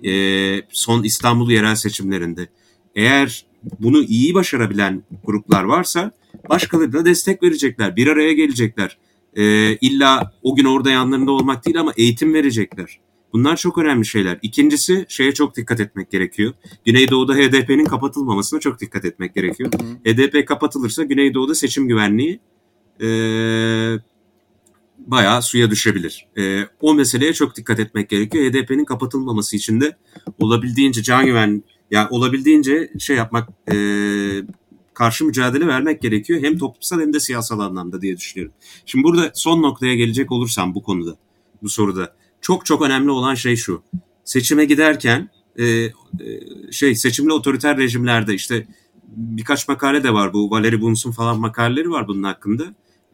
Ee, 0.05 0.61
son 0.69 1.03
İstanbul 1.03 1.51
yerel 1.51 1.75
seçimlerinde. 1.75 2.47
Eğer 2.95 3.45
bunu 3.79 4.03
iyi 4.03 4.33
başarabilen 4.33 5.03
gruplar 5.23 5.63
varsa 5.63 6.11
başkaları 6.49 6.93
da 6.93 7.05
destek 7.05 7.43
verecekler. 7.43 7.95
Bir 7.95 8.07
araya 8.07 8.33
gelecekler. 8.33 8.97
Ee, 9.35 9.75
illa 9.75 10.33
o 10.43 10.55
gün 10.55 10.65
orada 10.65 10.89
yanlarında 10.89 11.31
olmak 11.31 11.65
değil 11.65 11.79
ama 11.79 11.93
eğitim 11.97 12.33
verecekler. 12.33 12.99
Bunlar 13.33 13.57
çok 13.57 13.77
önemli 13.77 14.05
şeyler. 14.05 14.39
İkincisi 14.41 15.05
şeye 15.09 15.33
çok 15.33 15.57
dikkat 15.57 15.79
etmek 15.79 16.11
gerekiyor. 16.11 16.53
Güneydoğu'da 16.85 17.35
HDP'nin 17.35 17.85
kapatılmamasına 17.85 18.59
çok 18.59 18.79
dikkat 18.79 19.05
etmek 19.05 19.35
gerekiyor. 19.35 19.71
Hı 19.73 20.09
hı. 20.09 20.13
HDP 20.13 20.47
kapatılırsa 20.47 21.03
Güneydoğu'da 21.03 21.55
seçim 21.55 21.87
güvenliği 21.87 22.39
e, 23.01 23.07
bayağı 25.07 25.41
suya 25.41 25.71
düşebilir. 25.71 26.27
E, 26.37 26.67
o 26.79 26.93
meseleye 26.93 27.33
çok 27.33 27.55
dikkat 27.55 27.79
etmek 27.79 28.09
gerekiyor. 28.09 28.45
HDP'nin 28.45 28.85
kapatılmaması 28.85 29.55
için 29.55 29.81
de 29.81 29.97
olabildiğince 30.39 31.03
can 31.03 31.25
güven, 31.25 31.63
yani 31.91 32.07
olabildiğince 32.09 32.91
şey 32.99 33.15
yapmak, 33.15 33.49
e, 33.73 33.75
karşı 34.93 35.25
mücadele 35.25 35.67
vermek 35.67 36.01
gerekiyor. 36.01 36.43
Hem 36.43 36.57
toplumsal 36.57 37.01
hem 37.01 37.13
de 37.13 37.19
siyasal 37.19 37.59
anlamda 37.59 38.01
diye 38.01 38.17
düşünüyorum. 38.17 38.53
Şimdi 38.85 39.03
burada 39.03 39.31
son 39.33 39.61
noktaya 39.61 39.95
gelecek 39.95 40.31
olursam 40.31 40.75
bu 40.75 40.83
konuda, 40.83 41.15
bu 41.61 41.69
soruda. 41.69 42.15
Çok 42.41 42.65
çok 42.65 42.81
önemli 42.81 43.11
olan 43.11 43.35
şey 43.35 43.55
şu. 43.55 43.83
Seçime 44.23 44.65
giderken 44.65 45.29
e, 45.59 45.65
e, 45.65 45.91
şey 46.71 46.95
seçimli 46.95 47.33
otoriter 47.33 47.77
rejimlerde 47.77 48.33
işte 48.33 48.67
birkaç 49.07 49.67
makale 49.67 50.03
de 50.03 50.13
var 50.13 50.33
bu 50.33 50.51
Valeri 50.51 50.81
Bunz'un 50.81 51.11
falan 51.11 51.39
makaleleri 51.39 51.89
var 51.89 52.07
bunun 52.07 52.23
hakkında 52.23 52.63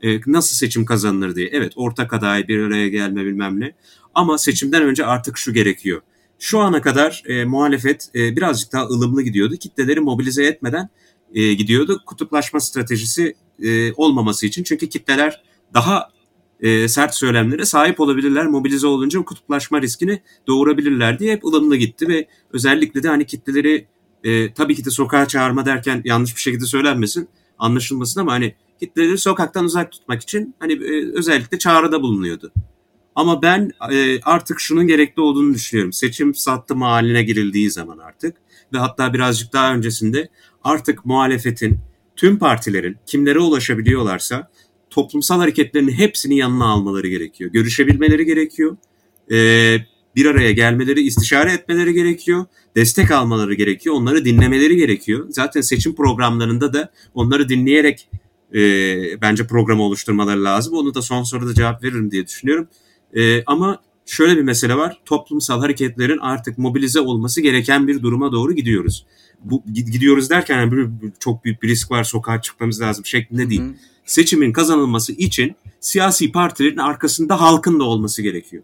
e, 0.04 0.20
nasıl 0.28 0.56
seçim 0.56 0.86
kazanılır 0.86 1.36
diye. 1.36 1.50
Evet 1.52 1.74
ortak 1.76 2.14
aday 2.14 2.48
bir 2.48 2.60
araya 2.60 2.88
gelme 2.88 3.26
bilmem 3.26 3.60
ne. 3.60 3.76
Ama 4.14 4.38
seçimden 4.38 4.84
önce 4.84 5.06
artık 5.06 5.38
şu 5.38 5.54
gerekiyor. 5.54 6.02
Şu 6.39 6.60
ana 6.60 6.82
kadar 6.82 7.24
e, 7.26 7.45
muhalefet 7.45 8.10
e, 8.16 8.36
birazcık 8.36 8.74
daha 8.74 8.86
ılımlı 8.86 9.22
gidiyordu. 9.22 9.56
Kitleleri 9.56 10.00
mobilize 10.00 10.45
etmeden 10.45 10.89
e, 11.34 11.54
gidiyordu. 11.54 12.02
Kutuplaşma 12.06 12.60
stratejisi 12.60 13.36
e, 13.64 13.93
olmaması 13.93 14.45
için. 14.45 14.64
Çünkü 14.64 14.89
kitleler 14.89 15.43
daha 15.74 16.10
e, 16.60 16.88
sert 16.88 17.16
söylemlere 17.16 17.66
sahip 17.66 18.00
olabilirler. 18.00 18.45
Mobilize 18.45 18.88
olunca 18.88 19.22
kutuplaşma 19.22 19.82
riskini 19.82 20.22
doğurabilirler 20.48 21.20
diye 21.20 21.34
hep 21.34 21.45
ılımlı 21.45 21.76
gitti 21.76 22.08
ve 22.08 22.28
özellikle 22.54 23.04
de 23.04 23.08
hani 23.08 23.26
kitleleri 23.26 23.88
e, 24.24 24.54
tabii 24.54 24.76
ki 24.76 24.86
de 24.86 24.89
sokağa 24.89 25.28
çağırma 25.28 25.66
derken 25.66 26.02
yanlış 26.06 26.36
bir 26.36 26.41
şekilde 26.41 26.66
söylenmesin 26.66 27.30
anlaşılmasın 27.60 28.22
ama 28.22 28.32
hani 28.32 28.55
kitleleri 28.80 29.18
sokaktan 29.18 29.66
uzak 29.66 29.91
tutmak 29.91 30.22
için 30.22 30.55
hani 30.60 30.74
e, 30.74 31.12
özellikle 31.14 31.60
çağrıda 31.60 32.01
bulunuyordu. 32.01 32.51
Ama 33.16 33.41
ben 33.41 33.72
e, 33.91 34.22
artık 34.22 34.60
şunun 34.60 34.88
gerekli 34.88 35.22
olduğunu 35.22 35.53
düşünüyorum. 35.53 35.93
Seçim 35.93 36.36
sattım 36.36 36.82
haline 36.82 37.24
girildiği 37.24 37.72
zaman 37.72 37.97
artık 37.97 38.38
ve 38.74 38.78
hatta 38.78 39.14
birazcık 39.14 39.53
daha 39.53 39.74
öncesinde 39.74 40.30
artık 40.64 41.05
muhalefetin 41.05 41.80
tüm 42.16 42.39
partilerin 42.39 42.97
kimlere 43.05 43.39
ulaşabiliyorlarsa 43.39 44.51
toplumsal 44.89 45.39
hareketlerin 45.39 45.91
hepsini 45.91 46.38
yanına 46.38 46.66
almaları 46.66 47.08
gerekiyor. 47.08 47.51
Görüşebilmeleri 47.51 48.26
gerekiyor. 48.26 48.78
Ee, 49.32 49.78
bir 50.18 50.26
araya 50.26 50.51
gelmeleri, 50.51 51.01
istişare 51.01 51.51
etmeleri 51.51 51.93
gerekiyor. 51.93 52.45
Destek 52.76 53.11
almaları 53.11 53.53
gerekiyor. 53.53 53.95
Onları 53.95 54.26
dinlemeleri 54.26 54.76
gerekiyor. 54.76 55.26
Zaten 55.30 55.61
seçim 55.61 55.95
programlarında 55.95 56.74
da 56.74 56.91
onları 57.13 57.49
dinleyerek 57.49 58.09
e, 58.55 58.61
bence 59.22 59.47
programı 59.47 59.84
oluşturmaları 59.84 60.43
lazım. 60.43 60.74
Onu 60.74 60.95
da 60.95 61.01
son 61.01 61.24
soruda 61.24 61.53
cevap 61.53 61.84
veririm 61.84 62.11
diye 62.11 62.28
düşünüyorum. 62.28 62.68
E, 63.15 63.43
ama 63.45 63.82
şöyle 64.05 64.38
bir 64.38 64.41
mesele 64.41 64.76
var. 64.76 65.01
Toplumsal 65.05 65.59
hareketlerin 65.59 66.18
artık 66.18 66.57
mobilize 66.57 66.99
olması 66.99 67.41
gereken 67.41 67.88
bir 67.88 68.01
duruma 68.01 68.32
doğru 68.32 68.53
gidiyoruz. 68.53 69.05
Bu 69.43 69.63
gidiyoruz 69.74 70.30
derken 70.30 70.57
yani 70.57 70.89
çok 71.20 71.45
büyük 71.45 71.63
bir 71.63 71.68
risk 71.68 71.91
var, 71.91 72.03
sokağa 72.03 72.41
çıkmamız 72.41 72.82
lazım 72.82 73.05
şeklinde 73.05 73.49
değil. 73.49 73.61
Hı 73.61 73.65
hı. 73.65 73.74
Seçimin 74.05 74.53
kazanılması 74.53 75.13
için 75.13 75.55
siyasi 75.80 76.32
partilerin 76.32 76.78
arkasında 76.78 77.41
halkın 77.41 77.80
da 77.80 77.84
olması 77.84 78.22
gerekiyor. 78.22 78.63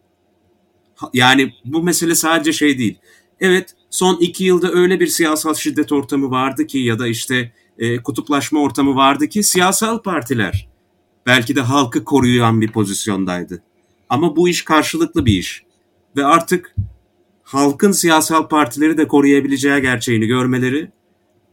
Yani 1.13 1.53
bu 1.65 1.83
mesele 1.83 2.15
sadece 2.15 2.53
şey 2.53 2.77
değil. 2.77 2.97
Evet 3.39 3.75
son 3.89 4.17
iki 4.19 4.43
yılda 4.43 4.71
öyle 4.71 4.99
bir 4.99 5.07
siyasal 5.07 5.53
şiddet 5.53 5.91
ortamı 5.91 6.31
vardı 6.31 6.67
ki 6.67 6.77
ya 6.77 6.99
da 6.99 7.07
işte 7.07 7.51
e, 7.77 7.97
kutuplaşma 7.97 8.61
ortamı 8.61 8.95
vardı 8.95 9.27
ki 9.27 9.43
siyasal 9.43 10.01
partiler 10.01 10.67
belki 11.25 11.55
de 11.55 11.61
halkı 11.61 12.03
koruyan 12.03 12.61
bir 12.61 12.71
pozisyondaydı. 12.71 13.63
Ama 14.09 14.35
bu 14.35 14.49
iş 14.49 14.61
karşılıklı 14.61 15.25
bir 15.25 15.33
iş. 15.33 15.63
Ve 16.17 16.25
artık 16.25 16.75
halkın 17.43 17.91
siyasal 17.91 18.47
partileri 18.47 18.97
de 18.97 19.07
koruyabileceği 19.07 19.81
gerçeğini 19.81 20.27
görmeleri 20.27 20.91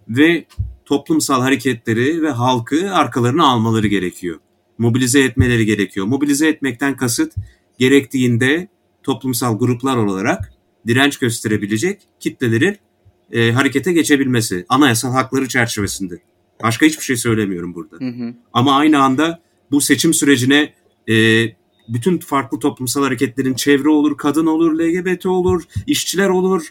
ve 0.09 0.45
toplumsal 0.85 1.43
hareketleri 1.43 2.23
ve 2.23 2.31
halkı 2.31 2.95
arkalarına 2.95 3.47
almaları 3.47 3.87
gerekiyor. 3.87 4.39
Mobilize 4.79 5.21
etmeleri 5.21 5.67
gerekiyor. 5.67 6.07
Mobilize 6.07 6.49
etmekten 6.49 6.97
kasıt 6.97 7.35
gerektiğinde 7.79 8.69
toplumsal 9.03 9.59
gruplar 9.59 9.97
olarak 9.97 10.53
direnç 10.87 11.19
gösterebilecek 11.19 12.01
kitlelerin 12.21 12.77
e, 13.33 13.53
harekete 13.53 13.93
geçebilmesi 13.93 14.65
anayasal 14.69 15.13
hakları 15.13 15.49
çerçevesinde. 15.49 16.21
Başka 16.63 16.87
hiçbir 16.87 17.05
şey 17.05 17.17
söylemiyorum 17.17 17.75
burada. 17.75 17.97
Hı 17.97 18.09
hı. 18.09 18.35
Ama 18.53 18.77
aynı 18.77 19.03
anda 19.03 19.43
bu 19.71 19.81
seçim 19.81 20.15
sürecine 20.15 20.73
e, 21.09 21.47
bütün 21.89 22.19
farklı 22.19 22.59
toplumsal 22.59 23.03
hareketlerin 23.03 23.55
çevre 23.55 23.89
olur, 23.89 24.17
kadın 24.17 24.47
olur, 24.47 24.79
LGBT 24.79 25.27
olur, 25.27 25.63
işçiler 25.87 26.29
olur. 26.29 26.69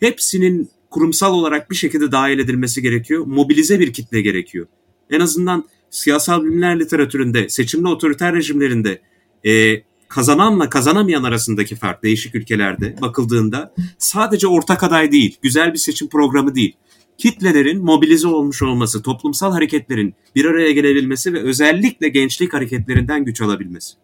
Hepsinin 0.00 0.70
kurumsal 0.90 1.34
olarak 1.34 1.70
bir 1.70 1.76
şekilde 1.76 2.12
dahil 2.12 2.38
edilmesi 2.38 2.82
gerekiyor. 2.82 3.26
Mobilize 3.26 3.80
bir 3.80 3.92
kitle 3.92 4.20
gerekiyor. 4.22 4.66
En 5.10 5.20
azından 5.20 5.64
siyasal 5.90 6.44
bilimler 6.44 6.80
literatüründe, 6.80 7.48
seçimli 7.48 7.88
otoriter 7.88 8.34
rejimlerinde 8.34 9.00
e, 9.46 9.82
kazananla 10.14 10.70
kazanamayan 10.70 11.22
arasındaki 11.22 11.76
fark 11.76 12.02
değişik 12.02 12.34
ülkelerde 12.34 12.96
bakıldığında 13.00 13.74
sadece 13.98 14.46
ortak 14.46 14.82
aday 14.82 15.12
değil, 15.12 15.38
güzel 15.42 15.72
bir 15.72 15.78
seçim 15.78 16.08
programı 16.08 16.54
değil. 16.54 16.76
Kitlelerin 17.18 17.84
mobilize 17.84 18.28
olmuş 18.28 18.62
olması, 18.62 19.02
toplumsal 19.02 19.52
hareketlerin 19.52 20.14
bir 20.34 20.44
araya 20.44 20.72
gelebilmesi 20.72 21.32
ve 21.32 21.40
özellikle 21.40 22.08
gençlik 22.08 22.54
hareketlerinden 22.54 23.24
güç 23.24 23.40
alabilmesi. 23.40 23.94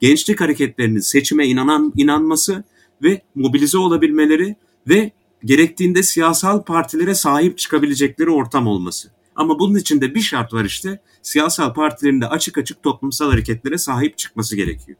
Gençlik 0.00 0.40
hareketlerinin 0.40 1.00
seçime 1.00 1.46
inanan 1.46 1.92
inanması 1.96 2.64
ve 3.02 3.22
mobilize 3.34 3.78
olabilmeleri 3.78 4.56
ve 4.88 5.12
gerektiğinde 5.44 6.02
siyasal 6.02 6.62
partilere 6.62 7.14
sahip 7.14 7.58
çıkabilecekleri 7.58 8.30
ortam 8.30 8.66
olması. 8.66 9.10
Ama 9.36 9.58
bunun 9.58 9.78
için 9.78 10.00
de 10.00 10.14
bir 10.14 10.20
şart 10.20 10.52
var 10.54 10.64
işte. 10.64 11.00
Siyasal 11.22 11.74
partilerin 11.74 12.20
de 12.20 12.26
açık 12.28 12.58
açık 12.58 12.82
toplumsal 12.82 13.30
hareketlere 13.30 13.78
sahip 13.78 14.18
çıkması 14.18 14.56
gerekiyor. 14.56 14.98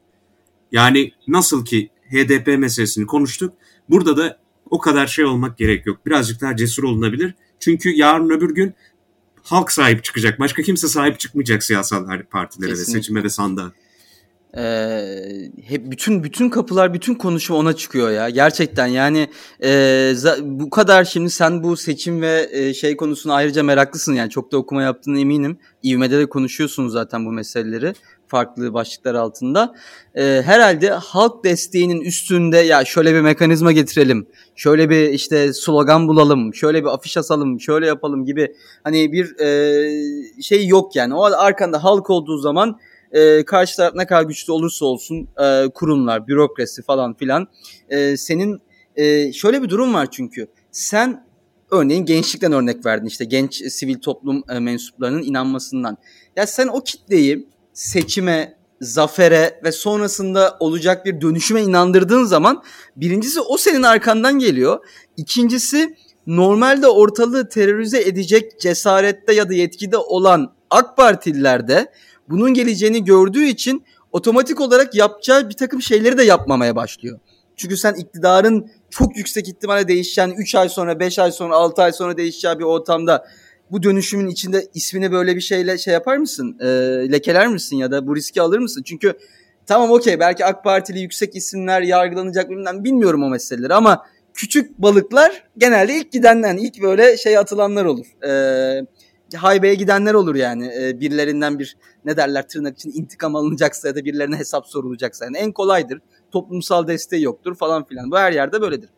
Yani 0.73 1.13
nasıl 1.29 1.65
ki 1.65 1.91
HDP 2.11 2.59
meselesini 2.59 3.07
konuştuk. 3.07 3.55
Burada 3.89 4.17
da 4.17 4.39
o 4.71 4.79
kadar 4.79 5.07
şey 5.07 5.25
olmak 5.25 5.59
gerek 5.59 5.87
yok. 5.87 6.07
Birazcık 6.07 6.41
daha 6.41 6.57
cesur 6.57 6.83
olunabilir. 6.83 7.35
Çünkü 7.61 7.91
yarın 7.91 8.31
öbür 8.31 8.55
gün 8.55 8.75
halk 9.43 9.73
sahip 9.73 10.05
çıkacak. 10.05 10.41
Başka 10.41 10.63
kimse 10.63 10.89
sahip 10.89 11.21
çıkmayacak 11.21 11.63
siyasal 11.63 12.23
partilere 12.31 12.71
Kesinlikle. 12.71 12.99
ve 12.99 13.03
seçime 13.03 13.25
ve 13.25 13.29
sandığa. 13.29 13.73
Ee, 14.57 15.51
hep 15.63 15.91
bütün 15.91 16.25
bütün 16.25 16.51
kapılar 16.51 16.95
bütün 16.95 17.15
konuşma 17.15 17.57
ona 17.57 17.73
çıkıyor 17.73 18.11
ya 18.11 18.31
gerçekten 18.31 18.87
yani 18.87 19.29
e, 19.65 20.13
bu 20.43 20.71
kadar 20.71 21.05
şimdi 21.05 21.31
sen 21.31 21.63
bu 21.63 21.77
seçim 21.77 22.23
ve 22.23 22.49
e, 22.53 22.75
şey 22.75 22.97
konusuna 22.97 23.35
ayrıca 23.35 23.63
meraklısın 23.63 24.15
yani 24.15 24.31
çok 24.31 24.53
da 24.53 24.57
okuma 24.57 24.83
yaptığını 24.83 25.21
eminim 25.21 25.59
İvme'de 25.83 26.19
de 26.19 26.27
konuşuyorsunuz 26.27 26.93
zaten 26.93 27.27
bu 27.27 27.33
meseleleri 27.33 27.95
farklı 28.35 28.75
başlıklar 28.75 29.15
altında. 29.15 29.75
E, 30.15 30.43
herhalde 30.45 30.91
halk 30.91 31.45
desteğinin 31.45 32.01
üstünde 32.01 32.57
ya 32.59 32.85
şöyle 32.85 33.15
bir 33.15 33.21
mekanizma 33.21 33.73
getirelim 33.73 34.27
şöyle 34.57 34.91
bir 34.91 35.09
işte 35.09 35.53
slogan 35.53 36.09
bulalım 36.09 36.55
şöyle 36.55 36.83
bir 36.83 36.89
afiş 36.89 37.17
asalım 37.17 37.61
şöyle 37.61 37.87
yapalım 37.87 38.25
gibi 38.25 38.55
hani 38.85 39.13
bir 39.13 39.41
e, 39.41 40.43
şey 40.43 40.67
yok 40.67 40.97
yani. 40.97 41.15
O 41.15 41.23
arkanda 41.23 41.85
halk 41.85 42.11
olduğu 42.11 42.39
zaman 42.39 42.79
e, 43.13 43.45
karşı 43.45 43.77
taraf 43.77 43.95
ne 43.95 44.07
kadar 44.07 44.23
güçlü 44.23 44.53
olursa 44.53 44.87
olsun 44.87 45.29
e, 45.45 45.69
kurumlar, 45.75 46.27
bürokrasi 46.29 46.83
falan 46.83 47.15
filan 47.15 47.47
e, 47.89 48.17
senin 48.17 48.59
e, 48.97 49.33
şöyle 49.33 49.63
bir 49.63 49.69
durum 49.69 49.95
var 49.95 50.09
çünkü. 50.11 50.47
Sen 50.73 51.27
örneğin 51.71 52.05
gençlikten 52.05 52.53
örnek 52.53 52.87
verdin 52.87 53.07
işte 53.07 53.25
genç 53.25 53.55
sivil 53.73 53.99
toplum 54.01 54.43
e, 54.51 54.59
mensuplarının 54.59 55.23
inanmasından. 55.23 55.97
Ya 56.37 56.47
sen 56.47 56.69
o 56.69 56.81
kitleyi 56.81 57.54
seçime, 57.75 58.57
zafere 58.81 59.61
ve 59.65 59.73
sonrasında 59.73 60.57
olacak 60.61 61.07
bir 61.07 61.21
dönüşüme 61.21 61.63
inandırdığın 61.63 62.25
zaman 62.25 62.63
birincisi 62.97 63.41
o 63.41 63.57
senin 63.57 63.83
arkandan 63.83 64.39
geliyor. 64.39 64.85
İkincisi 65.17 65.97
normalde 66.27 66.89
ortalığı 66.89 67.49
terörize 67.49 68.03
edecek 68.03 68.61
cesarette 68.61 69.33
ya 69.33 69.49
da 69.49 69.55
yetkide 69.55 69.97
olan 69.97 70.55
AK 70.71 70.97
Partililer 70.97 71.69
de 71.69 71.93
bunun 72.29 72.55
geleceğini 72.55 73.05
gördüğü 73.05 73.45
için 73.45 73.85
otomatik 74.13 74.61
olarak 74.61 74.95
yapacağı 74.95 75.49
bir 75.49 75.55
takım 75.55 75.83
şeyleri 75.83 76.19
de 76.19 76.23
yapmamaya 76.23 76.77
başlıyor. 76.77 77.19
Çünkü 77.57 77.77
sen 77.77 77.95
iktidarın 77.95 78.71
çok 78.91 79.17
yüksek 79.17 79.49
ihtimalle 79.49 79.89
değişeceğin 79.89 80.31
3 80.31 80.55
ay 80.55 80.69
sonra, 80.69 81.01
5 81.01 81.19
ay 81.19 81.33
sonra, 81.33 81.57
6 81.57 81.83
ay 81.83 81.93
sonra 81.93 82.17
değişeceği 82.17 82.59
bir 82.59 82.65
ortamda 82.65 83.27
bu 83.75 83.83
dönüşümün 83.83 84.27
içinde 84.27 84.67
ismini 84.75 85.13
böyle 85.13 85.37
bir 85.37 85.41
şeyle 85.41 85.79
şey 85.79 85.95
yapar 85.95 86.17
mısın? 86.17 86.57
E, 86.61 86.67
lekeler 87.13 87.49
misin 87.49 87.77
ya 87.77 87.91
da 87.91 88.07
bu 88.07 88.17
riski 88.17 88.43
alır 88.43 88.59
mısın? 88.59 88.83
Çünkü 88.87 89.13
tamam 89.67 89.91
okey 89.91 90.21
belki 90.21 90.45
AK 90.45 90.65
Partili 90.65 91.01
yüksek 91.01 91.37
isimler 91.37 91.83
yargılanacak 91.83 92.51
bilmem 92.51 92.85
bilmiyorum 92.85 93.23
o 93.23 93.29
meseleleri 93.29 93.75
ama 93.75 94.07
küçük 94.35 94.79
balıklar 94.79 95.45
genelde 95.59 95.95
ilk 95.95 96.13
gidenden 96.13 96.57
ilk 96.57 96.83
böyle 96.83 97.17
şey 97.17 97.39
atılanlar 97.39 97.85
olur. 97.85 98.07
Eee 98.25 98.87
haybeye 99.37 99.75
gidenler 99.75 100.15
olur 100.15 100.35
yani. 100.35 100.73
E, 100.81 101.01
birilerinden 101.01 101.59
bir 101.59 101.77
ne 102.05 102.17
derler 102.17 102.49
tırnak 102.49 102.77
için 102.79 102.93
intikam 102.95 103.37
alınacaksa 103.37 103.89
ya 103.89 103.95
da 103.95 104.05
birilerine 104.05 104.37
hesap 104.37 104.67
sorulacaksa. 104.67 105.25
Yani 105.25 105.37
en 105.37 105.53
kolaydır. 105.53 106.01
Toplumsal 106.33 106.87
desteği 106.87 107.23
yoktur 107.23 107.55
falan 107.55 107.85
filan. 107.85 108.11
Bu 108.11 108.19
her 108.19 108.33
yerde 108.33 108.61
böyledir. 108.61 108.91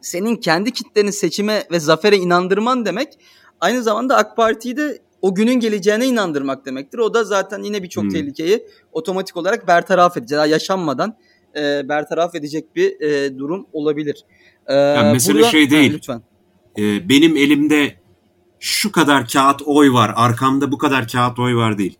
Senin 0.00 0.36
kendi 0.36 0.72
kitleni 0.72 1.12
seçime 1.12 1.62
ve 1.70 1.80
zafere 1.80 2.16
inandırman 2.16 2.84
demek 2.84 3.18
aynı 3.62 3.82
zamanda 3.82 4.16
AK 4.16 4.36
Parti'yi 4.36 4.76
de 4.76 4.98
o 5.22 5.34
günün 5.34 5.54
geleceğine 5.54 6.06
inandırmak 6.06 6.66
demektir. 6.66 6.98
O 6.98 7.14
da 7.14 7.24
zaten 7.24 7.62
yine 7.62 7.82
birçok 7.82 8.04
hmm. 8.04 8.10
tehlikeyi 8.10 8.66
otomatik 8.92 9.36
olarak 9.36 9.68
bertaraf 9.68 10.16
edecek. 10.16 10.36
Daha 10.36 10.46
yaşanmadan 10.46 11.16
e, 11.56 11.88
bertaraf 11.88 12.34
edecek 12.34 12.76
bir 12.76 13.00
e, 13.00 13.38
durum 13.38 13.66
olabilir. 13.72 14.24
E, 14.66 14.74
yani 14.74 15.12
mesele 15.12 15.34
burada, 15.34 15.50
şey 15.50 15.70
değil. 15.70 15.90
Ha, 15.90 15.96
lütfen. 15.96 16.22
E, 16.78 17.08
benim 17.08 17.36
elimde 17.36 17.94
şu 18.60 18.92
kadar 18.92 19.28
kağıt 19.28 19.62
oy 19.62 19.92
var, 19.92 20.12
arkamda 20.16 20.72
bu 20.72 20.78
kadar 20.78 21.08
kağıt 21.08 21.38
oy 21.38 21.54
var 21.54 21.78
değil. 21.78 21.98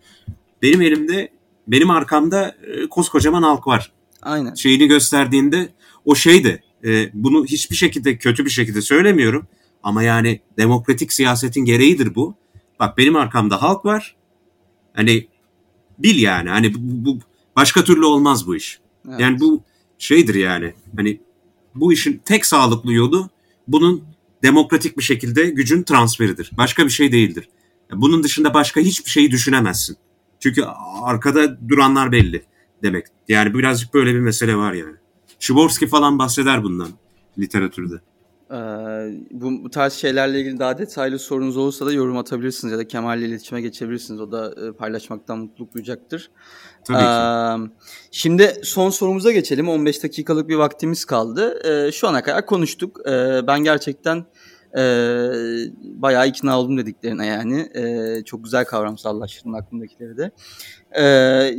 Benim 0.63 0.83
elimde, 0.83 1.29
benim 1.69 1.91
arkamda 1.91 2.57
e, 2.67 2.89
koskocaman 2.89 3.43
halk 3.43 3.67
var. 3.67 3.93
Aynen. 4.23 4.55
Şeyini 4.55 4.87
gösterdiğinde 4.87 5.69
o 6.05 6.15
şeydi. 6.15 6.63
E, 6.85 7.11
bunu 7.15 7.45
hiçbir 7.45 7.77
şekilde 7.77 8.17
kötü 8.17 8.45
bir 8.45 8.51
şekilde 8.51 8.83
söylemiyorum. 8.83 9.47
Ama 9.83 10.03
yani 10.03 10.41
demokratik 10.59 11.13
siyasetin 11.13 11.65
gereğidir 11.65 12.15
bu. 12.15 12.35
Bak 12.81 12.99
benim 12.99 13.17
arkamda 13.17 13.63
halk 13.63 13.85
var. 13.85 14.17
Hani 14.95 15.29
bil 15.99 16.23
yani. 16.23 16.51
Hani 16.51 16.75
bu, 16.75 16.79
bu 16.81 17.19
başka 17.57 17.85
türlü 17.85 18.05
olmaz 18.05 18.47
bu 18.47 18.57
iş. 18.57 18.81
Evet. 19.09 19.21
Yani 19.21 19.41
bu 19.41 19.63
şeydir 19.99 20.35
yani. 20.35 20.75
Hani 20.97 21.21
bu 21.75 21.93
işin 21.93 22.23
tek 22.25 22.47
sağlıklı 22.47 22.93
yolu 22.93 23.31
bunun 23.69 24.05
demokratik 24.43 24.99
bir 24.99 25.03
şekilde 25.03 25.51
gücün 25.51 25.83
transferidir. 25.83 26.51
Başka 26.57 26.85
bir 26.85 26.91
şey 26.91 27.13
değildir. 27.13 27.49
Bunun 27.93 28.23
dışında 28.23 28.55
başka 28.55 28.81
hiçbir 28.81 29.11
şeyi 29.11 29.31
düşünemezsin. 29.31 29.97
Çünkü 30.41 30.65
arkada 31.03 31.69
duranlar 31.69 32.13
belli 32.13 32.45
demek. 32.83 33.07
Yani 33.29 33.55
birazcık 33.55 33.95
böyle 33.95 34.15
bir 34.15 34.21
mesele 34.21 34.57
var 34.57 34.73
yani. 34.73 34.97
Shiborsky 35.39 35.91
falan 35.91 36.19
bahseder 36.19 36.63
bundan 36.63 36.89
literatürde. 37.39 37.95
Ee, 38.53 38.57
bu, 39.31 39.65
bu 39.65 39.71
tarz 39.71 39.93
şeylerle 39.93 40.41
ilgili 40.41 40.59
daha 40.59 40.79
detaylı 40.79 41.19
sorunuz 41.19 41.57
olursa 41.57 41.87
da 41.87 41.93
yorum 41.93 42.19
atabilirsiniz 42.19 42.73
ya 42.73 42.79
da 42.79 42.89
Kemal 42.89 43.19
ile 43.19 43.29
iletişime 43.29 43.61
geçebilirsiniz. 43.61 44.21
O 44.21 44.33
da 44.33 44.55
e, 44.67 44.73
paylaşmaktan 44.73 45.39
mutluluk 45.39 45.75
duyacaktır. 45.75 46.31
Tabii 46.85 46.99
ki. 46.99 47.05
Ee, 47.05 47.77
şimdi 48.11 48.55
son 48.63 48.91
sorumuza 48.91 49.33
geçelim. 49.33 49.69
15 49.69 50.03
dakikalık 50.03 50.49
bir 50.49 50.57
vaktimiz 50.57 51.05
kaldı. 51.05 51.69
Ee, 51.69 51.93
şu 51.93 52.09
ana 52.09 52.23
kadar 52.23 52.47
konuştuk. 52.47 53.01
Ee, 53.09 53.47
ben 53.47 53.65
gerçekten 53.65 54.25
e, 54.77 54.83
bayağı 55.83 56.29
ikna 56.29 56.61
oldum 56.61 56.79
dediklerine 56.79 57.27
yani. 57.27 57.69
E, 57.75 58.25
çok 58.25 58.45
güzel 58.45 58.65
kavramsallaştırdın 58.65 59.53
aklımdakileri 59.53 60.17
de. 60.17 60.31
E, 60.93 61.05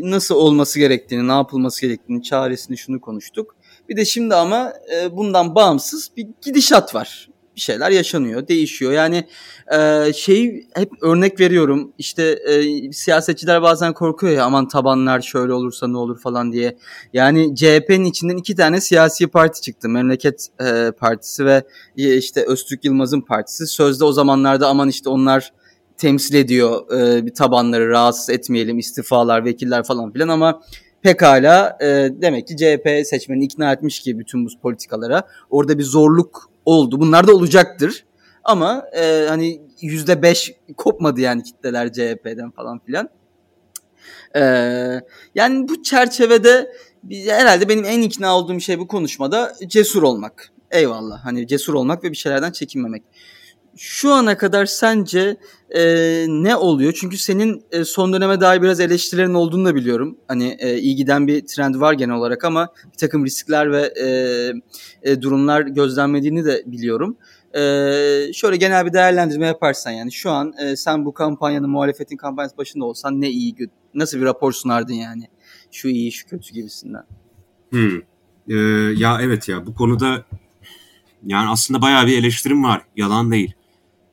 nasıl 0.10 0.36
olması 0.36 0.80
gerektiğini, 0.80 1.28
ne 1.28 1.32
yapılması 1.32 1.82
gerektiğini, 1.82 2.24
çaresini 2.24 2.78
şunu 2.78 3.02
konuştuk. 3.02 3.56
Bir 3.90 3.98
de 3.98 4.06
şimdi 4.06 4.36
ama 4.36 4.74
e, 4.96 5.18
bundan 5.18 5.56
bağımsız 5.56 6.12
bir 6.18 6.28
gidişat 6.42 6.96
var. 6.96 7.30
Bir 7.56 7.62
şeyler 7.62 7.92
yaşanıyor, 7.92 8.48
değişiyor. 8.48 8.92
Yani 8.92 9.28
e, 9.74 10.14
şey 10.14 10.68
hep 10.74 10.90
örnek 11.02 11.40
veriyorum. 11.40 11.94
İşte 11.98 12.24
e, 12.24 12.92
siyasetçiler 12.92 13.62
bazen 13.62 13.94
korkuyor 13.94 14.34
ya 14.34 14.46
aman 14.46 14.68
tabanlar 14.68 15.22
şöyle 15.22 15.54
olursa 15.54 15.88
ne 15.88 15.98
olur 15.98 16.20
falan 16.20 16.52
diye. 16.52 16.78
Yani 17.14 17.56
CHP'nin 17.56 18.06
içinden 18.06 18.38
iki 18.38 18.56
tane 18.56 18.82
siyasi 18.82 19.28
parti 19.28 19.62
çıktı. 19.62 19.90
Memleket 19.90 20.48
e, 20.62 20.92
Partisi 20.92 21.46
ve 21.46 21.64
e, 21.98 22.18
işte 22.18 22.46
Öztürk 22.48 22.86
Yılmaz'ın 22.86 23.22
partisi. 23.22 23.68
Sözde 23.68 24.06
o 24.06 24.12
zamanlarda 24.12 24.68
aman 24.68 24.90
işte 24.90 25.10
onlar 25.10 25.54
temsil 25.98 26.36
ediyor 26.36 26.92
e, 27.00 27.26
bir 27.26 27.34
tabanları 27.34 27.90
rahatsız 27.90 28.30
etmeyelim 28.30 28.80
istifalar 28.80 29.46
vekiller 29.46 29.84
falan 29.84 30.14
filan 30.14 30.28
ama 30.28 30.62
pekala 31.04 31.78
e, 31.82 32.10
demek 32.22 32.48
ki 32.48 32.58
CHP 32.58 33.08
seçmeni 33.08 33.44
ikna 33.44 33.72
etmiş 33.74 34.00
ki 34.00 34.20
bütün 34.20 34.46
bu 34.46 34.50
politikalara. 34.62 35.24
Orada 35.50 35.78
bir 35.78 35.84
zorluk 35.84 36.50
oldu. 36.66 37.00
Bunlar 37.00 37.28
da 37.28 37.36
olacaktır. 37.36 38.06
Ama 38.44 38.86
e, 38.96 39.26
hani 39.28 39.62
yüzde 39.82 40.22
beş 40.22 40.54
kopmadı 40.78 41.22
yani 41.22 41.44
kitleler 41.44 41.94
CHP'den 41.94 42.52
falan 42.52 42.80
filan. 42.80 43.10
E, 44.36 44.42
yani 45.36 45.70
bu 45.70 45.84
çerçevede 45.84 46.72
herhalde 47.28 47.70
benim 47.70 47.86
en 47.86 48.02
ikna 48.02 48.38
olduğum 48.38 48.60
şey 48.60 48.80
bu 48.80 48.88
konuşmada 48.88 49.54
cesur 49.68 50.04
olmak. 50.04 50.50
Eyvallah. 50.72 51.26
Hani 51.26 51.48
cesur 51.48 51.74
olmak 51.74 52.04
ve 52.04 52.12
bir 52.12 52.18
şeylerden 52.18 52.52
çekinmemek 52.52 53.04
şu 53.78 54.12
ana 54.12 54.38
kadar 54.38 54.66
sence 54.66 55.38
e, 55.76 55.84
ne 56.30 56.56
oluyor? 56.56 56.94
Çünkü 56.94 57.18
senin 57.18 57.64
e, 57.72 57.86
son 57.86 58.14
döneme 58.14 58.42
dair 58.42 58.62
biraz 58.62 58.80
eleştirilerin 58.80 59.34
olduğunu 59.34 59.66
da 59.66 59.76
biliyorum. 59.76 60.18
Hani 60.28 60.58
e, 60.60 60.78
iyi 60.78 60.96
giden 60.96 61.28
bir 61.28 61.48
trend 61.48 61.76
var 61.76 61.94
genel 61.94 62.16
olarak 62.16 62.44
ama 62.44 62.68
bir 62.94 62.98
takım 62.98 63.26
riskler 63.26 63.72
ve 63.72 63.94
e, 64.02 64.08
e, 65.04 65.22
durumlar 65.22 65.62
gözlenmediğini 65.62 66.46
de 66.46 66.64
biliyorum. 66.66 67.18
E, 67.54 67.62
şöyle 68.34 68.58
genel 68.58 68.86
bir 68.86 68.94
değerlendirme 68.94 69.48
yaparsan 69.48 69.92
yani 69.92 70.12
şu 70.12 70.32
an 70.32 70.54
e, 70.66 70.76
sen 70.76 71.06
bu 71.06 71.14
kampanyanın 71.14 71.70
muhalefetin 71.70 72.18
kampanyası 72.18 72.58
başında 72.58 72.86
olsan 72.86 73.22
ne 73.22 73.30
iyi 73.30 73.56
nasıl 73.94 74.18
bir 74.20 74.26
rapor 74.26 74.52
sunardın 74.52 74.94
yani? 74.94 75.28
Şu 75.72 75.88
iyi 75.88 76.12
şu 76.12 76.28
kötü 76.28 76.54
gibisinden. 76.54 77.04
Hmm. 77.70 78.02
Ee, 78.48 78.56
ya 78.98 79.18
evet 79.22 79.50
ya 79.50 79.66
bu 79.66 79.76
konuda 79.76 80.26
yani 81.26 81.50
aslında 81.50 81.82
bayağı 81.82 82.08
bir 82.08 82.18
eleştirim 82.18 82.64
var. 82.64 82.82
Yalan 82.96 83.32
değil 83.32 83.54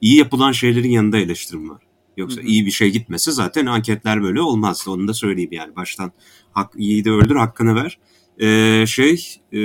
iyi 0.00 0.16
yapılan 0.16 0.52
şeylerin 0.52 0.90
yanında 0.90 1.18
eleştirim 1.18 1.70
var. 1.70 1.82
Yoksa 2.16 2.40
iyi 2.40 2.66
bir 2.66 2.70
şey 2.70 2.90
gitmesi 2.90 3.32
zaten 3.32 3.66
anketler 3.66 4.22
böyle 4.22 4.40
olmaz. 4.40 4.88
Onu 4.88 5.08
da 5.08 5.14
söyleyeyim 5.14 5.52
yani 5.52 5.76
baştan. 5.76 6.12
Hak, 6.52 6.72
iyi 6.76 7.04
de 7.04 7.10
öldür 7.10 7.36
hakkını 7.36 7.74
ver. 7.74 7.98
Ee, 8.40 8.84
şey 8.86 9.40
e, 9.52 9.60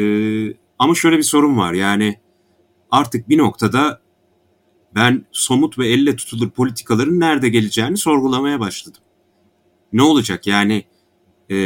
ama 0.79 0.95
şöyle 0.95 1.17
bir 1.17 1.23
sorun 1.23 1.57
var 1.57 1.73
yani 1.73 2.19
artık 2.91 3.29
bir 3.29 3.37
noktada 3.37 4.01
ben 4.95 5.25
somut 5.31 5.79
ve 5.79 5.87
elle 5.87 6.15
tutulur 6.15 6.49
politikaların 6.49 7.19
nerede 7.19 7.49
geleceğini 7.49 7.97
sorgulamaya 7.97 8.59
başladım. 8.59 9.01
Ne 9.93 10.01
olacak 10.01 10.47
yani 10.47 10.85
e, 11.51 11.57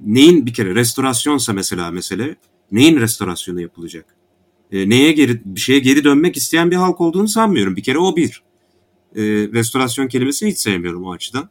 neyin 0.00 0.46
bir 0.46 0.54
kere 0.54 0.74
restorasyonsa 0.74 1.52
mesela 1.52 1.90
mesele 1.90 2.36
neyin 2.72 3.00
restorasyonu 3.00 3.60
yapılacak? 3.60 4.17
E, 4.72 4.88
neye 4.88 5.12
geri 5.12 5.40
bir 5.44 5.60
şeye 5.60 5.78
geri 5.78 6.04
dönmek 6.04 6.36
isteyen 6.36 6.70
bir 6.70 6.76
halk 6.76 7.00
olduğunu 7.00 7.28
sanmıyorum. 7.28 7.76
Bir 7.76 7.82
kere 7.82 7.98
o 7.98 8.16
bir. 8.16 8.42
E, 9.16 9.22
restorasyon 9.24 10.08
kelimesini 10.08 10.50
hiç 10.50 10.58
sevmiyorum 10.58 11.04
o 11.04 11.12
açıdan. 11.12 11.50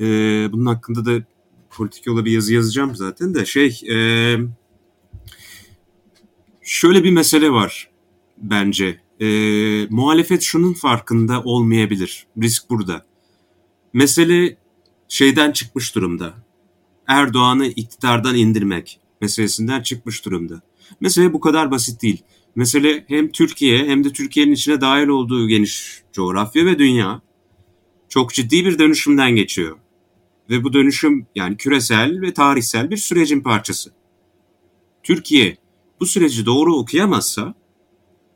E, 0.00 0.04
bunun 0.52 0.66
hakkında 0.66 1.04
da 1.04 1.24
politik 1.70 2.06
yola 2.06 2.24
bir 2.24 2.32
yazı 2.32 2.54
yazacağım 2.54 2.96
zaten 2.96 3.34
de 3.34 3.44
şey 3.46 3.80
e, 3.90 3.96
şöyle 6.62 7.04
bir 7.04 7.10
mesele 7.10 7.50
var 7.50 7.90
bence. 8.38 9.00
E, 9.20 9.26
muhalefet 9.90 10.42
şunun 10.42 10.72
farkında 10.72 11.42
olmayabilir. 11.42 12.26
Risk 12.42 12.70
burada. 12.70 13.06
Mesele 13.92 14.56
şeyden 15.08 15.52
çıkmış 15.52 15.94
durumda. 15.94 16.34
Erdoğan'ı 17.06 17.66
iktidardan 17.66 18.34
indirmek 18.34 19.00
meselesinden 19.20 19.82
çıkmış 19.82 20.24
durumda. 20.24 20.62
Mesele 21.00 21.32
bu 21.32 21.40
kadar 21.40 21.70
basit 21.70 22.02
değil. 22.02 22.22
Mesele 22.54 23.04
hem 23.08 23.32
Türkiye 23.32 23.78
hem 23.78 24.04
de 24.04 24.12
Türkiye'nin 24.12 24.52
içine 24.52 24.80
dahil 24.80 25.08
olduğu 25.08 25.48
geniş 25.48 26.02
coğrafya 26.12 26.66
ve 26.66 26.78
dünya 26.78 27.22
çok 28.08 28.34
ciddi 28.34 28.64
bir 28.64 28.78
dönüşümden 28.78 29.36
geçiyor. 29.36 29.78
Ve 30.50 30.64
bu 30.64 30.72
dönüşüm 30.72 31.26
yani 31.34 31.56
küresel 31.56 32.20
ve 32.20 32.34
tarihsel 32.34 32.90
bir 32.90 32.96
sürecin 32.96 33.40
parçası. 33.40 33.92
Türkiye 35.02 35.56
bu 36.00 36.06
süreci 36.06 36.46
doğru 36.46 36.76
okuyamazsa 36.76 37.54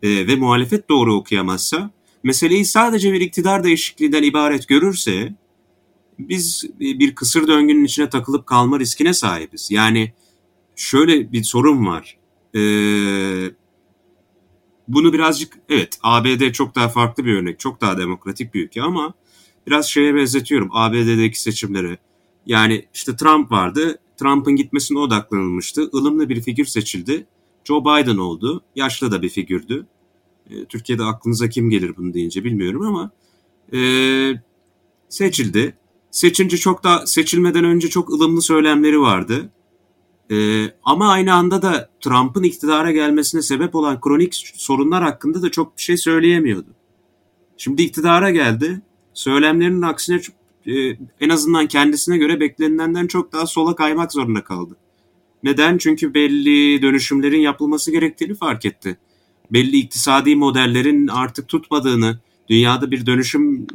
e, 0.03 0.27
ve 0.27 0.37
muhalefet 0.37 0.89
doğru 0.89 1.15
okuyamazsa 1.15 1.91
meseleyi 2.23 2.65
sadece 2.65 3.13
bir 3.13 3.21
iktidar 3.21 3.65
değişikliğinden 3.65 4.23
ibaret 4.23 4.69
görürse 4.69 5.35
biz 6.19 6.65
bir 6.81 7.15
kısır 7.15 7.49
döngünün 7.49 7.85
içine 7.85 8.09
takılıp 8.09 8.47
kalma 8.47 8.81
riskine 8.81 9.15
sahibiz. 9.15 9.71
Yani 9.71 10.13
şöyle 10.77 11.33
bir 11.33 11.43
sorun 11.43 11.87
var. 11.87 12.19
Ee, 12.55 13.51
bunu 14.89 15.13
birazcık 15.13 15.59
evet 15.69 15.99
ABD 16.03 16.53
çok 16.53 16.75
daha 16.75 16.89
farklı 16.89 17.25
bir 17.25 17.35
örnek, 17.35 17.59
çok 17.59 17.81
daha 17.81 17.99
demokratik 17.99 18.55
bir 18.55 18.65
ülke 18.65 18.83
ama 18.83 19.15
biraz 19.67 19.87
şeye 19.87 20.15
benzetiyorum 20.15 20.69
ABD'deki 20.73 21.41
seçimlere. 21.41 21.99
Yani 22.47 22.85
işte 22.95 23.17
Trump 23.17 23.53
vardı. 23.53 23.99
Trump'ın 24.17 24.57
gitmesine 24.57 24.99
odaklanılmıştı. 24.99 25.91
ılımlı 25.95 26.29
bir 26.29 26.41
figür 26.41 26.65
seçildi. 26.65 27.27
Joe 27.65 27.85
Biden 27.85 28.17
oldu. 28.17 28.63
Yaşlı 28.77 29.13
da 29.13 29.23
bir 29.23 29.29
figürdü. 29.29 29.87
E, 30.51 30.65
Türkiye'de 30.65 31.03
aklınıza 31.03 31.49
kim 31.49 31.71
gelir 31.71 31.97
bunu 31.97 32.15
deyince 32.15 32.45
bilmiyorum 32.45 32.83
ama 32.83 33.11
e, 33.73 33.81
seçildi. 35.09 35.77
Seçince 36.11 36.57
çok 36.57 36.85
da 36.85 37.07
seçilmeden 37.07 37.65
önce 37.65 37.89
çok 37.89 38.11
ılımlı 38.11 38.43
söylemleri 38.43 39.01
vardı. 39.01 39.51
E, 40.31 40.65
ama 40.83 41.13
aynı 41.13 41.35
anda 41.35 41.63
da 41.63 41.91
Trump'ın 42.01 42.43
iktidara 42.43 42.93
gelmesine 42.93 43.43
sebep 43.43 43.75
olan 43.75 44.01
kronik 44.01 44.35
sorunlar 44.55 45.03
hakkında 45.03 45.43
da 45.43 45.51
çok 45.51 45.77
bir 45.77 45.83
şey 45.83 45.97
söyleyemiyordu. 45.97 46.69
Şimdi 47.57 47.83
iktidara 47.83 48.31
geldi. 48.31 48.81
Söylemlerinin 49.15 49.83
aksine 49.83 50.21
e, 50.67 50.99
en 51.21 51.29
azından 51.29 51.67
kendisine 51.67 52.19
göre 52.19 52.41
beklenilenden 52.41 53.07
çok 53.07 53.33
daha 53.33 53.47
sola 53.47 53.77
kaymak 53.77 54.13
zorunda 54.13 54.45
kaldı. 54.45 54.77
Neden? 55.43 55.79
Çünkü 55.79 56.15
belli 56.15 56.83
dönüşümlerin 56.83 57.41
yapılması 57.41 57.91
gerektiğini 57.91 58.35
fark 58.35 58.65
etti. 58.65 58.97
Belli 59.51 59.77
iktisadi 59.77 60.37
modellerin 60.37 61.09
artık 61.09 61.49
tutmadığını, 61.49 62.19
dünyada 62.49 62.91
bir 62.91 63.07
dönüşüm 63.07 63.67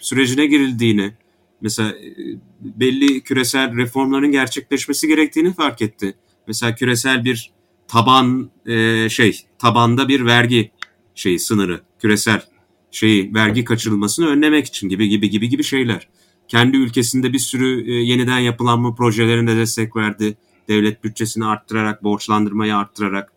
sürecine 0.00 0.46
girildiğini, 0.46 1.14
mesela 1.60 1.90
e, 1.90 2.14
belli 2.60 3.20
küresel 3.20 3.76
reformların 3.76 4.32
gerçekleşmesi 4.32 5.08
gerektiğini 5.08 5.54
fark 5.54 5.82
etti. 5.82 6.14
Mesela 6.46 6.74
küresel 6.74 7.24
bir 7.24 7.52
taban 7.88 8.50
e, 8.66 9.08
şey, 9.08 9.40
tabanda 9.58 10.08
bir 10.08 10.26
vergi 10.26 10.70
şeyi 11.14 11.38
sınırı, 11.38 11.80
küresel 11.98 12.42
şeyi 12.90 13.34
vergi 13.34 13.64
kaçırılmasını 13.64 14.26
önlemek 14.26 14.66
için 14.66 14.88
gibi 14.88 15.08
gibi 15.08 15.30
gibi 15.30 15.48
gibi 15.48 15.64
şeyler. 15.64 16.08
Kendi 16.48 16.76
ülkesinde 16.76 17.32
bir 17.32 17.38
sürü 17.38 17.90
e, 17.90 17.92
yeniden 17.92 18.38
yapılanma 18.38 18.94
projelerine 18.94 19.56
destek 19.56 19.96
verdi. 19.96 20.36
Devlet 20.68 21.04
bütçesini 21.04 21.46
arttırarak, 21.46 22.04
borçlandırmayı 22.04 22.76
arttırarak. 22.76 23.32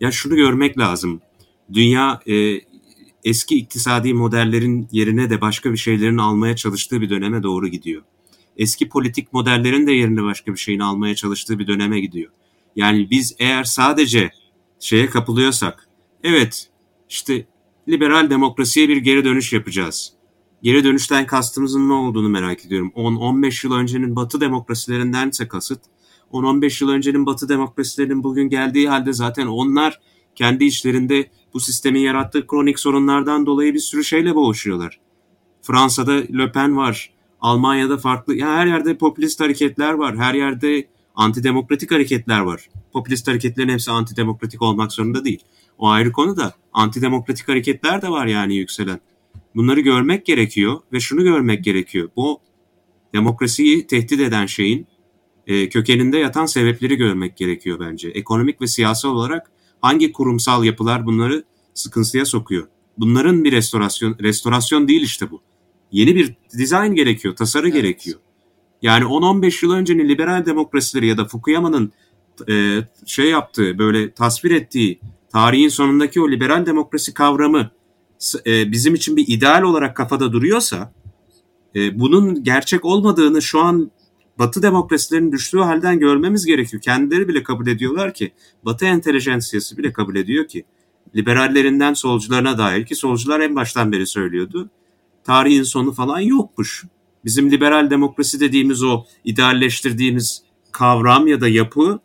Ya 0.00 0.10
şunu 0.12 0.36
görmek 0.36 0.78
lazım. 0.78 1.20
Dünya 1.72 2.20
eski 3.24 3.56
iktisadi 3.56 4.14
modellerin 4.14 4.88
yerine 4.92 5.30
de 5.30 5.40
başka 5.40 5.72
bir 5.72 5.76
şeylerin 5.76 6.18
almaya 6.18 6.56
çalıştığı 6.56 7.00
bir 7.00 7.10
döneme 7.10 7.42
doğru 7.42 7.68
gidiyor. 7.68 8.02
Eski 8.56 8.88
politik 8.88 9.32
modellerin 9.32 9.86
de 9.86 9.92
yerine 9.92 10.22
başka 10.22 10.52
bir 10.52 10.58
şeyin 10.58 10.80
almaya 10.80 11.14
çalıştığı 11.14 11.58
bir 11.58 11.66
döneme 11.66 12.00
gidiyor. 12.00 12.32
Yani 12.76 13.10
biz 13.10 13.36
eğer 13.38 13.64
sadece 13.64 14.30
şeye 14.80 15.06
kapılıyorsak, 15.06 15.88
evet 16.24 16.70
işte 17.08 17.46
liberal 17.88 18.30
demokrasiye 18.30 18.88
bir 18.88 18.96
geri 18.96 19.24
dönüş 19.24 19.52
yapacağız. 19.52 20.12
Geri 20.62 20.84
dönüşten 20.84 21.26
kastımızın 21.26 21.88
ne 21.88 21.92
olduğunu 21.92 22.28
merak 22.28 22.66
ediyorum. 22.66 22.92
10-15 22.96 23.66
yıl 23.66 23.74
öncenin 23.74 24.16
batı 24.16 24.40
demokrasilerindense 24.40 25.48
kasıt, 25.48 25.80
10-15 26.32 26.84
yıl 26.84 26.90
öncenin 26.90 27.26
batı 27.26 27.48
demokrasilerinin 27.48 28.24
bugün 28.24 28.48
geldiği 28.48 28.88
halde 28.88 29.12
zaten 29.12 29.46
onlar 29.46 30.00
kendi 30.34 30.64
içlerinde 30.64 31.30
bu 31.54 31.60
sistemin 31.60 32.00
yarattığı 32.00 32.46
kronik 32.46 32.78
sorunlardan 32.78 33.46
dolayı 33.46 33.74
bir 33.74 33.78
sürü 33.78 34.04
şeyle 34.04 34.34
boğuşuyorlar. 34.34 35.00
Fransa'da 35.62 36.12
Le 36.12 36.52
Pen 36.52 36.76
var, 36.76 37.10
Almanya'da 37.40 37.98
farklı, 37.98 38.34
yani 38.34 38.56
her 38.56 38.66
yerde 38.66 38.98
popülist 38.98 39.40
hareketler 39.40 39.92
var, 39.92 40.16
her 40.16 40.34
yerde 40.34 40.86
antidemokratik 41.14 41.90
hareketler 41.90 42.40
var. 42.40 42.68
Popülist 42.92 43.28
hareketlerin 43.28 43.68
hepsi 43.68 43.90
antidemokratik 43.90 44.62
olmak 44.62 44.92
zorunda 44.92 45.24
değil. 45.24 45.44
O 45.78 45.88
ayrı 45.88 46.12
konu 46.12 46.36
da 46.36 46.54
antidemokratik 46.72 47.48
hareketler 47.48 48.02
de 48.02 48.08
var 48.08 48.26
yani 48.26 48.56
yükselen. 48.56 49.00
Bunları 49.54 49.80
görmek 49.80 50.26
gerekiyor 50.26 50.80
ve 50.92 51.00
şunu 51.00 51.22
görmek 51.22 51.64
gerekiyor. 51.64 52.08
Bu 52.16 52.40
demokrasiyi 53.14 53.86
tehdit 53.86 54.20
eden 54.20 54.46
şeyin 54.46 54.86
e, 55.46 55.68
kökeninde 55.68 56.18
yatan 56.18 56.46
sebepleri 56.46 56.96
görmek 56.96 57.36
gerekiyor 57.36 57.80
bence. 57.80 58.08
Ekonomik 58.08 58.60
ve 58.60 58.66
siyasal 58.66 59.10
olarak 59.10 59.50
hangi 59.80 60.12
kurumsal 60.12 60.64
yapılar 60.64 61.06
bunları 61.06 61.44
sıkıntıya 61.74 62.24
sokuyor? 62.24 62.68
Bunların 62.98 63.44
bir 63.44 63.52
restorasyon, 63.52 64.16
restorasyon 64.20 64.88
değil 64.88 65.02
işte 65.02 65.30
bu. 65.30 65.40
Yeni 65.92 66.14
bir 66.14 66.34
dizayn 66.58 66.94
gerekiyor, 66.94 67.36
tasarı 67.36 67.68
evet. 67.68 67.74
gerekiyor. 67.74 68.18
Yani 68.82 69.04
10-15 69.04 69.64
yıl 69.64 69.72
öncenin 69.72 70.08
liberal 70.08 70.46
demokrasileri 70.46 71.06
ya 71.06 71.16
da 71.18 71.24
Fukuyama'nın 71.24 71.92
e, 72.48 72.78
şey 73.06 73.26
yaptığı, 73.30 73.78
böyle 73.78 74.12
tasvir 74.12 74.50
ettiği 74.50 75.00
tarihin 75.32 75.68
sonundaki 75.68 76.20
o 76.20 76.30
liberal 76.30 76.66
demokrasi 76.66 77.14
kavramı 77.14 77.70
e, 78.46 78.72
bizim 78.72 78.94
için 78.94 79.16
bir 79.16 79.24
ideal 79.28 79.62
olarak 79.62 79.96
kafada 79.96 80.32
duruyorsa, 80.32 80.92
e, 81.76 82.00
bunun 82.00 82.44
gerçek 82.44 82.84
olmadığını 82.84 83.42
şu 83.42 83.60
an 83.60 83.90
Batı 84.40 84.62
demokrasilerinin 84.62 85.32
düştüğü 85.32 85.58
halden 85.58 85.98
görmemiz 85.98 86.46
gerekiyor. 86.46 86.82
Kendileri 86.82 87.28
bile 87.28 87.42
kabul 87.42 87.66
ediyorlar 87.66 88.14
ki, 88.14 88.32
Batı 88.62 88.86
entelijensiyası 88.86 89.78
bile 89.78 89.92
kabul 89.92 90.16
ediyor 90.16 90.48
ki, 90.48 90.64
liberallerinden 91.16 91.94
solcularına 91.94 92.58
dair 92.58 92.86
ki 92.86 92.94
solcular 92.94 93.40
en 93.40 93.56
baştan 93.56 93.92
beri 93.92 94.06
söylüyordu, 94.06 94.70
tarihin 95.24 95.62
sonu 95.62 95.92
falan 95.92 96.20
yokmuş. 96.20 96.84
Bizim 97.24 97.50
liberal 97.50 97.90
demokrasi 97.90 98.40
dediğimiz 98.40 98.82
o 98.82 99.04
idealleştirdiğimiz 99.24 100.42
kavram 100.72 101.26
ya 101.26 101.40
da 101.40 101.48
yapı 101.48 102.00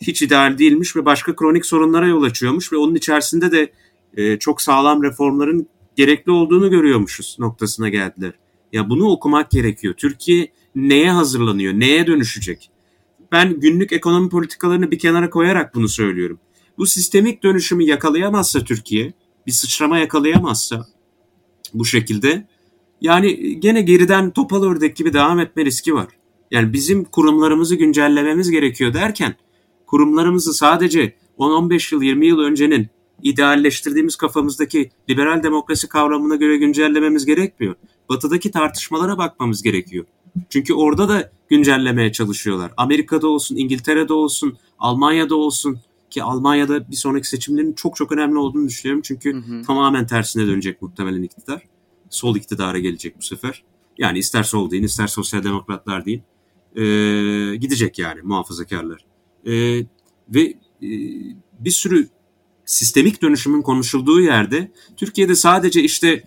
hiç 0.00 0.22
ideal 0.22 0.58
değilmiş 0.58 0.96
ve 0.96 1.04
başka 1.04 1.36
kronik 1.36 1.66
sorunlara 1.66 2.06
yol 2.06 2.22
açıyormuş 2.22 2.72
ve 2.72 2.76
onun 2.76 2.94
içerisinde 2.94 3.52
de 3.52 3.72
e, 4.16 4.38
çok 4.38 4.62
sağlam 4.62 5.02
reformların 5.02 5.66
gerekli 5.96 6.32
olduğunu 6.32 6.70
görüyormuşuz 6.70 7.36
noktasına 7.38 7.88
geldiler. 7.88 8.32
Ya 8.72 8.90
bunu 8.90 9.08
okumak 9.08 9.50
gerekiyor. 9.50 9.94
Türkiye 9.94 10.48
neye 10.76 11.10
hazırlanıyor, 11.10 11.72
neye 11.72 12.06
dönüşecek? 12.06 12.70
Ben 13.32 13.60
günlük 13.60 13.92
ekonomi 13.92 14.28
politikalarını 14.28 14.90
bir 14.90 14.98
kenara 14.98 15.30
koyarak 15.30 15.74
bunu 15.74 15.88
söylüyorum. 15.88 16.38
Bu 16.78 16.86
sistemik 16.86 17.42
dönüşümü 17.42 17.84
yakalayamazsa 17.84 18.64
Türkiye, 18.64 19.12
bir 19.46 19.52
sıçrama 19.52 19.98
yakalayamazsa 19.98 20.86
bu 21.74 21.84
şekilde 21.84 22.46
yani 23.00 23.60
gene 23.60 23.82
geriden 23.82 24.30
topal 24.30 24.62
ördek 24.62 24.96
gibi 24.96 25.12
devam 25.12 25.40
etme 25.40 25.64
riski 25.64 25.94
var. 25.94 26.08
Yani 26.50 26.72
bizim 26.72 27.04
kurumlarımızı 27.04 27.74
güncellememiz 27.74 28.50
gerekiyor 28.50 28.94
derken 28.94 29.34
kurumlarımızı 29.86 30.54
sadece 30.54 31.16
10-15 31.38 31.94
yıl 31.94 32.02
20 32.02 32.26
yıl 32.26 32.38
öncenin 32.38 32.88
idealleştirdiğimiz 33.22 34.16
kafamızdaki 34.16 34.90
liberal 35.10 35.42
demokrasi 35.42 35.88
kavramına 35.88 36.36
göre 36.36 36.56
güncellememiz 36.56 37.26
gerekmiyor. 37.26 37.74
Batıdaki 38.08 38.50
tartışmalara 38.50 39.18
bakmamız 39.18 39.62
gerekiyor. 39.62 40.04
Çünkü 40.50 40.74
orada 40.74 41.08
da 41.08 41.30
güncellemeye 41.48 42.12
çalışıyorlar. 42.12 42.72
Amerika'da 42.76 43.28
olsun, 43.28 43.56
İngiltere'de 43.56 44.12
olsun, 44.12 44.58
Almanya'da 44.78 45.36
olsun 45.36 45.78
ki 46.10 46.22
Almanya'da 46.22 46.90
bir 46.90 46.96
sonraki 46.96 47.28
seçimlerin 47.28 47.72
çok 47.72 47.96
çok 47.96 48.12
önemli 48.12 48.38
olduğunu 48.38 48.68
düşünüyorum. 48.68 49.02
Çünkü 49.04 49.34
hı 49.34 49.38
hı. 49.38 49.62
tamamen 49.62 50.06
tersine 50.06 50.46
dönecek 50.46 50.82
muhtemelen 50.82 51.22
iktidar. 51.22 51.62
Sol 52.10 52.36
iktidara 52.36 52.78
gelecek 52.78 53.18
bu 53.18 53.22
sefer. 53.22 53.64
Yani 53.98 54.18
ister 54.18 54.42
sol 54.42 54.70
deyin, 54.70 54.82
ister 54.82 55.06
sosyal 55.06 55.44
demokratlar 55.44 56.06
deyin. 56.06 56.22
e, 56.76 57.56
gidecek 57.56 57.98
yani 57.98 58.20
muhafazakarlar. 58.22 59.04
E, 59.46 59.52
ve 60.28 60.42
e, 60.82 60.88
bir 61.58 61.70
sürü 61.70 62.08
sistemik 62.64 63.22
dönüşümün 63.22 63.62
konuşulduğu 63.62 64.20
yerde 64.20 64.72
Türkiye'de 64.96 65.34
sadece 65.34 65.82
işte 65.82 66.22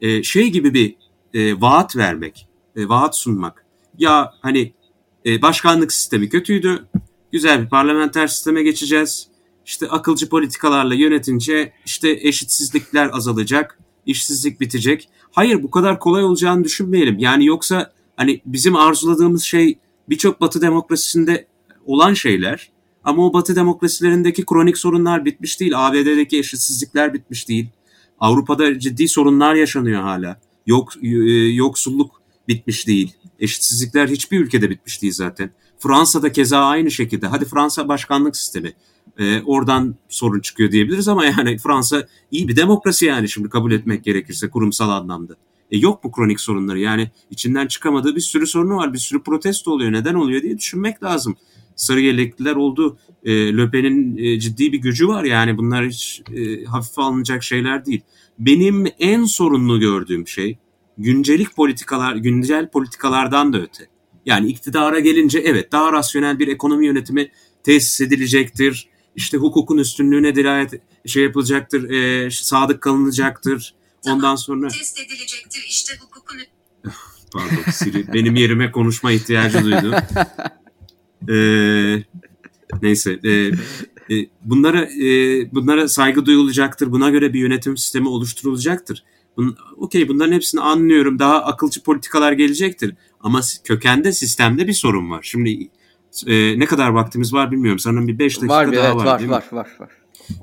e, 0.00 0.22
şey 0.22 0.50
gibi 0.50 0.74
bir 0.74 0.96
e, 1.34 1.60
vaat 1.60 1.96
vermek, 1.96 2.48
e, 2.76 2.88
vaat 2.88 3.16
sunmak. 3.16 3.64
Ya 3.98 4.34
hani 4.40 4.72
e, 5.26 5.42
başkanlık 5.42 5.92
sistemi 5.92 6.28
kötüydü, 6.28 6.86
güzel 7.32 7.62
bir 7.62 7.68
parlamenter 7.68 8.26
sisteme 8.26 8.62
geçeceğiz. 8.62 9.28
İşte 9.66 9.88
akılcı 9.88 10.28
politikalarla 10.28 10.94
yönetince 10.94 11.72
işte 11.86 12.18
eşitsizlikler 12.22 13.10
azalacak, 13.12 13.78
işsizlik 14.06 14.60
bitecek. 14.60 15.08
Hayır 15.32 15.62
bu 15.62 15.70
kadar 15.70 15.98
kolay 15.98 16.24
olacağını 16.24 16.64
düşünmeyelim. 16.64 17.18
Yani 17.18 17.46
yoksa 17.46 17.92
hani 18.16 18.40
bizim 18.46 18.76
arzuladığımız 18.76 19.42
şey 19.42 19.78
birçok 20.08 20.40
batı 20.40 20.60
demokrasisinde 20.62 21.46
olan 21.86 22.14
şeyler 22.14 22.70
ama 23.04 23.26
o 23.26 23.32
batı 23.32 23.56
demokrasilerindeki 23.56 24.46
kronik 24.46 24.78
sorunlar 24.78 25.24
bitmiş 25.24 25.60
değil. 25.60 25.72
ABD'deki 25.76 26.38
eşitsizlikler 26.38 27.14
bitmiş 27.14 27.48
değil. 27.48 27.68
Avrupa'da 28.20 28.78
ciddi 28.78 29.08
sorunlar 29.08 29.54
yaşanıyor 29.54 30.02
hala. 30.02 30.40
Yok, 30.66 30.92
e, 31.02 31.08
yoksulluk 31.52 32.19
bitmiş 32.50 32.86
değil. 32.86 33.14
Eşitsizlikler 33.38 34.08
hiçbir 34.08 34.40
ülkede 34.40 34.70
bitmiş 34.70 35.02
değil 35.02 35.12
zaten. 35.12 35.50
Fransa'da 35.78 36.32
keza 36.32 36.58
aynı 36.58 36.90
şekilde. 36.90 37.26
Hadi 37.26 37.44
Fransa 37.44 37.88
başkanlık 37.88 38.36
sistemi. 38.36 38.72
Ee, 39.18 39.42
oradan 39.42 39.94
sorun 40.08 40.40
çıkıyor 40.40 40.72
diyebiliriz 40.72 41.08
ama 41.08 41.24
yani 41.24 41.58
Fransa 41.58 42.06
iyi 42.30 42.48
bir 42.48 42.56
demokrasi 42.56 43.06
yani 43.06 43.28
şimdi 43.28 43.48
kabul 43.48 43.72
etmek 43.72 44.04
gerekirse 44.04 44.50
kurumsal 44.50 44.90
anlamda. 44.90 45.36
E 45.70 45.78
yok 45.78 46.04
bu 46.04 46.12
kronik 46.12 46.40
sorunları 46.40 46.78
yani 46.78 47.10
içinden 47.30 47.66
çıkamadığı 47.66 48.16
bir 48.16 48.20
sürü 48.20 48.46
sorunu 48.46 48.76
var. 48.76 48.92
Bir 48.92 48.98
sürü 48.98 49.22
protesto 49.22 49.70
oluyor. 49.70 49.92
Neden 49.92 50.14
oluyor 50.14 50.42
diye 50.42 50.58
düşünmek 50.58 51.02
lazım. 51.02 51.36
Sarı 51.76 52.00
yelekliler 52.00 52.56
oldu. 52.56 52.98
E, 53.24 53.56
Löpen'in 53.56 54.16
e, 54.16 54.40
ciddi 54.40 54.72
bir 54.72 54.78
gücü 54.78 55.08
var 55.08 55.24
yani 55.24 55.58
bunlar 55.58 55.86
hiç 55.86 56.22
e, 56.36 56.64
hafife 56.64 57.02
alınacak 57.02 57.42
şeyler 57.42 57.86
değil. 57.86 58.00
Benim 58.38 58.86
en 58.98 59.24
sorunlu 59.24 59.80
gördüğüm 59.80 60.28
şey 60.28 60.58
güncelik 61.02 61.56
politikalar, 61.56 62.16
güncel 62.16 62.70
politikalardan 62.70 63.52
da 63.52 63.58
öte. 63.58 63.88
Yani 64.26 64.48
iktidara 64.48 65.00
gelince 65.00 65.38
evet 65.38 65.72
daha 65.72 65.92
rasyonel 65.92 66.38
bir 66.38 66.48
ekonomi 66.48 66.86
yönetimi 66.86 67.30
tesis 67.62 68.00
edilecektir. 68.00 68.88
İşte 69.16 69.36
hukukun 69.36 69.78
üstünlüğüne 69.78 70.34
dirayet 70.34 70.82
şey 71.06 71.22
yapılacaktır, 71.22 71.90
e, 71.90 72.30
sadık 72.30 72.80
kalınacaktır. 72.80 73.74
Ondan 74.06 74.36
sonra 74.36 74.68
test 74.68 75.00
edilecektir 75.00 75.66
işte 75.68 75.94
hukukun 76.00 76.38
Pardon 77.32 77.70
Siri 77.72 78.12
benim 78.12 78.36
yerime 78.36 78.70
konuşma 78.70 79.12
ihtiyacı 79.12 79.64
duydu. 79.64 79.96
Ee, 81.28 82.04
neyse 82.82 83.20
e, 83.24 83.30
e, 84.10 84.28
bunlara 84.44 84.84
e, 84.84 85.06
bunlara 85.54 85.88
saygı 85.88 86.26
duyulacaktır. 86.26 86.92
Buna 86.92 87.10
göre 87.10 87.32
bir 87.32 87.40
yönetim 87.40 87.76
sistemi 87.76 88.08
oluşturulacaktır. 88.08 89.04
Bun, 89.40 89.56
Okey 89.76 90.08
bunların 90.08 90.32
hepsini 90.32 90.60
anlıyorum. 90.60 91.18
Daha 91.18 91.44
akılcı 91.44 91.82
politikalar 91.82 92.32
gelecektir. 92.32 92.94
Ama 93.20 93.40
kökende 93.64 94.12
sistemde 94.12 94.66
bir 94.66 94.72
sorun 94.72 95.10
var. 95.10 95.20
Şimdi 95.22 95.68
e, 96.26 96.58
ne 96.58 96.66
kadar 96.66 96.88
vaktimiz 96.88 97.32
var 97.32 97.50
bilmiyorum. 97.50 97.78
Sanırım 97.78 98.08
bir 98.08 98.18
5 98.18 98.36
dakika 98.36 98.54
var, 98.54 98.72
daha 98.72 98.86
evet, 98.86 98.96
var, 98.96 99.04
var, 99.04 99.18
değil 99.18 99.30
var, 99.30 99.44
mi? 99.52 99.56
Var, 99.56 99.66
var, 99.66 99.86
var. 99.86 99.90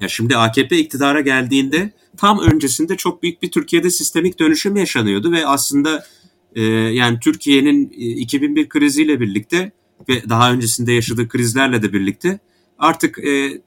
Ya 0.01 0.07
şimdi 0.07 0.37
AKP 0.37 0.77
iktidara 0.77 1.21
geldiğinde 1.21 1.91
tam 2.17 2.39
öncesinde 2.39 2.97
çok 2.97 3.23
büyük 3.23 3.41
bir 3.41 3.51
Türkiye'de 3.51 3.89
sistemik 3.89 4.39
dönüşüm 4.39 4.75
yaşanıyordu 4.75 5.31
ve 5.31 5.47
aslında 5.47 6.03
e, 6.55 6.63
yani 6.63 7.19
Türkiye'nin 7.19 7.89
2001 7.89 8.69
kriziyle 8.69 9.19
birlikte 9.19 9.71
ve 10.09 10.29
daha 10.29 10.51
öncesinde 10.51 10.93
yaşadığı 10.93 11.27
krizlerle 11.27 11.81
de 11.81 11.93
birlikte 11.93 12.39
artık 12.79 13.19
e, 13.19 13.61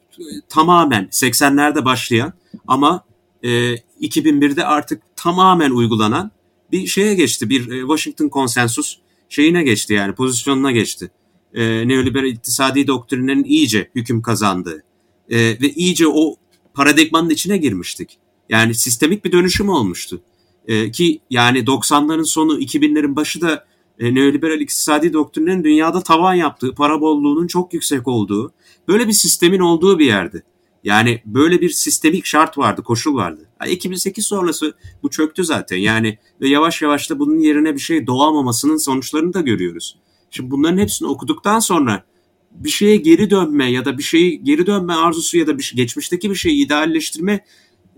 tamamen 0.49 1.05
80'lerde 1.05 1.85
başlayan 1.85 2.33
ama 2.67 3.05
e, 3.43 3.75
2001'de 4.01 4.65
artık 4.65 5.03
tamamen 5.21 5.71
uygulanan 5.71 6.31
bir 6.73 6.87
şeye 6.87 7.15
geçti. 7.15 7.51
Bir 7.51 7.71
e, 7.71 7.81
Washington 7.81 8.29
konsensus 8.29 8.99
şeyine 9.29 9.63
geçti 9.63 9.95
yani 9.95 10.15
pozisyonuna 10.15 10.73
geçti. 10.73 11.11
E, 11.55 11.89
neoliberal 11.89 12.27
iktisadi 12.27 12.87
doktrinlerin 12.87 13.45
iyice 13.45 13.91
hüküm 13.95 14.23
kazandığı 14.23 14.83
e, 15.31 15.39
ve 15.39 15.71
iyice 15.71 16.09
o 16.09 16.37
paradigmanın 16.75 17.31
içine 17.31 17.57
girmiştik. 17.57 18.19
Yani 18.49 18.75
sistemik 18.75 19.25
bir 19.25 19.33
dönüşüm 19.33 19.69
olmuştu. 19.69 20.23
E, 20.67 20.91
ki 20.91 21.21
yani 21.31 21.59
90'ların 21.59 22.25
sonu 22.25 22.61
2000'lerin 22.61 23.17
başı 23.17 23.41
da 23.41 23.67
e, 23.99 24.15
neoliberal 24.15 24.61
iktisadi 24.61 25.13
doktrinin 25.13 25.65
dünyada 25.65 26.01
tavan 26.01 26.35
yaptığı, 26.35 26.75
para 26.75 27.01
bolluğunun 27.01 27.47
çok 27.47 27.75
yüksek 27.75 28.09
olduğu, 28.09 28.53
böyle 28.89 29.09
bir 29.09 29.13
sistemin 29.13 29.61
olduğu 29.61 29.99
bir 29.99 30.07
yerdi. 30.07 30.43
Yani 30.85 31.23
böyle 31.27 31.61
bir 31.61 31.71
sistemik 31.71 32.27
şart 32.27 32.59
vardı, 32.59 32.83
koşul 32.83 33.15
vardı. 33.15 33.49
Yani 33.61 33.73
2008 33.73 34.27
sonrası 34.27 34.75
bu 35.03 35.11
çöktü 35.11 35.45
zaten. 35.45 35.77
Yani 35.77 36.19
ve 36.41 36.49
yavaş 36.49 36.83
yavaş 36.83 37.11
da 37.11 37.19
bunun 37.19 37.39
yerine 37.39 37.75
bir 37.75 37.81
şey 37.81 38.07
doğamamasının 38.07 38.77
sonuçlarını 38.77 39.35
da 39.35 39.41
görüyoruz. 39.41 39.99
Şimdi 40.31 40.51
bunların 40.51 40.79
hepsini 40.79 41.09
okuduktan 41.09 41.59
sonra 41.59 42.05
bir 42.51 42.71
şeye 42.71 42.97
geri 42.97 43.31
dönme 43.31 43.71
ya 43.71 43.85
da 43.85 43.99
bir 43.99 44.03
şeyi 44.03 44.45
geri 44.45 44.67
dönme 44.67 44.93
arzusu 44.93 45.39
ya 45.39 45.47
da 45.47 45.59
bir 45.59 45.73
geçmişteki 45.77 46.31
bir 46.31 46.35
şeyi 46.35 46.67
idealleştirme 46.67 47.45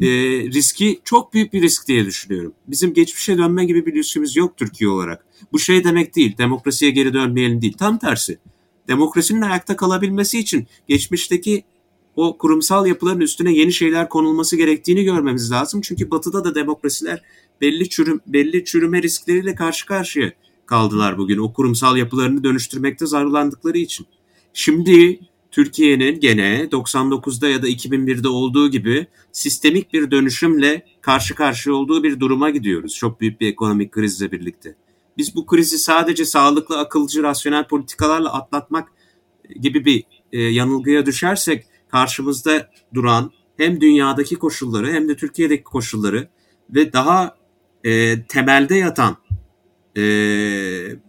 e, 0.00 0.06
riski 0.52 1.00
çok 1.04 1.34
büyük 1.34 1.52
bir 1.52 1.62
risk 1.62 1.88
diye 1.88 2.06
düşünüyorum. 2.06 2.54
Bizim 2.66 2.94
geçmişe 2.94 3.38
dönme 3.38 3.64
gibi 3.64 3.86
bir 3.86 3.94
lüksümüz 3.94 4.36
yok 4.36 4.56
Türkiye 4.56 4.90
olarak. 4.90 5.26
Bu 5.52 5.58
şey 5.58 5.84
demek 5.84 6.16
değil, 6.16 6.38
demokrasiye 6.38 6.90
geri 6.90 7.14
dönmeyelim 7.14 7.62
değil. 7.62 7.72
Tam 7.78 7.98
tersi. 7.98 8.38
Demokrasinin 8.88 9.40
ayakta 9.40 9.76
kalabilmesi 9.76 10.38
için 10.38 10.66
geçmişteki 10.88 11.64
o 12.16 12.38
kurumsal 12.38 12.86
yapıların 12.86 13.20
üstüne 13.20 13.52
yeni 13.52 13.72
şeyler 13.72 14.08
konulması 14.08 14.56
gerektiğini 14.56 15.04
görmemiz 15.04 15.52
lazım. 15.52 15.80
Çünkü 15.80 16.10
batıda 16.10 16.44
da 16.44 16.54
demokrasiler 16.54 17.22
belli 17.60 17.88
çürüm 17.88 18.20
belli 18.26 18.64
çürüme 18.64 19.02
riskleriyle 19.02 19.54
karşı 19.54 19.86
karşıya 19.86 20.32
kaldılar 20.66 21.18
bugün. 21.18 21.38
O 21.38 21.52
kurumsal 21.52 21.96
yapılarını 21.96 22.44
dönüştürmekte 22.44 23.06
zararlandıkları 23.06 23.78
için. 23.78 24.06
Şimdi 24.52 25.20
Türkiye'nin 25.50 26.20
gene 26.20 26.68
99'da 26.72 27.48
ya 27.48 27.62
da 27.62 27.68
2001'de 27.68 28.28
olduğu 28.28 28.70
gibi 28.70 29.06
sistemik 29.32 29.92
bir 29.92 30.10
dönüşümle 30.10 30.86
karşı 31.00 31.34
karşıya 31.34 31.76
olduğu 31.76 32.02
bir 32.02 32.20
duruma 32.20 32.50
gidiyoruz. 32.50 32.94
Çok 32.94 33.20
büyük 33.20 33.40
bir 33.40 33.48
ekonomik 33.48 33.92
krizle 33.92 34.32
birlikte. 34.32 34.76
Biz 35.16 35.36
bu 35.36 35.46
krizi 35.46 35.78
sadece 35.78 36.24
sağlıklı, 36.24 36.78
akılcı, 36.78 37.22
rasyonel 37.22 37.68
politikalarla 37.68 38.32
atlatmak 38.32 38.88
gibi 39.60 39.84
bir 39.84 40.04
e, 40.32 40.40
yanılgıya 40.40 41.06
düşersek 41.06 41.66
karşımızda 41.92 42.70
duran 42.94 43.32
hem 43.56 43.80
dünyadaki 43.80 44.36
koşulları 44.36 44.92
hem 44.92 45.08
de 45.08 45.16
Türkiye'deki 45.16 45.64
koşulları 45.64 46.28
ve 46.70 46.92
daha 46.92 47.36
e, 47.84 48.22
temelde 48.26 48.76
yatan 48.76 49.16
e, 49.96 50.02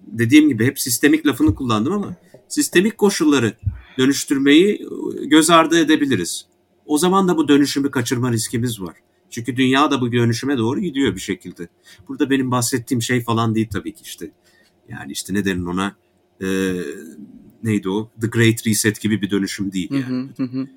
dediğim 0.07 0.49
gibi 0.49 0.65
hep 0.65 0.79
sistemik 0.79 1.25
lafını 1.25 1.55
kullandım 1.55 1.93
ama 1.93 2.15
sistemik 2.47 2.97
koşulları 2.97 3.53
dönüştürmeyi 3.97 4.87
göz 5.25 5.49
ardı 5.49 5.79
edebiliriz. 5.79 6.45
O 6.85 6.97
zaman 6.97 7.27
da 7.27 7.37
bu 7.37 7.47
dönüşümü 7.47 7.91
kaçırma 7.91 8.31
riskimiz 8.31 8.81
var. 8.81 8.95
Çünkü 9.29 9.57
dünya 9.57 9.91
da 9.91 10.01
bu 10.01 10.11
dönüşüme 10.11 10.57
doğru 10.57 10.79
gidiyor 10.79 11.15
bir 11.15 11.21
şekilde. 11.21 11.67
Burada 12.07 12.29
benim 12.29 12.51
bahsettiğim 12.51 13.01
şey 13.01 13.23
falan 13.23 13.55
değil 13.55 13.67
tabii 13.73 13.93
ki 13.93 14.01
işte. 14.03 14.31
Yani 14.89 15.11
işte 15.11 15.33
ne 15.33 15.45
derin 15.45 15.65
ona 15.65 15.95
e, 16.41 16.47
neydi 17.63 17.89
o? 17.89 18.09
The 18.21 18.27
Great 18.27 18.67
Reset 18.67 19.01
gibi 19.01 19.21
bir 19.21 19.29
dönüşüm 19.29 19.71
değil 19.71 19.91
yani. 19.91 20.29
Hı 20.37 20.43
hı 20.43 20.47
hı. 20.47 20.67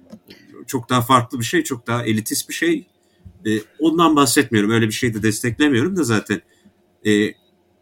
Çok 0.66 0.90
daha 0.90 1.02
farklı 1.02 1.40
bir 1.40 1.44
şey, 1.44 1.62
çok 1.62 1.86
daha 1.86 2.04
elitist 2.04 2.48
bir 2.48 2.54
şey. 2.54 2.86
E, 3.46 3.60
ondan 3.78 4.16
bahsetmiyorum. 4.16 4.70
Öyle 4.70 4.86
bir 4.86 4.92
şey 4.92 5.14
de 5.14 5.22
desteklemiyorum 5.22 5.96
da 5.96 6.04
zaten. 6.04 6.40
E, 7.06 7.34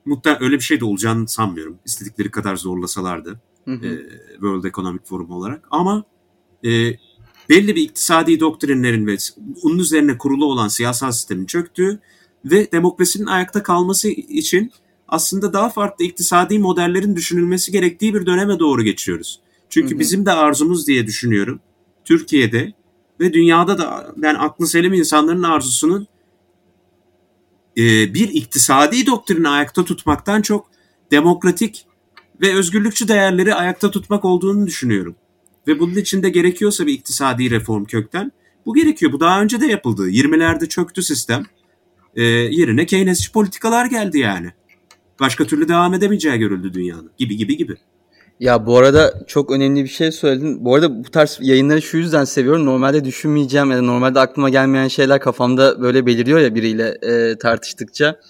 muhtemelen 0.05 0.42
öyle 0.42 0.57
bir 0.57 0.61
şey 0.61 0.80
de 0.80 0.84
olacağını 0.84 1.28
sanmıyorum. 1.28 1.78
İstedikleri 1.84 2.30
kadar 2.30 2.57
zorlasalardı. 2.57 3.40
Hı 3.64 3.74
hı. 3.74 3.86
E, 3.86 3.98
World 4.32 4.64
Economic 4.64 5.02
Forum 5.05 5.30
olarak. 5.30 5.68
Ama 5.70 6.05
e, 6.64 6.96
belli 7.48 7.76
bir 7.76 7.82
iktisadi 7.82 8.40
doktrinlerin 8.40 9.07
ve 9.07 9.16
onun 9.62 9.78
üzerine 9.78 10.18
kurulu 10.18 10.44
olan 10.44 10.68
siyasal 10.68 11.12
sistemin 11.12 11.46
çöktüğü 11.46 12.00
ve 12.44 12.72
demokrasinin 12.72 13.26
ayakta 13.26 13.62
kalması 13.62 14.09
için 14.09 14.72
aslında 15.09 15.52
daha 15.52 15.68
farklı 15.68 16.05
iktisadi 16.05 16.59
modellerin 16.59 17.16
düşünülmesi 17.16 17.72
gerektiği 17.72 18.14
bir 18.14 18.26
döneme 18.26 18.59
doğru 18.59 18.82
geçiyoruz. 18.82 19.40
Çünkü 19.68 19.90
hı 19.90 19.94
hı. 19.94 19.98
bizim 19.98 20.26
de 20.26 20.32
arzumuz 20.32 20.86
diye 20.86 21.07
düşünüyorum. 21.07 21.61
Türkiye'de 22.05 22.72
ve 23.20 23.32
dünyada 23.32 23.78
da 23.78 24.12
ben 24.16 24.34
aklı 24.34 24.66
selim 24.66 24.92
insanların 24.92 25.42
arzusunun 25.42 26.07
e, 27.76 28.14
bir 28.14 28.28
iktisadi 28.28 29.07
doktrini 29.07 29.48
ayakta 29.48 29.84
tutmaktan 29.84 30.42
çok 30.42 30.66
demokratik 31.11 31.86
ve 32.40 32.55
özgürlükçü 32.55 33.09
değerleri 33.09 33.55
ayakta 33.55 33.90
tutmak 33.90 34.24
olduğunu 34.24 34.66
düşünüyorum. 34.66 35.16
Ve 35.66 35.80
bunun 35.80 35.94
için 35.94 36.22
de 36.22 36.30
gerekiyorsa 36.30 36.86
bir 36.86 36.92
iktisadi 36.92 37.50
reform 37.50 37.84
kökten 37.84 38.32
bu 38.66 38.74
gerekiyor. 38.74 39.12
Bu 39.12 39.20
daha 39.20 39.42
önce 39.42 39.61
de 39.61 39.66
yapıldı. 39.66 40.11
20'lerde 40.11 40.68
çöktü 40.68 41.02
sistem. 41.02 41.44
E, 42.14 42.22
yerine 42.22 42.86
Keynesçi 42.86 43.32
politikalar 43.32 43.86
geldi 43.86 44.18
yani. 44.18 44.52
Başka 45.20 45.44
türlü 45.44 45.68
devam 45.68 45.94
edemeyeceği 45.94 46.38
görüldü 46.38 46.74
dünyanın. 46.74 47.10
Gibi 47.18 47.36
gibi 47.36 47.56
gibi. 47.56 47.76
Ya 48.40 48.66
bu 48.66 48.78
arada 48.78 49.24
çok 49.26 49.50
önemli 49.50 49.84
bir 49.84 49.88
şey 49.88 50.12
söyledin. 50.12 50.64
Bu 50.64 50.74
arada 50.74 51.04
bu 51.04 51.10
tarz 51.10 51.38
yayınları 51.40 51.82
şu 51.82 51.96
yüzden 51.96 52.24
seviyorum. 52.24 52.66
Normalde 52.66 53.04
düşünmeyeceğim 53.04 53.70
ya 53.70 53.76
da 53.76 53.82
normalde 53.82 54.20
aklıma 54.20 54.50
gelmeyen 54.50 54.88
şeyler 54.88 55.20
kafamda 55.20 55.82
böyle 55.82 56.06
beliriyor 56.06 56.38
ya 56.38 56.54
biriyle 56.54 56.98
e, 57.02 57.38
tartıştıkça. 57.38 58.20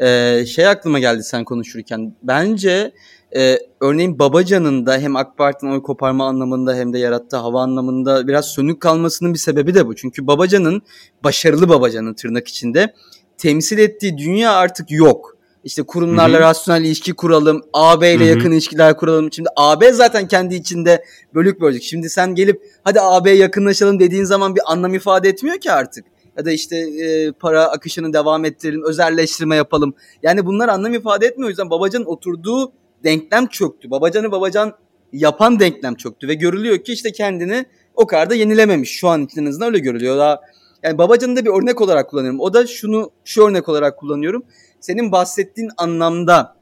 E, 0.00 0.46
şey 0.46 0.66
aklıma 0.66 0.98
geldi 0.98 1.22
sen 1.22 1.44
konuşurken. 1.44 2.16
Bence 2.22 2.92
e, 3.36 3.58
örneğin 3.80 4.18
Babacan'ın 4.18 4.86
da 4.86 4.98
hem 4.98 5.16
AK 5.16 5.38
Parti'nin 5.38 5.72
oy 5.72 5.82
koparma 5.82 6.28
anlamında 6.28 6.74
hem 6.74 6.92
de 6.92 6.98
yarattığı 6.98 7.36
hava 7.36 7.62
anlamında 7.62 8.28
biraz 8.28 8.46
sönük 8.46 8.80
kalmasının 8.80 9.34
bir 9.34 9.38
sebebi 9.38 9.74
de 9.74 9.86
bu. 9.86 9.96
Çünkü 9.96 10.26
Babacan'ın, 10.26 10.82
başarılı 11.24 11.68
Babacan'ın 11.68 12.14
tırnak 12.14 12.48
içinde 12.48 12.94
temsil 13.38 13.78
ettiği 13.78 14.18
dünya 14.18 14.52
artık 14.52 14.90
yok. 14.90 15.37
İşte 15.64 15.82
kurumlarla 15.82 16.36
Hı-hı. 16.36 16.42
rasyonel 16.42 16.84
ilişki 16.84 17.12
kuralım, 17.12 17.62
AB 17.72 18.14
ile 18.14 18.24
Hı-hı. 18.24 18.36
yakın 18.36 18.52
ilişkiler 18.52 18.96
kuralım. 18.96 19.32
Şimdi 19.32 19.48
AB 19.56 19.92
zaten 19.92 20.28
kendi 20.28 20.54
içinde 20.54 21.04
bölük 21.34 21.60
bölük. 21.60 21.82
Şimdi 21.82 22.10
sen 22.10 22.34
gelip 22.34 22.62
hadi 22.84 23.00
AB'ye 23.00 23.34
yakınlaşalım 23.34 24.00
dediğin 24.00 24.24
zaman 24.24 24.56
bir 24.56 24.62
anlam 24.66 24.94
ifade 24.94 25.28
etmiyor 25.28 25.58
ki 25.58 25.72
artık. 25.72 26.04
Ya 26.38 26.44
da 26.44 26.52
işte 26.52 26.76
e, 26.76 27.32
para 27.32 27.64
akışını 27.64 28.12
devam 28.12 28.44
ettirelim, 28.44 28.84
özelleştirme 28.84 29.56
yapalım. 29.56 29.94
Yani 30.22 30.46
bunlar 30.46 30.68
anlam 30.68 30.94
ifade 30.94 31.26
etmiyor. 31.26 31.46
O 31.46 31.50
yüzden 31.50 31.70
Babacan'ın 31.70 32.04
oturduğu 32.04 32.72
denklem 33.04 33.46
çöktü. 33.46 33.90
Babacan'ı 33.90 34.32
Babacan 34.32 34.74
yapan 35.12 35.60
denklem 35.60 35.94
çöktü 35.94 36.28
ve 36.28 36.34
görülüyor 36.34 36.78
ki 36.78 36.92
işte 36.92 37.12
kendini 37.12 37.66
o 37.94 38.06
kadar 38.06 38.30
da 38.30 38.34
yenilememiş. 38.34 38.90
Şu 38.90 39.08
an 39.08 39.24
için 39.24 39.42
en 39.42 39.46
azından 39.46 39.68
öyle 39.68 39.78
görülüyor. 39.78 40.16
Daha 40.16 40.40
yani 40.82 40.98
Babacan'ı 40.98 41.36
da 41.36 41.44
bir 41.44 41.50
örnek 41.50 41.80
olarak 41.80 42.10
kullanıyorum. 42.10 42.40
O 42.40 42.54
da 42.54 42.66
şunu 42.66 43.10
şu 43.24 43.46
örnek 43.46 43.68
olarak 43.68 43.96
kullanıyorum. 43.96 44.44
Senin 44.80 45.12
bahsettiğin 45.12 45.70
anlamda 45.76 46.58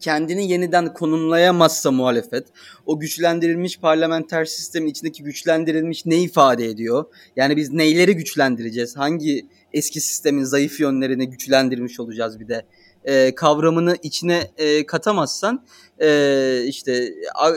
kendini 0.00 0.50
yeniden 0.50 0.92
konumlayamazsa 0.92 1.90
muhalefet 1.90 2.46
o 2.86 3.00
güçlendirilmiş 3.00 3.78
parlamenter 3.78 4.44
sistemin 4.44 4.88
içindeki 4.88 5.22
güçlendirilmiş 5.22 6.06
ne 6.06 6.18
ifade 6.18 6.66
ediyor? 6.66 7.04
Yani 7.36 7.56
biz 7.56 7.72
neyleri 7.72 8.16
güçlendireceğiz? 8.16 8.96
Hangi 8.96 9.46
eski 9.72 10.00
sistemin 10.00 10.44
zayıf 10.44 10.80
yönlerini 10.80 11.30
güçlendirmiş 11.30 12.00
olacağız 12.00 12.40
bir 12.40 12.48
de 12.48 12.62
e, 13.04 13.34
kavramını 13.34 13.96
içine 14.02 14.50
e, 14.58 14.86
katamazsan 14.86 15.64
e, 16.00 16.62
işte 16.66 17.14
a, 17.34 17.50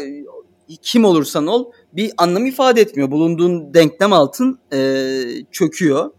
kim 0.82 1.06
olursan 1.06 1.48
ol 1.48 1.72
bir 1.94 2.12
anlam 2.18 2.46
ifade 2.46 2.82
etmiyor. 2.82 3.12
Bulunduğun 3.12 3.74
denklem 3.74 4.14
altın 4.14 4.60
e, 4.74 5.24
çöküyor. 5.52 6.12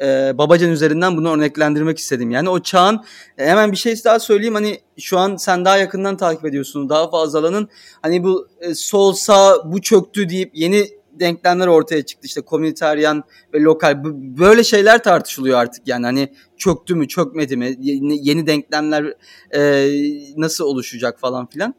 E, 0.00 0.38
Babacan 0.38 0.70
üzerinden 0.70 1.16
bunu 1.16 1.32
örneklendirmek 1.32 1.98
istedim. 1.98 2.30
Yani 2.30 2.48
o 2.48 2.60
çağın 2.60 3.04
e, 3.38 3.46
hemen 3.46 3.72
bir 3.72 3.76
şey 3.76 4.04
daha 4.04 4.20
söyleyeyim 4.20 4.54
hani 4.54 4.80
şu 4.98 5.18
an 5.18 5.36
sen 5.36 5.64
daha 5.64 5.76
yakından 5.76 6.16
takip 6.16 6.44
ediyorsun. 6.44 6.88
Daha 6.88 7.10
fazlalanın 7.10 7.68
hani 8.02 8.24
bu 8.24 8.48
e, 8.60 8.74
sol 8.74 9.12
sağ 9.12 9.72
bu 9.72 9.82
çöktü 9.82 10.28
deyip 10.28 10.50
yeni 10.54 10.98
denklemler 11.20 11.66
ortaya 11.66 12.06
çıktı. 12.06 12.26
İşte 12.26 12.40
komüniteryan 12.40 13.24
ve 13.54 13.60
lokal 13.60 14.04
böyle 14.38 14.64
şeyler 14.64 15.02
tartışılıyor 15.02 15.58
artık 15.58 15.88
yani 15.88 16.06
hani 16.06 16.32
çöktü 16.56 16.94
mü 16.94 17.08
çökmedi 17.08 17.56
mi 17.56 17.76
yeni, 17.80 18.28
yeni 18.28 18.46
denklemler 18.46 19.14
e, 19.54 19.90
nasıl 20.36 20.64
oluşacak 20.64 21.20
falan 21.20 21.46
filan. 21.46 21.74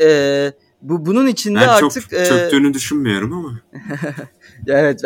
E, 0.00 0.52
bu 0.82 1.06
bunun 1.06 1.26
içinde 1.26 1.60
ben 1.60 1.68
artık 1.68 2.10
çok 2.10 2.10
çöktüğünü 2.10 2.70
e... 2.70 2.74
düşünmüyorum 2.74 3.32
ama. 3.32 3.60
evet. 4.66 5.02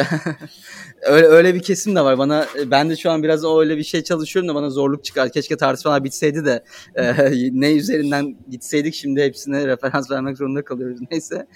öyle 1.02 1.26
öyle 1.26 1.54
bir 1.54 1.62
kesim 1.62 1.96
de 1.96 2.00
var. 2.00 2.18
Bana 2.18 2.46
ben 2.66 2.90
de 2.90 2.96
şu 2.96 3.10
an 3.10 3.22
biraz 3.22 3.44
öyle 3.44 3.76
bir 3.76 3.82
şey 3.82 4.02
çalışıyorum 4.02 4.48
da 4.48 4.54
bana 4.54 4.70
zorluk 4.70 5.04
çıkar. 5.04 5.32
Keşke 5.32 5.56
tartışmalar 5.56 6.04
bitseydi 6.04 6.44
de 6.44 6.64
e, 6.94 7.14
ne 7.52 7.72
üzerinden 7.72 8.36
gitseydik 8.50 8.94
şimdi 8.94 9.22
hepsine 9.22 9.66
referans 9.66 10.10
vermek 10.10 10.36
zorunda 10.36 10.64
kalıyoruz. 10.64 11.00
Neyse. 11.10 11.46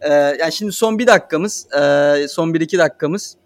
E, 0.00 0.12
yani 0.12 0.52
şimdi 0.52 0.72
son 0.72 0.98
bir 0.98 1.06
dakikamız, 1.06 1.66
e, 1.72 2.28
son 2.28 2.54
bir 2.54 2.60
iki 2.60 2.78
dakikamız. 2.78 3.36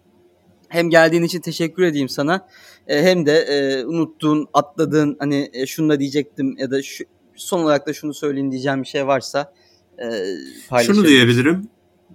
Hem 0.69 0.89
geldiğin 0.89 1.23
için 1.23 1.41
teşekkür 1.41 1.83
edeyim 1.83 2.09
sana. 2.09 2.47
E, 2.87 3.03
hem 3.03 3.25
de 3.25 3.37
e, 3.37 3.85
unuttuğun, 3.85 4.47
atladığın 4.53 5.15
hani 5.19 5.49
e, 5.53 5.65
şunu 5.65 5.89
da 5.89 5.99
diyecektim 5.99 6.55
ya 6.57 6.71
da 6.71 6.83
şu, 6.83 7.03
son 7.35 7.63
olarak 7.63 7.87
da 7.87 7.93
şunu 7.93 8.13
söyleyeyim 8.13 8.51
diyeceğim 8.51 8.81
bir 8.81 8.87
şey 8.87 9.07
varsa 9.07 9.53
e, 9.99 10.83
Şunu 10.83 11.07
diyebilirim. 11.07 11.67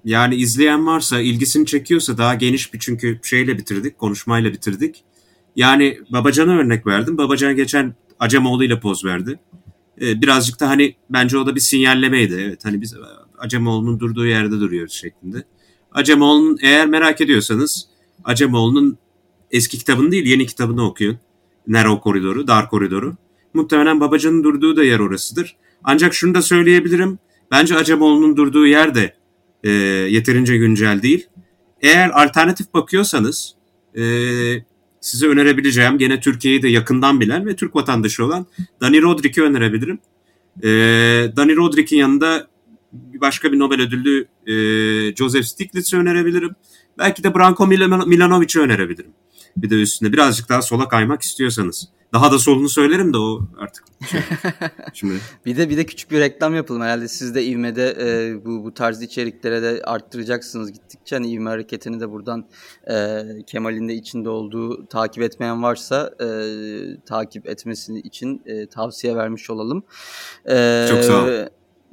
Yani 0.05 0.37
izleyen 0.37 0.87
varsa, 0.87 1.21
ilgisini 1.21 1.67
çekiyorsa 1.67 2.19
daha 2.19 2.35
geniş 2.35 2.75
bir 2.75 2.79
çünkü 2.79 3.21
şeyle 3.23 3.59
bitirdik, 3.59 3.99
konuşmayla 3.99 4.53
bitirdik. 4.53 5.05
Yani 5.57 5.99
Babacan'a 6.11 6.53
örnek 6.53 6.87
verdim. 6.87 7.19
Babacan 7.19 7.57
geçen 7.57 7.95
Acemoğlu 8.19 8.65
ile 8.65 8.81
poz 8.81 9.05
verdi. 9.05 9.39
Ee, 10.01 10.23
birazcık 10.23 10.61
da 10.61 10.69
hani 10.69 10.97
bence 11.11 11.39
o 11.39 11.47
da 11.47 11.55
bir 11.55 11.61
sinyallemeydi. 11.61 12.35
Evet 12.35 12.65
hani 12.65 12.81
biz 12.81 12.95
Acemoğlu'nun 13.39 14.01
durduğu 14.01 14.27
yerde 14.27 14.61
duruyoruz 14.61 14.93
şeklinde. 14.93 15.45
Acemoğlu'nun 15.93 16.59
eğer 16.63 16.87
merak 16.87 17.21
ediyorsanız 17.21 17.87
Acemoğlu'nun 18.25 18.99
eski 19.51 19.79
kitabını 19.79 20.11
değil 20.11 20.27
yeni 20.27 20.47
kitabını 20.47 20.87
okuyun. 20.87 21.19
Narrow 21.67 22.01
Koridoru, 22.01 22.47
Dar 22.47 22.71
Koridoru. 22.71 23.17
Muhtemelen 23.55 24.01
Babacan'ın 24.01 24.45
durduğu 24.45 24.77
da 24.77 24.85
yer 24.85 24.99
orasıdır. 24.99 25.57
Ancak 25.85 26.15
şunu 26.15 26.35
da 26.35 26.43
söyleyebilirim. 26.43 27.19
Bence 27.51 27.77
Acemoğlu'nun 27.77 28.37
durduğu 28.37 28.67
yer 28.67 28.95
de 28.95 29.15
e, 29.65 29.71
yeterince 30.11 30.57
güncel 30.57 31.03
değil. 31.03 31.27
Eğer 31.81 32.11
alternatif 32.11 32.75
bakıyorsanız 32.75 33.55
e, 33.97 34.03
size 35.01 35.27
önerebileceğim 35.27 35.99
gene 35.99 36.21
Türkiye'yi 36.21 36.63
de 36.63 36.69
yakından 36.69 37.21
bilen 37.21 37.47
ve 37.47 37.57
Türk 37.57 37.77
vatandaşı 37.77 38.25
olan 38.25 38.47
Dani 38.81 39.03
Rodrik'i 39.03 39.43
önerebilirim. 39.43 39.99
E, 40.63 40.69
Dani 41.37 41.57
Rodrik'in 41.57 41.97
yanında 41.97 42.49
başka 42.93 43.53
bir 43.53 43.59
Nobel 43.59 43.81
ödüllü 43.81 44.27
e, 44.47 44.55
Joseph 45.17 45.45
Stiglitz'i 45.45 45.97
önerebilirim. 45.97 46.51
Belki 46.99 47.25
de 47.25 47.35
Branko 47.35 47.67
Milanovic'i 48.07 48.61
önerebilirim. 48.61 49.13
Bir 49.57 49.71
de 49.71 49.75
üstünde 49.75 50.13
birazcık 50.13 50.49
daha 50.49 50.63
sola 50.63 50.89
kaymak 50.89 51.23
istiyorsanız. 51.23 51.89
Daha 52.13 52.33
da 52.33 52.39
solunu 52.39 52.69
söylerim 52.69 53.13
de 53.13 53.19
o 53.19 53.41
artık. 53.59 53.85
Şey. 54.11 54.21
Şimdi. 54.95 55.15
bir 55.47 55.57
de 55.57 55.71
bir 55.71 55.77
de 55.77 55.87
küçük 55.87 56.11
bir 56.11 56.21
reklam 56.21 56.55
yapalım 56.55 56.83
herhalde 56.83 57.09
siz 57.09 57.35
de 57.35 57.45
ivmede 57.45 57.97
e, 58.01 58.35
bu 58.45 58.65
bu 58.65 58.75
tarz 58.75 59.03
içeriklere 59.03 59.63
de 59.63 59.83
arttıracaksınız 59.85 60.73
gittikçe 60.73 61.17
hani 61.17 61.31
ivme 61.31 61.51
hareketini 61.51 62.01
de 62.01 62.11
buradan 62.11 62.49
e, 62.91 63.23
Kemal'in 63.47 63.89
de 63.89 63.95
içinde 63.95 64.29
olduğu 64.29 64.87
takip 64.87 65.23
etmeyen 65.23 65.63
varsa 65.63 66.15
e, 66.21 66.27
takip 67.07 67.49
etmesi 67.49 67.99
için 67.99 68.43
e, 68.47 68.67
tavsiye 68.67 69.17
vermiş 69.17 69.51
olalım. 69.51 69.83
E, 70.49 70.87
Çok 70.91 71.05
sağ 71.05 71.25
ol. 71.25 71.29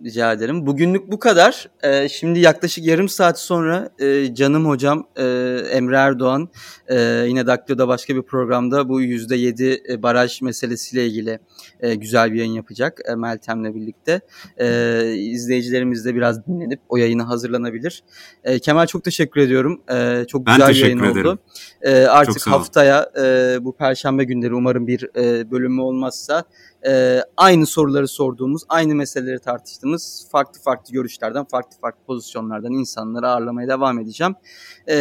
Rica 0.05 0.33
ederim. 0.33 0.65
Bugünlük 0.65 1.11
bu 1.11 1.19
kadar. 1.19 1.69
Ee, 1.83 2.09
şimdi 2.09 2.39
yaklaşık 2.39 2.85
yarım 2.85 3.09
saat 3.09 3.39
sonra 3.39 3.89
e, 3.99 4.35
canım 4.35 4.65
hocam 4.65 5.07
e, 5.15 5.23
Emre 5.71 5.95
Erdoğan 5.95 6.49
e, 6.87 7.25
yine 7.27 7.47
Daklo'da 7.47 7.87
başka 7.87 8.15
bir 8.15 8.21
programda 8.21 8.89
bu 8.89 9.01
%7 9.01 9.93
e, 9.93 10.03
baraj 10.03 10.41
meselesiyle 10.41 11.07
ilgili 11.07 11.39
e, 11.79 11.95
güzel 11.95 12.33
bir 12.33 12.37
yayın 12.37 12.51
yapacak 12.51 12.99
e, 13.05 13.15
Meltem'le 13.15 13.75
birlikte. 13.75 14.21
E, 14.57 15.13
izleyicilerimiz 15.15 16.05
de 16.05 16.15
biraz 16.15 16.47
dinlenip 16.47 16.79
o 16.89 16.97
yayını 16.97 17.23
hazırlanabilir. 17.23 18.03
E, 18.43 18.59
Kemal 18.59 18.85
çok 18.85 19.03
teşekkür 19.03 19.41
ediyorum. 19.41 19.81
E, 19.91 20.25
çok 20.27 20.45
ben 20.45 20.57
güzel 20.57 20.69
bir 20.69 20.79
yayın 20.79 20.99
ederim. 20.99 21.17
oldu. 21.17 21.39
E, 21.81 22.05
artık 22.05 22.47
haftaya 22.47 23.11
e, 23.21 23.57
bu 23.61 23.75
perşembe 23.75 24.23
günleri 24.23 24.53
umarım 24.53 24.87
bir 24.87 25.09
e, 25.15 25.51
bölümü 25.51 25.81
olmazsa 25.81 26.43
e, 26.86 27.21
aynı 27.38 27.65
soruları 27.65 28.07
sorduğumuz, 28.07 28.61
aynı 28.69 28.95
meseleleri 28.95 29.39
tartıştığımız 29.39 30.28
farklı 30.32 30.61
farklı 30.61 30.93
görüşlerden, 30.93 31.45
farklı 31.45 31.78
farklı 31.82 32.05
pozisyonlardan 32.05 32.71
insanları 32.71 33.28
ağırlamaya 33.28 33.67
devam 33.67 33.99
edeceğim. 33.99 34.36
E, 34.89 34.95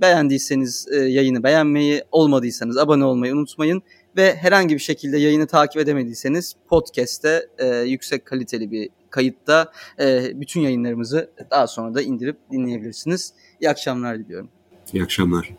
beğendiyseniz 0.00 0.88
e, 0.92 0.96
yayını 0.96 1.42
beğenmeyi, 1.42 2.04
olmadıysanız 2.12 2.78
abone 2.78 3.04
olmayı 3.04 3.34
unutmayın 3.34 3.82
ve 4.16 4.36
herhangi 4.36 4.74
bir 4.74 4.80
şekilde 4.80 5.18
yayını 5.18 5.46
takip 5.46 5.82
edemediyseniz 5.82 6.54
podcast'te 6.68 7.46
e, 7.58 7.66
yüksek 7.76 8.26
kaliteli 8.26 8.70
bir 8.70 8.88
kayıtta 9.10 9.72
e, 10.00 10.40
bütün 10.40 10.60
yayınlarımızı 10.60 11.30
daha 11.50 11.66
sonra 11.66 11.94
da 11.94 12.02
indirip 12.02 12.36
dinleyebilirsiniz. 12.50 13.32
İyi 13.60 13.70
akşamlar 13.70 14.18
diliyorum. 14.18 14.48
İyi 14.92 15.02
akşamlar. 15.02 15.50